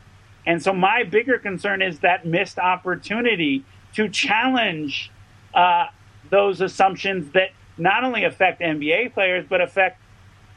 And 0.45 0.61
so 0.61 0.73
my 0.73 1.03
bigger 1.03 1.39
concern 1.39 1.81
is 1.81 1.99
that 1.99 2.25
missed 2.25 2.59
opportunity 2.59 3.65
to 3.93 4.09
challenge 4.09 5.11
uh, 5.53 5.87
those 6.29 6.61
assumptions 6.61 7.31
that 7.31 7.49
not 7.77 8.03
only 8.03 8.23
affect 8.23 8.61
NBA 8.61 9.13
players, 9.13 9.45
but 9.47 9.61
affect 9.61 9.99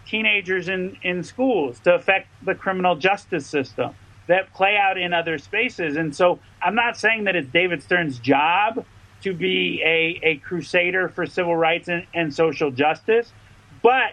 teenagers 0.09 0.69
in, 0.69 0.97
in 1.03 1.23
schools, 1.23 1.79
to 1.81 1.95
affect 1.95 2.29
the 2.45 2.55
criminal 2.55 2.97
justice 2.97 3.47
system 3.47 3.95
that 4.27 4.53
play 4.55 4.77
out 4.77 4.99
in 4.99 5.13
other 5.13 5.39
spaces. 5.39 5.97
And 5.97 6.15
so 6.15 6.39
I'm 6.63 6.75
not 6.75 6.97
saying 6.97 7.25
that 7.25 7.37
it's 7.37 7.49
David 7.49 7.83
Stern's 7.83 8.19
job 8.19 8.85
to 9.23 9.35
be 9.35 9.83
a, 9.85 10.21
a 10.23 10.37
crusader 10.37 11.09
for 11.09 11.27
civil 11.27 11.57
rights 11.57 11.89
and, 11.89 12.07
and 12.15 12.33
social 12.33 12.71
justice, 12.71 13.33
but 13.83 14.13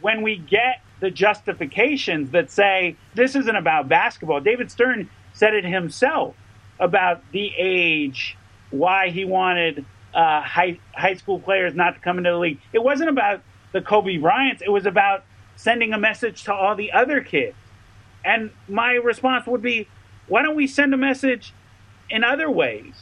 when 0.00 0.22
we 0.22 0.36
get 0.36 0.82
the 1.00 1.10
justifications 1.10 2.30
that 2.30 2.50
say 2.50 2.96
this 3.14 3.36
isn't 3.36 3.56
about 3.56 3.88
basketball, 3.88 4.40
David 4.40 4.70
Stern 4.70 5.08
said 5.32 5.54
it 5.54 5.64
himself 5.64 6.34
about 6.78 7.22
the 7.32 7.52
age, 7.56 8.36
why 8.70 9.10
he 9.10 9.24
wanted 9.24 9.84
uh, 10.14 10.42
high 10.42 10.78
high 10.92 11.14
school 11.14 11.38
players 11.38 11.74
not 11.74 11.94
to 11.94 12.00
come 12.00 12.18
into 12.18 12.30
the 12.30 12.38
league. 12.38 12.58
It 12.72 12.82
wasn't 12.82 13.08
about 13.08 13.42
the 13.72 13.80
Kobe 13.80 14.16
Bryants. 14.18 14.62
It 14.62 14.70
was 14.70 14.86
about 14.86 15.24
sending 15.56 15.92
a 15.92 15.98
message 15.98 16.44
to 16.44 16.54
all 16.54 16.74
the 16.74 16.92
other 16.92 17.20
kids. 17.20 17.56
And 18.24 18.50
my 18.68 18.92
response 18.92 19.46
would 19.46 19.62
be, 19.62 19.88
why 20.28 20.42
don't 20.42 20.54
we 20.54 20.66
send 20.66 20.94
a 20.94 20.96
message 20.96 21.52
in 22.08 22.24
other 22.24 22.50
ways? 22.50 22.94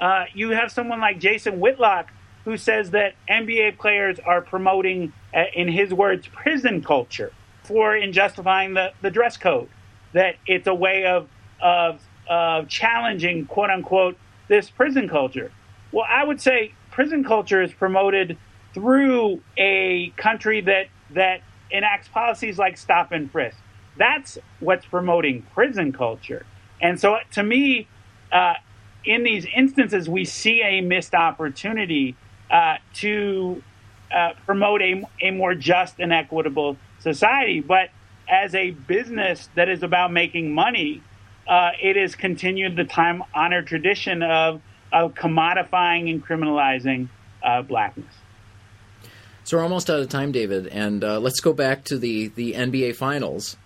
Uh, 0.00 0.24
you 0.32 0.50
have 0.50 0.70
someone 0.70 1.00
like 1.00 1.18
Jason 1.18 1.60
Whitlock 1.60 2.10
who 2.44 2.56
says 2.56 2.90
that 2.92 3.14
NBA 3.28 3.78
players 3.78 4.18
are 4.20 4.40
promoting, 4.40 5.12
uh, 5.34 5.44
in 5.54 5.68
his 5.68 5.92
words, 5.92 6.26
prison 6.28 6.82
culture 6.82 7.32
for 7.64 7.94
in 7.94 8.12
justifying 8.12 8.74
the, 8.74 8.92
the 9.02 9.10
dress 9.10 9.36
code. 9.36 9.68
That 10.12 10.36
it's 10.46 10.66
a 10.66 10.74
way 10.74 11.06
of, 11.06 11.28
of, 11.60 12.00
of 12.28 12.68
challenging, 12.68 13.46
quote 13.46 13.70
unquote, 13.70 14.16
this 14.48 14.70
prison 14.70 15.08
culture. 15.08 15.52
Well, 15.92 16.06
I 16.08 16.24
would 16.24 16.40
say 16.40 16.74
prison 16.90 17.22
culture 17.22 17.62
is 17.62 17.72
promoted 17.72 18.38
through 18.74 19.42
a 19.56 20.12
country 20.16 20.60
that 20.62 20.86
that 21.10 21.40
enacts 21.70 22.08
policies 22.08 22.58
like 22.58 22.76
stop 22.76 23.12
and 23.12 23.30
frisk. 23.30 23.56
That's 23.96 24.38
what's 24.60 24.86
promoting 24.86 25.42
prison 25.54 25.92
culture. 25.92 26.46
And 26.80 26.98
so, 26.98 27.18
to 27.32 27.42
me, 27.42 27.88
uh, 28.32 28.54
in 29.04 29.22
these 29.22 29.46
instances, 29.54 30.08
we 30.08 30.24
see 30.24 30.62
a 30.62 30.80
missed 30.80 31.14
opportunity 31.14 32.16
uh, 32.50 32.76
to 32.94 33.62
uh, 34.14 34.32
promote 34.46 34.82
a, 34.82 35.02
a 35.22 35.30
more 35.30 35.54
just 35.54 35.98
and 35.98 36.12
equitable 36.12 36.76
society. 37.00 37.60
But 37.60 37.90
as 38.28 38.54
a 38.54 38.70
business 38.70 39.48
that 39.56 39.68
is 39.68 39.82
about 39.82 40.12
making 40.12 40.54
money, 40.54 41.02
uh, 41.48 41.70
it 41.82 41.96
has 41.96 42.14
continued 42.14 42.76
the 42.76 42.84
time 42.84 43.22
honored 43.34 43.66
tradition 43.66 44.22
of, 44.22 44.60
of 44.92 45.14
commodifying 45.14 46.10
and 46.10 46.24
criminalizing 46.24 47.08
uh, 47.42 47.62
blackness. 47.62 48.19
So 49.50 49.56
we're 49.56 49.64
almost 49.64 49.90
out 49.90 49.98
of 49.98 50.08
time, 50.08 50.30
David, 50.30 50.68
and 50.68 51.02
uh, 51.02 51.18
let's 51.18 51.40
go 51.40 51.52
back 51.52 51.82
to 51.86 51.98
the 51.98 52.28
the 52.28 52.52
NBA 52.52 52.94
Finals. 52.94 53.56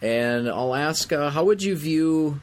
And 0.00 0.48
I'll 0.48 0.76
ask, 0.76 1.12
uh, 1.12 1.28
how 1.28 1.42
would 1.42 1.60
you 1.60 1.74
view 1.74 2.40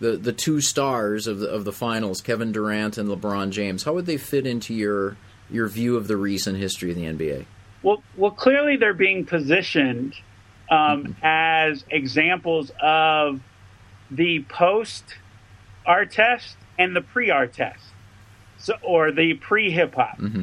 the 0.00 0.18
the 0.18 0.34
two 0.34 0.60
stars 0.60 1.26
of 1.26 1.38
the 1.38 1.48
of 1.48 1.64
the 1.64 1.72
finals, 1.72 2.20
Kevin 2.20 2.52
Durant 2.52 2.98
and 2.98 3.08
LeBron 3.08 3.52
James? 3.52 3.84
How 3.84 3.94
would 3.94 4.04
they 4.04 4.18
fit 4.18 4.46
into 4.46 4.74
your 4.74 5.16
your 5.48 5.66
view 5.66 5.96
of 5.96 6.08
the 6.08 6.18
recent 6.18 6.58
history 6.58 6.90
of 6.90 6.96
the 6.96 7.04
NBA? 7.04 7.46
Well, 7.82 8.02
well, 8.18 8.32
clearly 8.32 8.76
they're 8.76 8.92
being 8.92 9.24
positioned 9.24 10.12
um, 10.70 11.04
mm-hmm. 11.04 11.12
as 11.22 11.86
examples 11.88 12.70
of 12.82 13.40
the 14.10 14.44
post 14.46 15.04
Artest 15.88 16.56
and 16.78 16.94
the 16.94 17.00
pre 17.00 17.28
Artest, 17.28 17.80
so 18.58 18.74
or 18.82 19.10
the 19.10 19.32
pre 19.32 19.70
hip 19.70 19.94
hop. 19.94 20.18
Mm-hmm. 20.18 20.42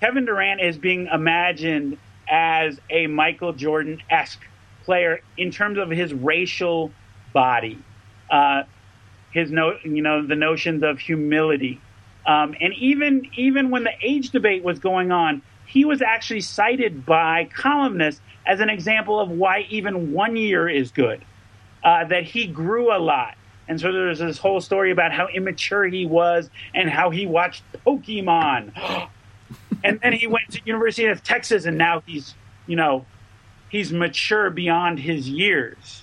Kevin 0.00 0.24
Durant 0.24 0.62
is 0.62 0.78
being 0.78 1.08
imagined 1.12 1.98
as 2.28 2.80
a 2.88 3.06
Michael 3.06 3.52
Jordan 3.52 4.02
esque 4.08 4.40
player 4.84 5.20
in 5.36 5.50
terms 5.50 5.78
of 5.78 5.90
his 5.90 6.14
racial 6.14 6.90
body, 7.34 7.78
uh, 8.30 8.62
his 9.32 9.50
no, 9.50 9.76
you 9.84 10.02
know, 10.02 10.26
the 10.26 10.36
notions 10.36 10.82
of 10.82 10.98
humility, 10.98 11.80
um, 12.26 12.54
and 12.60 12.72
even 12.74 13.28
even 13.36 13.70
when 13.70 13.84
the 13.84 13.92
age 14.02 14.30
debate 14.30 14.62
was 14.62 14.78
going 14.78 15.12
on, 15.12 15.42
he 15.66 15.84
was 15.84 16.00
actually 16.00 16.40
cited 16.40 17.04
by 17.04 17.48
columnists 17.54 18.22
as 18.46 18.60
an 18.60 18.70
example 18.70 19.20
of 19.20 19.30
why 19.30 19.66
even 19.68 20.12
one 20.12 20.34
year 20.36 20.68
is 20.68 20.90
good. 20.90 21.24
Uh, 21.84 22.04
that 22.04 22.24
he 22.24 22.46
grew 22.46 22.94
a 22.94 22.98
lot, 22.98 23.34
and 23.68 23.80
so 23.80 23.90
there's 23.92 24.18
this 24.18 24.38
whole 24.38 24.60
story 24.60 24.90
about 24.90 25.12
how 25.12 25.28
immature 25.28 25.86
he 25.86 26.04
was 26.04 26.50
and 26.74 26.90
how 26.90 27.10
he 27.10 27.26
watched 27.26 27.62
Pokemon. 27.84 28.72
and 29.84 30.00
then 30.02 30.12
he 30.12 30.26
went 30.26 30.50
to 30.50 30.60
University 30.64 31.06
of 31.06 31.22
Texas 31.22 31.64
and 31.64 31.78
now 31.78 32.02
he's, 32.06 32.34
you 32.66 32.76
know, 32.76 33.06
he's 33.70 33.92
mature 33.92 34.50
beyond 34.50 34.98
his 34.98 35.28
years. 35.28 36.02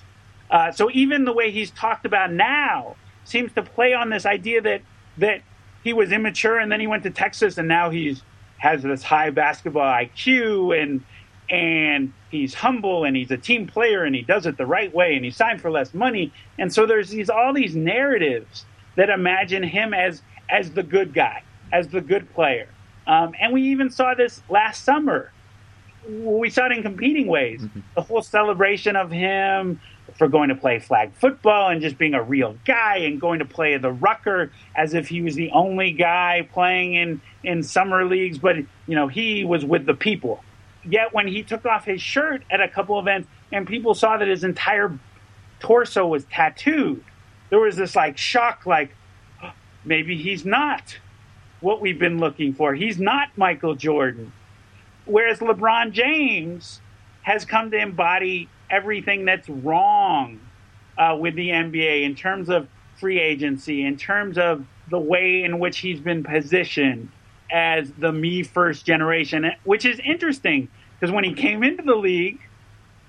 Uh, 0.50 0.72
so 0.72 0.90
even 0.92 1.24
the 1.24 1.32
way 1.32 1.50
he's 1.50 1.70
talked 1.70 2.06
about 2.06 2.32
now 2.32 2.96
seems 3.24 3.52
to 3.52 3.62
play 3.62 3.92
on 3.92 4.10
this 4.10 4.24
idea 4.26 4.60
that 4.62 4.82
that 5.18 5.42
he 5.84 5.92
was 5.92 6.12
immature 6.12 6.58
and 6.58 6.72
then 6.72 6.80
he 6.80 6.86
went 6.86 7.02
to 7.02 7.10
Texas 7.10 7.58
and 7.58 7.68
now 7.68 7.90
he's 7.90 8.22
has 8.56 8.82
this 8.82 9.02
high 9.02 9.30
basketball 9.30 9.84
IQ 9.84 10.80
and 10.80 11.04
and 11.50 12.12
he's 12.30 12.54
humble 12.54 13.04
and 13.04 13.16
he's 13.16 13.30
a 13.30 13.36
team 13.36 13.66
player 13.66 14.04
and 14.04 14.14
he 14.14 14.22
does 14.22 14.46
it 14.46 14.56
the 14.56 14.66
right 14.66 14.94
way 14.94 15.14
and 15.14 15.24
he 15.24 15.30
signed 15.30 15.60
for 15.60 15.70
less 15.70 15.94
money 15.94 16.32
and 16.58 16.72
so 16.72 16.86
there's 16.86 17.10
these 17.10 17.30
all 17.30 17.52
these 17.52 17.76
narratives 17.76 18.64
that 18.96 19.10
imagine 19.10 19.62
him 19.62 19.94
as 19.94 20.22
as 20.50 20.70
the 20.72 20.82
good 20.82 21.14
guy 21.14 21.42
as 21.72 21.88
the 21.88 22.00
good 22.00 22.32
player 22.34 22.68
um, 23.08 23.32
and 23.40 23.52
we 23.54 23.62
even 23.70 23.90
saw 23.90 24.14
this 24.14 24.42
last 24.50 24.84
summer. 24.84 25.32
We 26.08 26.50
saw 26.50 26.66
it 26.66 26.72
in 26.72 26.82
competing 26.82 27.26
ways. 27.26 27.62
Mm-hmm. 27.62 27.80
the 27.94 28.02
whole 28.02 28.22
celebration 28.22 28.96
of 28.96 29.10
him 29.10 29.80
for 30.16 30.28
going 30.28 30.48
to 30.50 30.54
play 30.54 30.78
flag 30.78 31.12
football 31.14 31.70
and 31.70 31.80
just 31.80 31.96
being 31.96 32.14
a 32.14 32.22
real 32.22 32.56
guy 32.64 32.98
and 32.98 33.20
going 33.20 33.38
to 33.38 33.44
play 33.44 33.76
the 33.76 33.90
rucker 33.90 34.50
as 34.74 34.94
if 34.94 35.08
he 35.08 35.22
was 35.22 35.34
the 35.34 35.50
only 35.52 35.92
guy 35.92 36.48
playing 36.52 36.94
in 36.94 37.20
in 37.44 37.62
summer 37.62 38.04
leagues 38.04 38.38
but 38.38 38.56
you 38.56 38.94
know 38.94 39.08
he 39.08 39.44
was 39.44 39.64
with 39.64 39.86
the 39.86 39.94
people. 39.94 40.42
Yet 40.84 41.12
when 41.12 41.26
he 41.28 41.42
took 41.42 41.66
off 41.66 41.84
his 41.84 42.00
shirt 42.00 42.42
at 42.50 42.60
a 42.60 42.68
couple 42.68 42.98
events 42.98 43.28
and 43.52 43.66
people 43.66 43.94
saw 43.94 44.16
that 44.16 44.28
his 44.28 44.44
entire 44.44 44.98
torso 45.60 46.06
was 46.06 46.24
tattooed, 46.24 47.02
there 47.50 47.60
was 47.60 47.76
this 47.76 47.96
like 47.96 48.16
shock, 48.18 48.66
like 48.66 48.94
maybe 49.84 50.16
he's 50.16 50.44
not 50.44 50.98
what 51.60 51.80
we've 51.80 51.98
been 51.98 52.18
looking 52.18 52.54
for. 52.54 52.74
He's 52.74 52.98
not 52.98 53.28
Michael 53.36 53.74
Jordan. 53.74 54.32
Whereas 55.04 55.38
LeBron 55.38 55.92
James 55.92 56.80
has 57.22 57.44
come 57.44 57.70
to 57.70 57.78
embody 57.78 58.48
everything 58.70 59.24
that's 59.24 59.48
wrong 59.48 60.40
uh, 60.96 61.16
with 61.18 61.34
the 61.34 61.48
NBA 61.48 62.02
in 62.02 62.14
terms 62.14 62.48
of 62.48 62.68
free 62.98 63.20
agency, 63.20 63.84
in 63.84 63.96
terms 63.96 64.38
of 64.38 64.66
the 64.90 64.98
way 64.98 65.42
in 65.42 65.58
which 65.58 65.78
he's 65.78 66.00
been 66.00 66.22
positioned 66.22 67.10
as 67.50 67.90
the 67.98 68.12
me 68.12 68.42
first 68.42 68.84
generation, 68.84 69.50
which 69.64 69.84
is 69.84 70.00
interesting 70.00 70.68
because 70.98 71.12
when 71.12 71.24
he 71.24 71.32
came 71.32 71.62
into 71.62 71.82
the 71.82 71.94
league, 71.94 72.40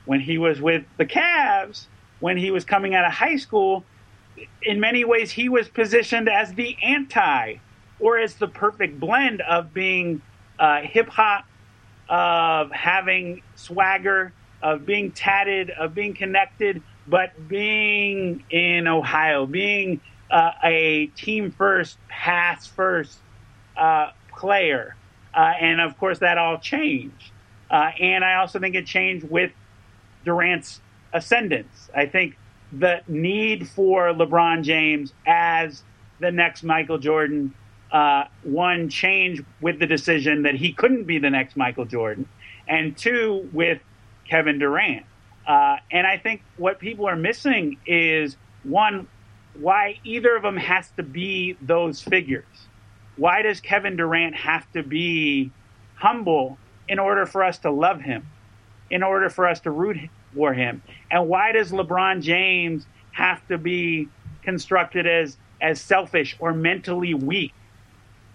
when 0.06 0.20
he 0.20 0.38
was 0.38 0.62
with 0.62 0.84
the 0.98 1.06
Cavs, 1.06 1.88
when 2.20 2.38
he 2.38 2.52
was 2.52 2.64
coming 2.64 2.96
out 2.96 3.06
of 3.06 3.12
high 3.12 3.36
school, 3.36 3.84
in 4.62 4.80
many 4.80 5.04
ways 5.04 5.32
he 5.32 5.50
was 5.50 5.68
positioned 5.68 6.30
as 6.30 6.54
the 6.54 6.78
anti 6.82 7.58
or 8.00 8.18
as 8.18 8.36
the 8.36 8.48
perfect 8.48 9.00
blend 9.00 9.42
of 9.42 9.74
being 9.74 10.22
uh, 10.58 10.82
hip 10.82 11.10
hop, 11.10 11.46
of 12.08 12.72
having 12.72 13.42
swagger, 13.56 14.34
of 14.62 14.86
being 14.86 15.12
tatted, 15.12 15.70
of 15.70 15.94
being 15.94 16.14
connected, 16.14 16.82
but 17.08 17.48
being 17.48 18.44
in 18.50 18.88
Ohio, 18.88 19.46
being 19.46 20.02
uh, 20.32 20.52
a 20.64 21.08
team 21.16 21.52
first, 21.52 21.98
pass 22.08 22.68
first 22.68 23.20
uh, 23.78 24.12
player. 24.36 24.96
Uh, 25.34 25.54
and 25.60 25.80
of 25.80 25.98
course, 25.98 26.20
that 26.20 26.38
all 26.38 26.58
changed. 26.58 27.32
Uh, 27.70 27.92
and 28.00 28.24
I 28.24 28.36
also 28.36 28.60
think 28.60 28.76
it 28.76 28.86
changed 28.86 29.30
with 29.30 29.52
Durant's 30.26 30.82
ascendance. 31.14 31.90
I 31.96 32.06
think 32.06 32.38
the 32.72 33.02
need 33.08 33.68
for 33.68 34.08
LeBron 34.14 34.64
James 34.64 35.14
as 35.26 35.84
the 36.20 36.32
next 36.32 36.64
Michael 36.64 36.98
Jordan, 36.98 37.54
uh, 37.92 38.26
one, 38.44 38.90
change 38.90 39.44
with 39.62 39.80
the 39.80 39.88
decision 39.88 40.44
that 40.44 40.56
he 40.56 40.74
couldn't 40.74 41.06
be 41.06 41.18
the 41.20 41.30
next 41.30 41.58
Michael 41.58 41.86
Jordan, 41.86 42.28
and 42.68 42.98
two, 42.98 43.50
with 43.52 43.80
Kevin 44.30 44.60
Durant. 44.60 45.06
Uh, 45.48 45.78
and 45.92 46.06
I 46.06 46.18
think 46.18 46.42
what 46.58 46.80
people 46.80 47.08
are 47.08 47.16
missing 47.16 47.78
is 47.86 48.38
one, 48.64 49.08
why 49.60 50.00
either 50.04 50.36
of 50.36 50.44
them 50.44 50.58
has 50.58 50.90
to 50.98 51.04
be 51.04 51.58
those 51.62 52.02
figures. 52.02 52.46
Why 53.18 53.42
does 53.42 53.60
Kevin 53.60 53.96
Durant 53.96 54.36
have 54.36 54.72
to 54.74 54.84
be 54.84 55.52
humble 55.96 56.58
in 56.88 57.00
order 57.00 57.26
for 57.26 57.44
us 57.44 57.58
to 57.60 57.72
love 57.72 58.02
him, 58.02 58.28
in 58.90 59.04
order 59.04 59.30
for 59.30 59.48
us 59.48 59.60
to 59.62 59.72
root 59.72 59.98
for 60.36 60.54
him? 60.54 60.84
And 61.10 61.28
why 61.28 61.52
does 61.52 61.72
LeBron 61.72 62.22
James 62.22 62.86
have 63.12 63.46
to 63.48 63.58
be 63.58 64.08
constructed 64.44 65.08
as 65.08 65.38
as 65.62 65.82
selfish 65.82 66.38
or 66.40 66.54
mentally 66.54 67.14
weak, 67.14 67.54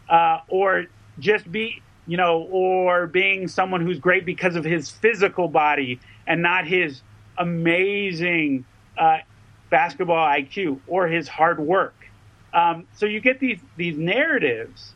uh, 0.08 0.40
or 0.48 0.86
just 1.18 1.50
be 1.50 1.82
you 2.06 2.18
know, 2.18 2.42
or 2.50 3.06
being 3.06 3.48
someone 3.48 3.80
who's 3.80 3.98
great 3.98 4.26
because 4.26 4.56
of 4.56 4.64
his 4.64 4.90
physical 4.90 5.48
body 5.48 5.98
and 6.26 6.42
not 6.42 6.66
his 6.66 7.00
amazing 7.38 8.66
uh, 8.98 9.16
basketball 9.70 10.28
IQ 10.28 10.80
or 10.86 11.08
his 11.08 11.28
hard 11.28 11.58
work. 11.58 11.94
Um, 12.52 12.86
so 12.94 13.06
you 13.06 13.20
get 13.20 13.40
these 13.40 13.58
these 13.76 13.96
narratives, 13.96 14.94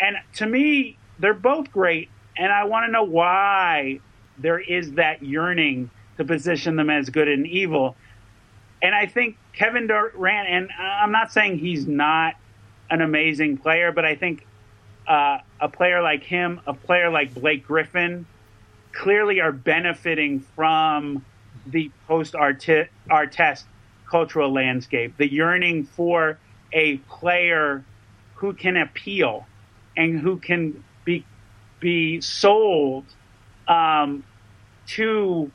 and 0.00 0.16
to 0.34 0.46
me, 0.46 0.96
they're 1.18 1.34
both 1.34 1.72
great 1.72 2.08
and 2.36 2.52
I 2.52 2.64
want 2.64 2.86
to 2.86 2.92
know 2.92 3.04
why 3.04 4.00
there 4.38 4.60
is 4.60 4.92
that 4.92 5.22
yearning 5.22 5.90
to 6.18 6.24
position 6.24 6.76
them 6.76 6.90
as 6.90 7.08
good 7.10 7.28
and 7.28 7.46
evil. 7.46 7.96
And 8.82 8.94
I 8.94 9.06
think 9.06 9.38
Kevin 9.54 9.86
Durant, 9.86 10.48
and 10.48 10.68
I'm 10.78 11.12
not 11.12 11.32
saying 11.32 11.58
he's 11.58 11.86
not 11.86 12.34
an 12.90 13.00
amazing 13.00 13.58
player, 13.58 13.92
but 13.92 14.04
I 14.04 14.14
think 14.14 14.46
uh, 15.06 15.38
a 15.60 15.68
player 15.68 16.02
like 16.02 16.22
him, 16.22 16.60
a 16.66 16.74
player 16.74 17.10
like 17.10 17.34
Blake 17.34 17.66
Griffin, 17.66 18.26
clearly 18.92 19.40
are 19.40 19.52
benefiting 19.52 20.40
from 20.40 21.24
the 21.66 21.90
post 22.06 22.34
Artest 22.34 23.64
cultural 24.08 24.52
landscape, 24.52 25.16
the 25.16 25.30
yearning 25.30 25.84
for 25.84 26.38
a 26.72 26.96
player 26.98 27.84
who 28.36 28.52
can 28.52 28.76
appeal 28.76 29.46
and 29.96 30.18
who 30.18 30.38
can 30.38 30.82
be 31.04 31.24
be 31.80 32.20
sold 32.20 33.04
um, 33.68 34.24
to 34.86 35.50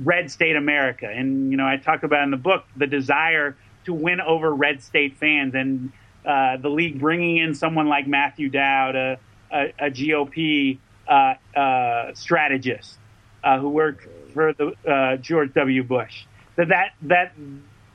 red 0.00 0.30
state 0.30 0.56
America. 0.56 1.06
And, 1.06 1.50
you 1.50 1.56
know, 1.56 1.66
I 1.66 1.76
talk 1.76 2.02
about 2.02 2.24
in 2.24 2.30
the 2.30 2.36
book 2.36 2.64
the 2.76 2.86
desire 2.86 3.56
to 3.84 3.94
win 3.94 4.20
over 4.20 4.54
red 4.54 4.82
state 4.82 5.16
fans 5.16 5.54
and 5.54 5.92
uh, 6.24 6.56
the 6.56 6.68
league 6.68 7.00
bringing 7.00 7.38
in 7.38 7.54
someone 7.54 7.88
like 7.88 8.06
Matthew 8.06 8.48
Dowd, 8.48 8.96
a, 8.96 9.18
a, 9.50 9.72
a 9.78 9.90
GOP 9.90 10.78
uh, 11.08 11.34
uh, 11.56 12.14
strategist 12.14 12.98
uh, 13.42 13.58
who 13.58 13.68
worked 13.68 14.06
for 14.32 14.52
the 14.52 15.18
George 15.20 15.52
W. 15.54 15.82
Bush. 15.82 16.24
That, 16.56 16.68
that, 16.68 16.92
that, 17.02 17.32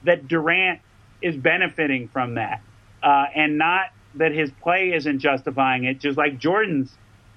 that 0.04 0.28
Durant 0.28 0.82
is 1.22 1.36
benefiting 1.36 2.10
from 2.10 2.36
that. 2.36 2.62
And 3.02 3.58
not 3.58 3.88
that 4.16 4.32
his 4.32 4.52
play 4.62 4.94
isn't 4.94 5.20
justifying 5.20 5.86
it, 5.86 6.00
just 6.00 6.18
like 6.18 6.38
Jordan's 6.38 6.92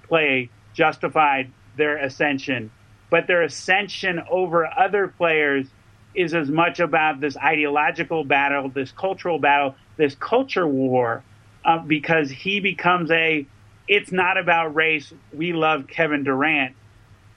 play 0.04 0.50
justified 0.72 1.52
their 1.76 1.98
ascension. 1.98 2.70
But 3.10 3.26
their 3.26 3.42
ascension 3.42 4.22
over 4.30 4.66
other 4.66 5.08
players 5.08 5.66
is 6.14 6.34
as 6.34 6.48
much 6.48 6.80
about 6.80 7.20
this 7.20 7.36
ideological 7.36 8.24
battle, 8.24 8.68
this 8.68 8.92
cultural 8.92 9.38
battle, 9.38 9.76
this 10.00 10.14
culture 10.16 10.66
war, 10.66 11.22
uh, 11.64 11.78
because 11.78 12.30
he 12.30 12.60
becomes 12.60 13.10
a 13.10 13.46
it's 13.86 14.12
not 14.12 14.38
about 14.38 14.74
race. 14.74 15.12
We 15.32 15.52
love 15.52 15.86
Kevin 15.88 16.22
Durant. 16.22 16.76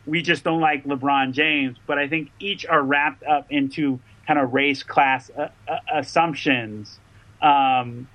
We 0.06 0.22
just 0.22 0.44
don't 0.44 0.62
like 0.62 0.84
LeBron 0.86 1.32
James. 1.32 1.78
But 1.88 1.98
I 1.98 2.08
think 2.08 2.32
each 2.40 2.66
are 2.66 2.82
wrapped 2.82 3.24
up 3.24 3.48
into 3.52 4.00
kind 4.28 4.40
of 4.40 4.54
race 4.54 4.84
class 4.84 5.32
uh, 5.36 5.50
uh, 5.68 5.78
assumptions. 5.92 7.00
Um, 7.42 8.08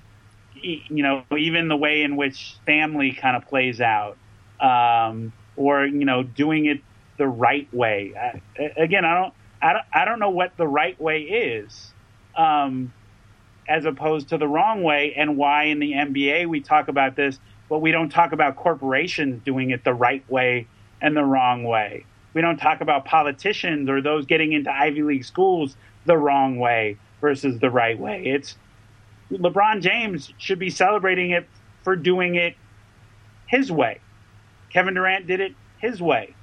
you 0.61 1.03
know, 1.03 1.23
even 1.37 1.67
the 1.67 1.77
way 1.77 2.01
in 2.01 2.15
which 2.15 2.55
family 2.65 3.11
kind 3.11 3.35
of 3.35 3.47
plays 3.47 3.81
out, 3.81 4.17
um, 4.59 5.31
or 5.55 5.85
you 5.85 6.05
know, 6.05 6.23
doing 6.23 6.65
it 6.65 6.81
the 7.17 7.27
right 7.27 7.71
way. 7.73 8.13
I, 8.15 8.71
again, 8.77 9.05
I 9.05 9.13
don't, 9.13 9.33
I 9.61 9.73
don't, 9.73 9.85
I 9.93 10.05
don't 10.05 10.19
know 10.19 10.31
what 10.31 10.55
the 10.57 10.67
right 10.67 10.99
way 10.99 11.21
is, 11.21 11.91
um, 12.35 12.93
as 13.69 13.85
opposed 13.85 14.29
to 14.29 14.37
the 14.37 14.47
wrong 14.47 14.83
way, 14.83 15.13
and 15.15 15.37
why 15.37 15.65
in 15.65 15.79
the 15.79 15.93
NBA 15.93 16.47
we 16.47 16.59
talk 16.59 16.87
about 16.87 17.15
this, 17.15 17.39
but 17.69 17.79
we 17.79 17.91
don't 17.91 18.09
talk 18.09 18.33
about 18.33 18.55
corporations 18.55 19.41
doing 19.45 19.69
it 19.69 19.83
the 19.83 19.93
right 19.93 20.27
way 20.29 20.67
and 21.01 21.15
the 21.15 21.23
wrong 21.23 21.63
way. 21.63 22.03
We 22.33 22.41
don't 22.41 22.57
talk 22.57 22.81
about 22.81 23.05
politicians 23.05 23.89
or 23.89 24.01
those 24.01 24.25
getting 24.25 24.53
into 24.53 24.71
Ivy 24.71 25.03
League 25.03 25.23
schools 25.23 25.75
the 26.05 26.17
wrong 26.17 26.57
way 26.57 26.97
versus 27.21 27.59
the 27.59 27.69
right 27.69 27.97
way. 27.97 28.23
It's 28.25 28.57
LeBron 29.31 29.81
James 29.81 30.33
should 30.37 30.59
be 30.59 30.69
celebrating 30.69 31.31
it 31.31 31.47
for 31.83 31.95
doing 31.95 32.35
it 32.35 32.55
his 33.47 33.71
way. 33.71 33.99
Kevin 34.71 34.95
Durant 34.95 35.27
did 35.27 35.39
it 35.39 35.53
his 35.79 36.01
way. 36.01 36.33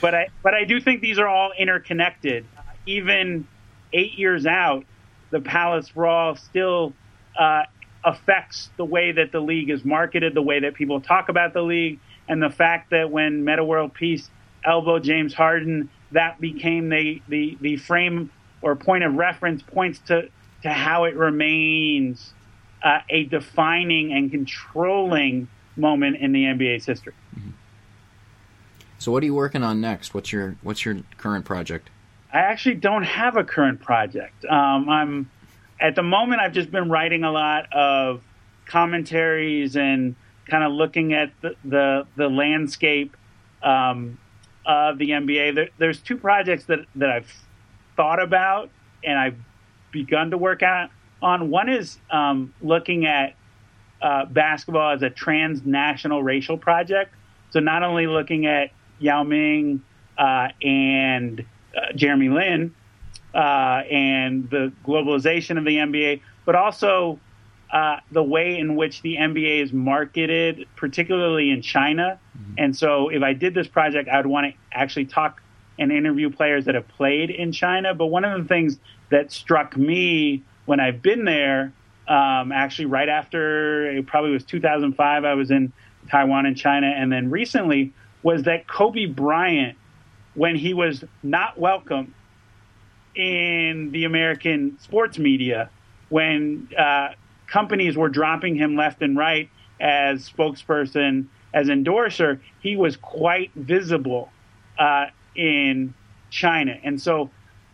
But 0.00 0.14
I 0.14 0.28
but 0.42 0.54
I 0.54 0.64
do 0.64 0.80
think 0.80 1.00
these 1.00 1.18
are 1.18 1.28
all 1.28 1.52
interconnected. 1.56 2.44
Uh, 2.56 2.62
even 2.84 3.46
eight 3.92 4.18
years 4.18 4.46
out, 4.46 4.84
the 5.30 5.40
Palace 5.40 5.90
Brawl 5.90 6.36
still 6.36 6.92
uh, 7.38 7.62
affects 8.04 8.70
the 8.76 8.84
way 8.84 9.12
that 9.12 9.32
the 9.32 9.40
league 9.40 9.70
is 9.70 9.84
marketed, 9.84 10.34
the 10.34 10.42
way 10.42 10.60
that 10.60 10.74
people 10.74 11.00
talk 11.00 11.28
about 11.28 11.52
the 11.52 11.62
league, 11.62 11.98
and 12.28 12.42
the 12.42 12.50
fact 12.50 12.90
that 12.90 13.10
when 13.10 13.44
Metta 13.44 13.64
World 13.64 13.94
Peace 13.94 14.28
elbowed 14.64 15.04
James 15.04 15.34
Harden, 15.34 15.90
that 16.12 16.40
became 16.40 16.88
the, 16.88 17.20
the, 17.28 17.58
the 17.60 17.76
frame 17.76 18.30
or 18.62 18.76
point 18.76 19.04
of 19.04 19.14
reference 19.14 19.62
points 19.62 19.98
to 20.06 20.28
to 20.62 20.72
how 20.72 21.04
it 21.04 21.14
remains 21.14 22.32
uh, 22.82 23.00
a 23.08 23.24
defining 23.24 24.12
and 24.12 24.30
controlling 24.30 25.48
moment 25.76 26.16
in 26.16 26.32
the 26.32 26.44
NBA's 26.44 26.86
history. 26.86 27.12
Mm-hmm. 27.38 27.50
So, 28.98 29.12
what 29.12 29.22
are 29.22 29.26
you 29.26 29.34
working 29.34 29.62
on 29.62 29.80
next? 29.80 30.14
What's 30.14 30.32
your 30.32 30.56
What's 30.62 30.84
your 30.84 30.98
current 31.18 31.44
project? 31.44 31.90
I 32.36 32.40
actually 32.40 32.74
don't 32.74 33.04
have 33.04 33.38
a 33.38 33.44
current 33.44 33.80
project. 33.80 34.44
Um, 34.44 34.90
I'm 34.90 35.30
at 35.80 35.94
the 35.94 36.02
moment. 36.02 36.42
I've 36.42 36.52
just 36.52 36.70
been 36.70 36.90
writing 36.90 37.24
a 37.24 37.32
lot 37.32 37.72
of 37.72 38.22
commentaries 38.66 39.74
and 39.74 40.14
kind 40.46 40.62
of 40.62 40.72
looking 40.72 41.14
at 41.14 41.32
the 41.40 41.56
the, 41.64 42.06
the 42.14 42.28
landscape 42.28 43.16
um, 43.62 44.18
of 44.66 44.98
the 44.98 45.08
NBA. 45.12 45.54
There, 45.54 45.68
there's 45.78 45.98
two 45.98 46.18
projects 46.18 46.66
that 46.66 46.80
that 46.96 47.08
I've 47.08 47.32
thought 47.96 48.22
about 48.22 48.68
and 49.02 49.18
I've 49.18 49.38
begun 49.90 50.32
to 50.32 50.36
work 50.36 50.62
out 50.62 50.90
on. 51.22 51.48
One 51.48 51.70
is 51.70 51.98
um, 52.10 52.52
looking 52.60 53.06
at 53.06 53.34
uh, 54.02 54.26
basketball 54.26 54.92
as 54.92 55.02
a 55.02 55.08
transnational 55.08 56.22
racial 56.22 56.58
project. 56.58 57.14
So 57.48 57.60
not 57.60 57.82
only 57.82 58.06
looking 58.06 58.44
at 58.44 58.72
Yao 58.98 59.22
Ming 59.22 59.82
uh, 60.18 60.48
and 60.60 61.42
uh, 61.76 61.92
Jeremy 61.94 62.28
Lin 62.28 62.74
uh, 63.34 63.82
and 63.90 64.48
the 64.50 64.72
globalization 64.84 65.58
of 65.58 65.64
the 65.64 65.76
NBA, 65.76 66.22
but 66.44 66.54
also 66.54 67.20
uh, 67.72 67.96
the 68.10 68.22
way 68.22 68.58
in 68.58 68.76
which 68.76 69.02
the 69.02 69.16
NBA 69.16 69.62
is 69.62 69.72
marketed, 69.72 70.66
particularly 70.76 71.50
in 71.50 71.62
China. 71.62 72.18
Mm-hmm. 72.38 72.54
And 72.58 72.76
so, 72.76 73.08
if 73.08 73.22
I 73.22 73.32
did 73.32 73.54
this 73.54 73.66
project, 73.66 74.08
I 74.08 74.16
would 74.16 74.26
want 74.26 74.52
to 74.52 74.58
actually 74.72 75.06
talk 75.06 75.42
and 75.78 75.92
interview 75.92 76.30
players 76.30 76.64
that 76.64 76.74
have 76.74 76.88
played 76.88 77.30
in 77.30 77.52
China. 77.52 77.94
But 77.94 78.06
one 78.06 78.24
of 78.24 78.40
the 78.40 78.48
things 78.48 78.78
that 79.10 79.32
struck 79.32 79.76
me 79.76 80.42
when 80.64 80.80
I've 80.80 81.02
been 81.02 81.24
there, 81.24 81.72
um, 82.08 82.52
actually 82.52 82.86
right 82.86 83.08
after 83.08 83.90
it 83.90 84.06
probably 84.06 84.30
was 84.30 84.44
2005, 84.44 85.24
I 85.24 85.34
was 85.34 85.50
in 85.50 85.72
Taiwan 86.10 86.46
and 86.46 86.56
China, 86.56 86.86
and 86.86 87.12
then 87.12 87.30
recently 87.30 87.92
was 88.22 88.44
that 88.44 88.66
Kobe 88.66 89.06
Bryant, 89.06 89.76
when 90.36 90.54
he 90.54 90.74
was 90.74 91.02
not 91.22 91.58
welcome 91.58 92.14
in 93.14 93.90
the 93.92 94.04
American 94.04 94.78
sports 94.78 95.18
media, 95.18 95.70
when 96.10 96.68
uh, 96.78 97.08
companies 97.46 97.96
were 97.96 98.10
dropping 98.10 98.54
him 98.54 98.76
left 98.76 99.02
and 99.02 99.16
right 99.16 99.48
as 99.80 100.28
spokesperson, 100.28 101.26
as 101.54 101.68
endorser, 101.70 102.40
he 102.60 102.76
was 102.76 102.96
quite 102.96 103.50
visible 103.54 104.30
uh, 104.78 105.06
in 105.34 105.94
China. 106.30 106.78
And 106.84 107.00
so 107.00 107.30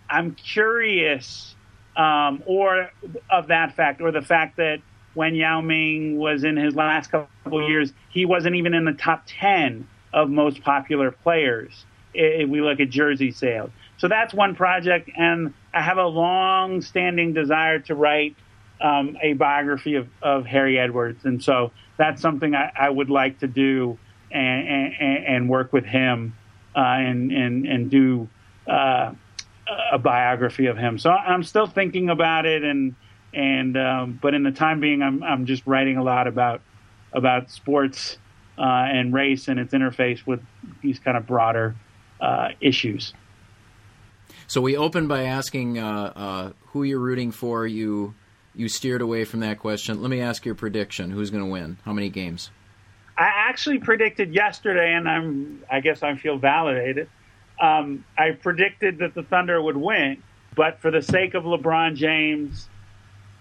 I'm 0.08 0.34
curious, 0.36 1.56
um, 1.96 2.44
or 2.46 2.90
of 3.28 3.48
that 3.48 3.74
fact, 3.74 4.00
or 4.00 4.12
the 4.12 4.22
fact 4.22 4.56
that 4.58 4.80
when 5.14 5.34
Yao 5.34 5.60
Ming 5.60 6.16
was 6.16 6.44
in 6.44 6.56
his 6.56 6.76
last 6.76 7.10
couple 7.10 7.68
years, 7.68 7.92
he 8.08 8.24
wasn't 8.24 8.54
even 8.54 8.72
in 8.72 8.84
the 8.84 8.92
top 8.92 9.24
10 9.26 9.88
of 10.12 10.30
most 10.30 10.62
popular 10.62 11.10
players 11.10 11.86
we 12.14 12.60
look 12.60 12.80
at 12.80 12.90
jersey 12.90 13.30
sales. 13.30 13.70
So 13.98 14.08
that's 14.08 14.34
one 14.34 14.54
project, 14.54 15.10
and 15.16 15.54
I 15.72 15.80
have 15.80 15.98
a 15.98 16.06
long 16.06 16.82
standing 16.82 17.32
desire 17.32 17.78
to 17.80 17.94
write 17.94 18.36
um, 18.80 19.16
a 19.22 19.34
biography 19.34 19.94
of, 19.94 20.08
of 20.20 20.44
Harry 20.44 20.78
Edwards. 20.78 21.24
And 21.24 21.42
so 21.42 21.70
that's 21.96 22.20
something 22.20 22.54
I, 22.54 22.72
I 22.76 22.90
would 22.90 23.10
like 23.10 23.38
to 23.40 23.46
do 23.46 23.98
and, 24.30 24.94
and, 24.98 25.26
and 25.26 25.48
work 25.48 25.72
with 25.72 25.84
him 25.84 26.34
uh, 26.74 26.80
and, 26.80 27.30
and, 27.30 27.66
and 27.66 27.90
do 27.90 28.28
uh, 28.66 29.12
a 29.92 29.98
biography 29.98 30.66
of 30.66 30.76
him. 30.76 30.98
So 30.98 31.10
I'm 31.10 31.42
still 31.42 31.66
thinking 31.66 32.10
about 32.10 32.46
it, 32.46 32.64
and 32.64 32.94
and 33.34 33.76
um, 33.76 34.18
but 34.20 34.34
in 34.34 34.42
the 34.42 34.50
time 34.50 34.80
being, 34.80 35.02
I'm 35.02 35.22
I'm 35.22 35.46
just 35.46 35.66
writing 35.66 35.96
a 35.96 36.02
lot 36.02 36.26
about 36.26 36.60
about 37.12 37.50
sports 37.50 38.18
uh, 38.58 38.62
and 38.62 39.12
race 39.14 39.48
and 39.48 39.58
its 39.58 39.72
interface 39.72 40.26
with 40.26 40.40
these 40.82 40.98
kind 40.98 41.16
of 41.16 41.26
broader 41.26 41.74
uh, 42.22 42.48
issues. 42.60 43.12
So 44.46 44.60
we 44.60 44.76
opened 44.76 45.08
by 45.08 45.24
asking 45.24 45.78
uh, 45.78 46.12
uh 46.14 46.52
who 46.68 46.84
you're 46.84 46.98
rooting 46.98 47.32
for. 47.32 47.66
You 47.66 48.14
you 48.54 48.68
steered 48.68 49.02
away 49.02 49.24
from 49.24 49.40
that 49.40 49.58
question. 49.58 50.00
Let 50.00 50.10
me 50.10 50.22
ask 50.22 50.46
your 50.46 50.54
prediction: 50.54 51.10
Who's 51.10 51.30
going 51.30 51.44
to 51.44 51.50
win? 51.50 51.76
How 51.84 51.92
many 51.92 52.08
games? 52.08 52.50
I 53.18 53.28
actually 53.34 53.78
predicted 53.78 54.34
yesterday, 54.34 54.94
and 54.94 55.06
I'm 55.06 55.62
I 55.70 55.80
guess 55.80 56.02
I 56.02 56.14
feel 56.16 56.38
validated 56.38 57.08
um, 57.62 58.04
I 58.18 58.32
predicted 58.32 58.98
that 58.98 59.14
the 59.14 59.22
Thunder 59.22 59.62
would 59.62 59.76
win, 59.76 60.22
but 60.56 60.80
for 60.80 60.90
the 60.90 61.00
sake 61.00 61.34
of 61.34 61.44
LeBron 61.44 61.94
James, 61.94 62.68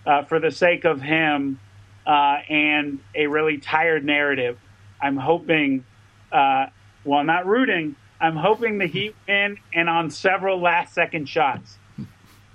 uh, 0.05 0.23
for 0.25 0.39
the 0.39 0.51
sake 0.51 0.85
of 0.85 1.01
him, 1.01 1.59
uh, 2.05 2.37
and 2.47 2.99
a 3.15 3.25
really 3.27 3.57
tired 3.57 4.05
narrative, 4.05 4.59
I'm 5.01 5.17
hoping, 5.17 5.83
uh, 6.31 6.67
well, 7.03 7.23
not 7.23 7.47
rooting, 7.47 7.95
I'm 8.21 8.35
hoping 8.35 8.77
the 8.77 8.85
Heat 8.85 9.15
win 9.27 9.57
and 9.73 9.89
on 9.89 10.11
several 10.11 10.61
last 10.61 10.93
second 10.93 11.27
shots. 11.27 11.77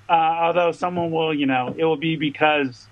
Uh, 0.09 0.12
although 0.12 0.71
someone 0.71 1.11
will, 1.11 1.35
you 1.35 1.47
know, 1.47 1.75
it 1.77 1.85
will 1.85 1.97
be 1.97 2.14
because 2.14 2.87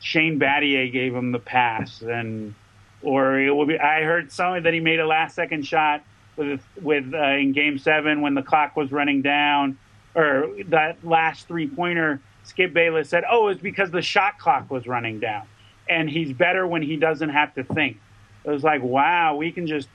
Shane 0.00 0.38
Battier 0.38 0.92
gave 0.92 1.14
him 1.14 1.32
the 1.32 1.38
pass, 1.38 2.02
and 2.02 2.54
or 3.00 3.40
it 3.40 3.50
will 3.50 3.64
be. 3.64 3.78
I 3.78 4.02
heard 4.02 4.30
something 4.30 4.64
that 4.64 4.74
he 4.74 4.80
made 4.80 5.00
a 5.00 5.06
last 5.06 5.34
second 5.34 5.66
shot 5.66 6.04
with 6.36 6.60
with 6.82 7.14
uh, 7.14 7.32
in 7.32 7.52
Game 7.52 7.78
Seven 7.78 8.20
when 8.20 8.34
the 8.34 8.42
clock 8.42 8.76
was 8.76 8.92
running 8.92 9.22
down, 9.22 9.78
or 10.14 10.50
that 10.68 11.02
last 11.02 11.48
three 11.48 11.66
pointer. 11.66 12.20
Skip 12.44 12.74
Bayless 12.74 13.08
said, 13.08 13.24
"Oh, 13.30 13.48
it's 13.48 13.62
because 13.62 13.90
the 13.90 14.02
shot 14.02 14.38
clock 14.38 14.70
was 14.70 14.86
running 14.86 15.20
down, 15.20 15.46
and 15.88 16.10
he's 16.10 16.32
better 16.32 16.66
when 16.66 16.82
he 16.82 16.96
doesn't 16.96 17.30
have 17.30 17.54
to 17.54 17.64
think." 17.64 17.98
It 18.44 18.50
was 18.50 18.64
like, 18.64 18.82
wow, 18.82 19.36
we 19.36 19.52
can 19.52 19.66
just 19.66 19.88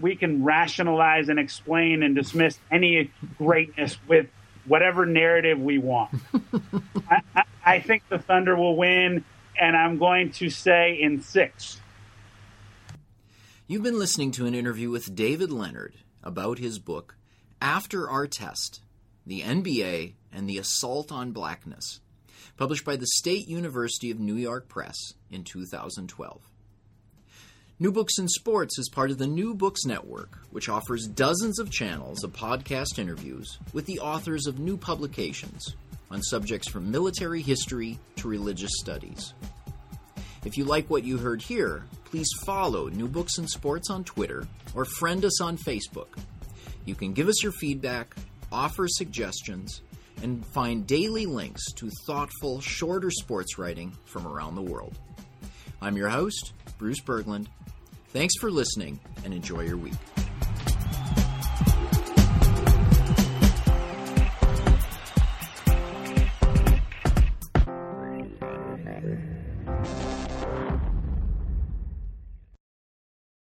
we 0.00 0.16
can 0.16 0.44
rationalize 0.44 1.28
and 1.28 1.38
explain 1.38 2.02
and 2.02 2.14
dismiss 2.14 2.58
any 2.70 3.10
greatness 3.38 3.96
with 4.08 4.26
whatever 4.66 5.06
narrative 5.06 5.60
we 5.60 5.78
want. 5.78 6.10
I, 7.10 7.20
I, 7.34 7.42
I 7.64 7.80
think 7.80 8.08
the 8.08 8.18
Thunder 8.18 8.56
will 8.56 8.76
win, 8.76 9.24
and 9.58 9.76
I'm 9.76 9.98
going 9.98 10.32
to 10.32 10.50
say 10.50 10.98
in 11.00 11.22
six. 11.22 11.80
You've 13.66 13.82
been 13.82 13.98
listening 13.98 14.30
to 14.32 14.46
an 14.46 14.54
interview 14.54 14.90
with 14.90 15.14
David 15.14 15.50
Leonard 15.50 15.94
about 16.22 16.58
his 16.58 16.78
book, 16.78 17.16
After 17.60 18.06
Artest 18.06 18.80
The 19.26 19.40
NBA 19.40 20.14
and 20.32 20.48
the 20.48 20.58
Assault 20.58 21.10
on 21.12 21.32
Blackness, 21.32 22.00
published 22.56 22.84
by 22.84 22.96
the 22.96 23.06
State 23.06 23.48
University 23.48 24.10
of 24.10 24.18
New 24.18 24.36
York 24.36 24.68
Press 24.68 25.14
in 25.30 25.44
2012. 25.44 26.42
New 27.80 27.90
Books 27.90 28.18
in 28.20 28.28
Sports 28.28 28.78
is 28.78 28.88
part 28.88 29.10
of 29.10 29.18
the 29.18 29.26
New 29.26 29.52
Books 29.52 29.84
Network, 29.84 30.38
which 30.52 30.68
offers 30.68 31.08
dozens 31.08 31.58
of 31.58 31.72
channels 31.72 32.22
of 32.22 32.32
podcast 32.32 33.00
interviews 33.00 33.58
with 33.72 33.84
the 33.86 33.98
authors 33.98 34.46
of 34.46 34.60
new 34.60 34.76
publications 34.76 35.74
on 36.08 36.22
subjects 36.22 36.68
from 36.68 36.92
military 36.92 37.42
history 37.42 37.98
to 38.14 38.28
religious 38.28 38.70
studies. 38.76 39.34
If 40.44 40.56
you 40.56 40.64
like 40.64 40.88
what 40.88 41.02
you 41.02 41.18
heard 41.18 41.42
here, 41.42 41.82
please 42.04 42.28
follow 42.46 42.88
New 42.90 43.08
Books 43.08 43.38
and 43.38 43.50
Sports 43.50 43.90
on 43.90 44.04
Twitter 44.04 44.46
or 44.76 44.84
friend 44.84 45.24
us 45.24 45.40
on 45.40 45.58
Facebook. 45.58 46.16
You 46.84 46.94
can 46.94 47.12
give 47.12 47.26
us 47.26 47.42
your 47.42 47.52
feedback, 47.52 48.14
offer 48.52 48.86
suggestions, 48.86 49.80
and 50.22 50.46
find 50.46 50.86
daily 50.86 51.26
links 51.26 51.72
to 51.72 51.90
thoughtful, 52.06 52.60
shorter 52.60 53.10
sports 53.10 53.58
writing 53.58 53.96
from 54.04 54.28
around 54.28 54.54
the 54.54 54.62
world. 54.62 54.96
I'm 55.82 55.96
your 55.96 56.08
host, 56.08 56.52
Bruce 56.78 57.00
Berglund. 57.00 57.48
Thanks 58.14 58.34
for 58.38 58.48
listening 58.48 59.00
and 59.24 59.34
enjoy 59.34 59.62
your 59.62 59.76
week. 59.76 59.92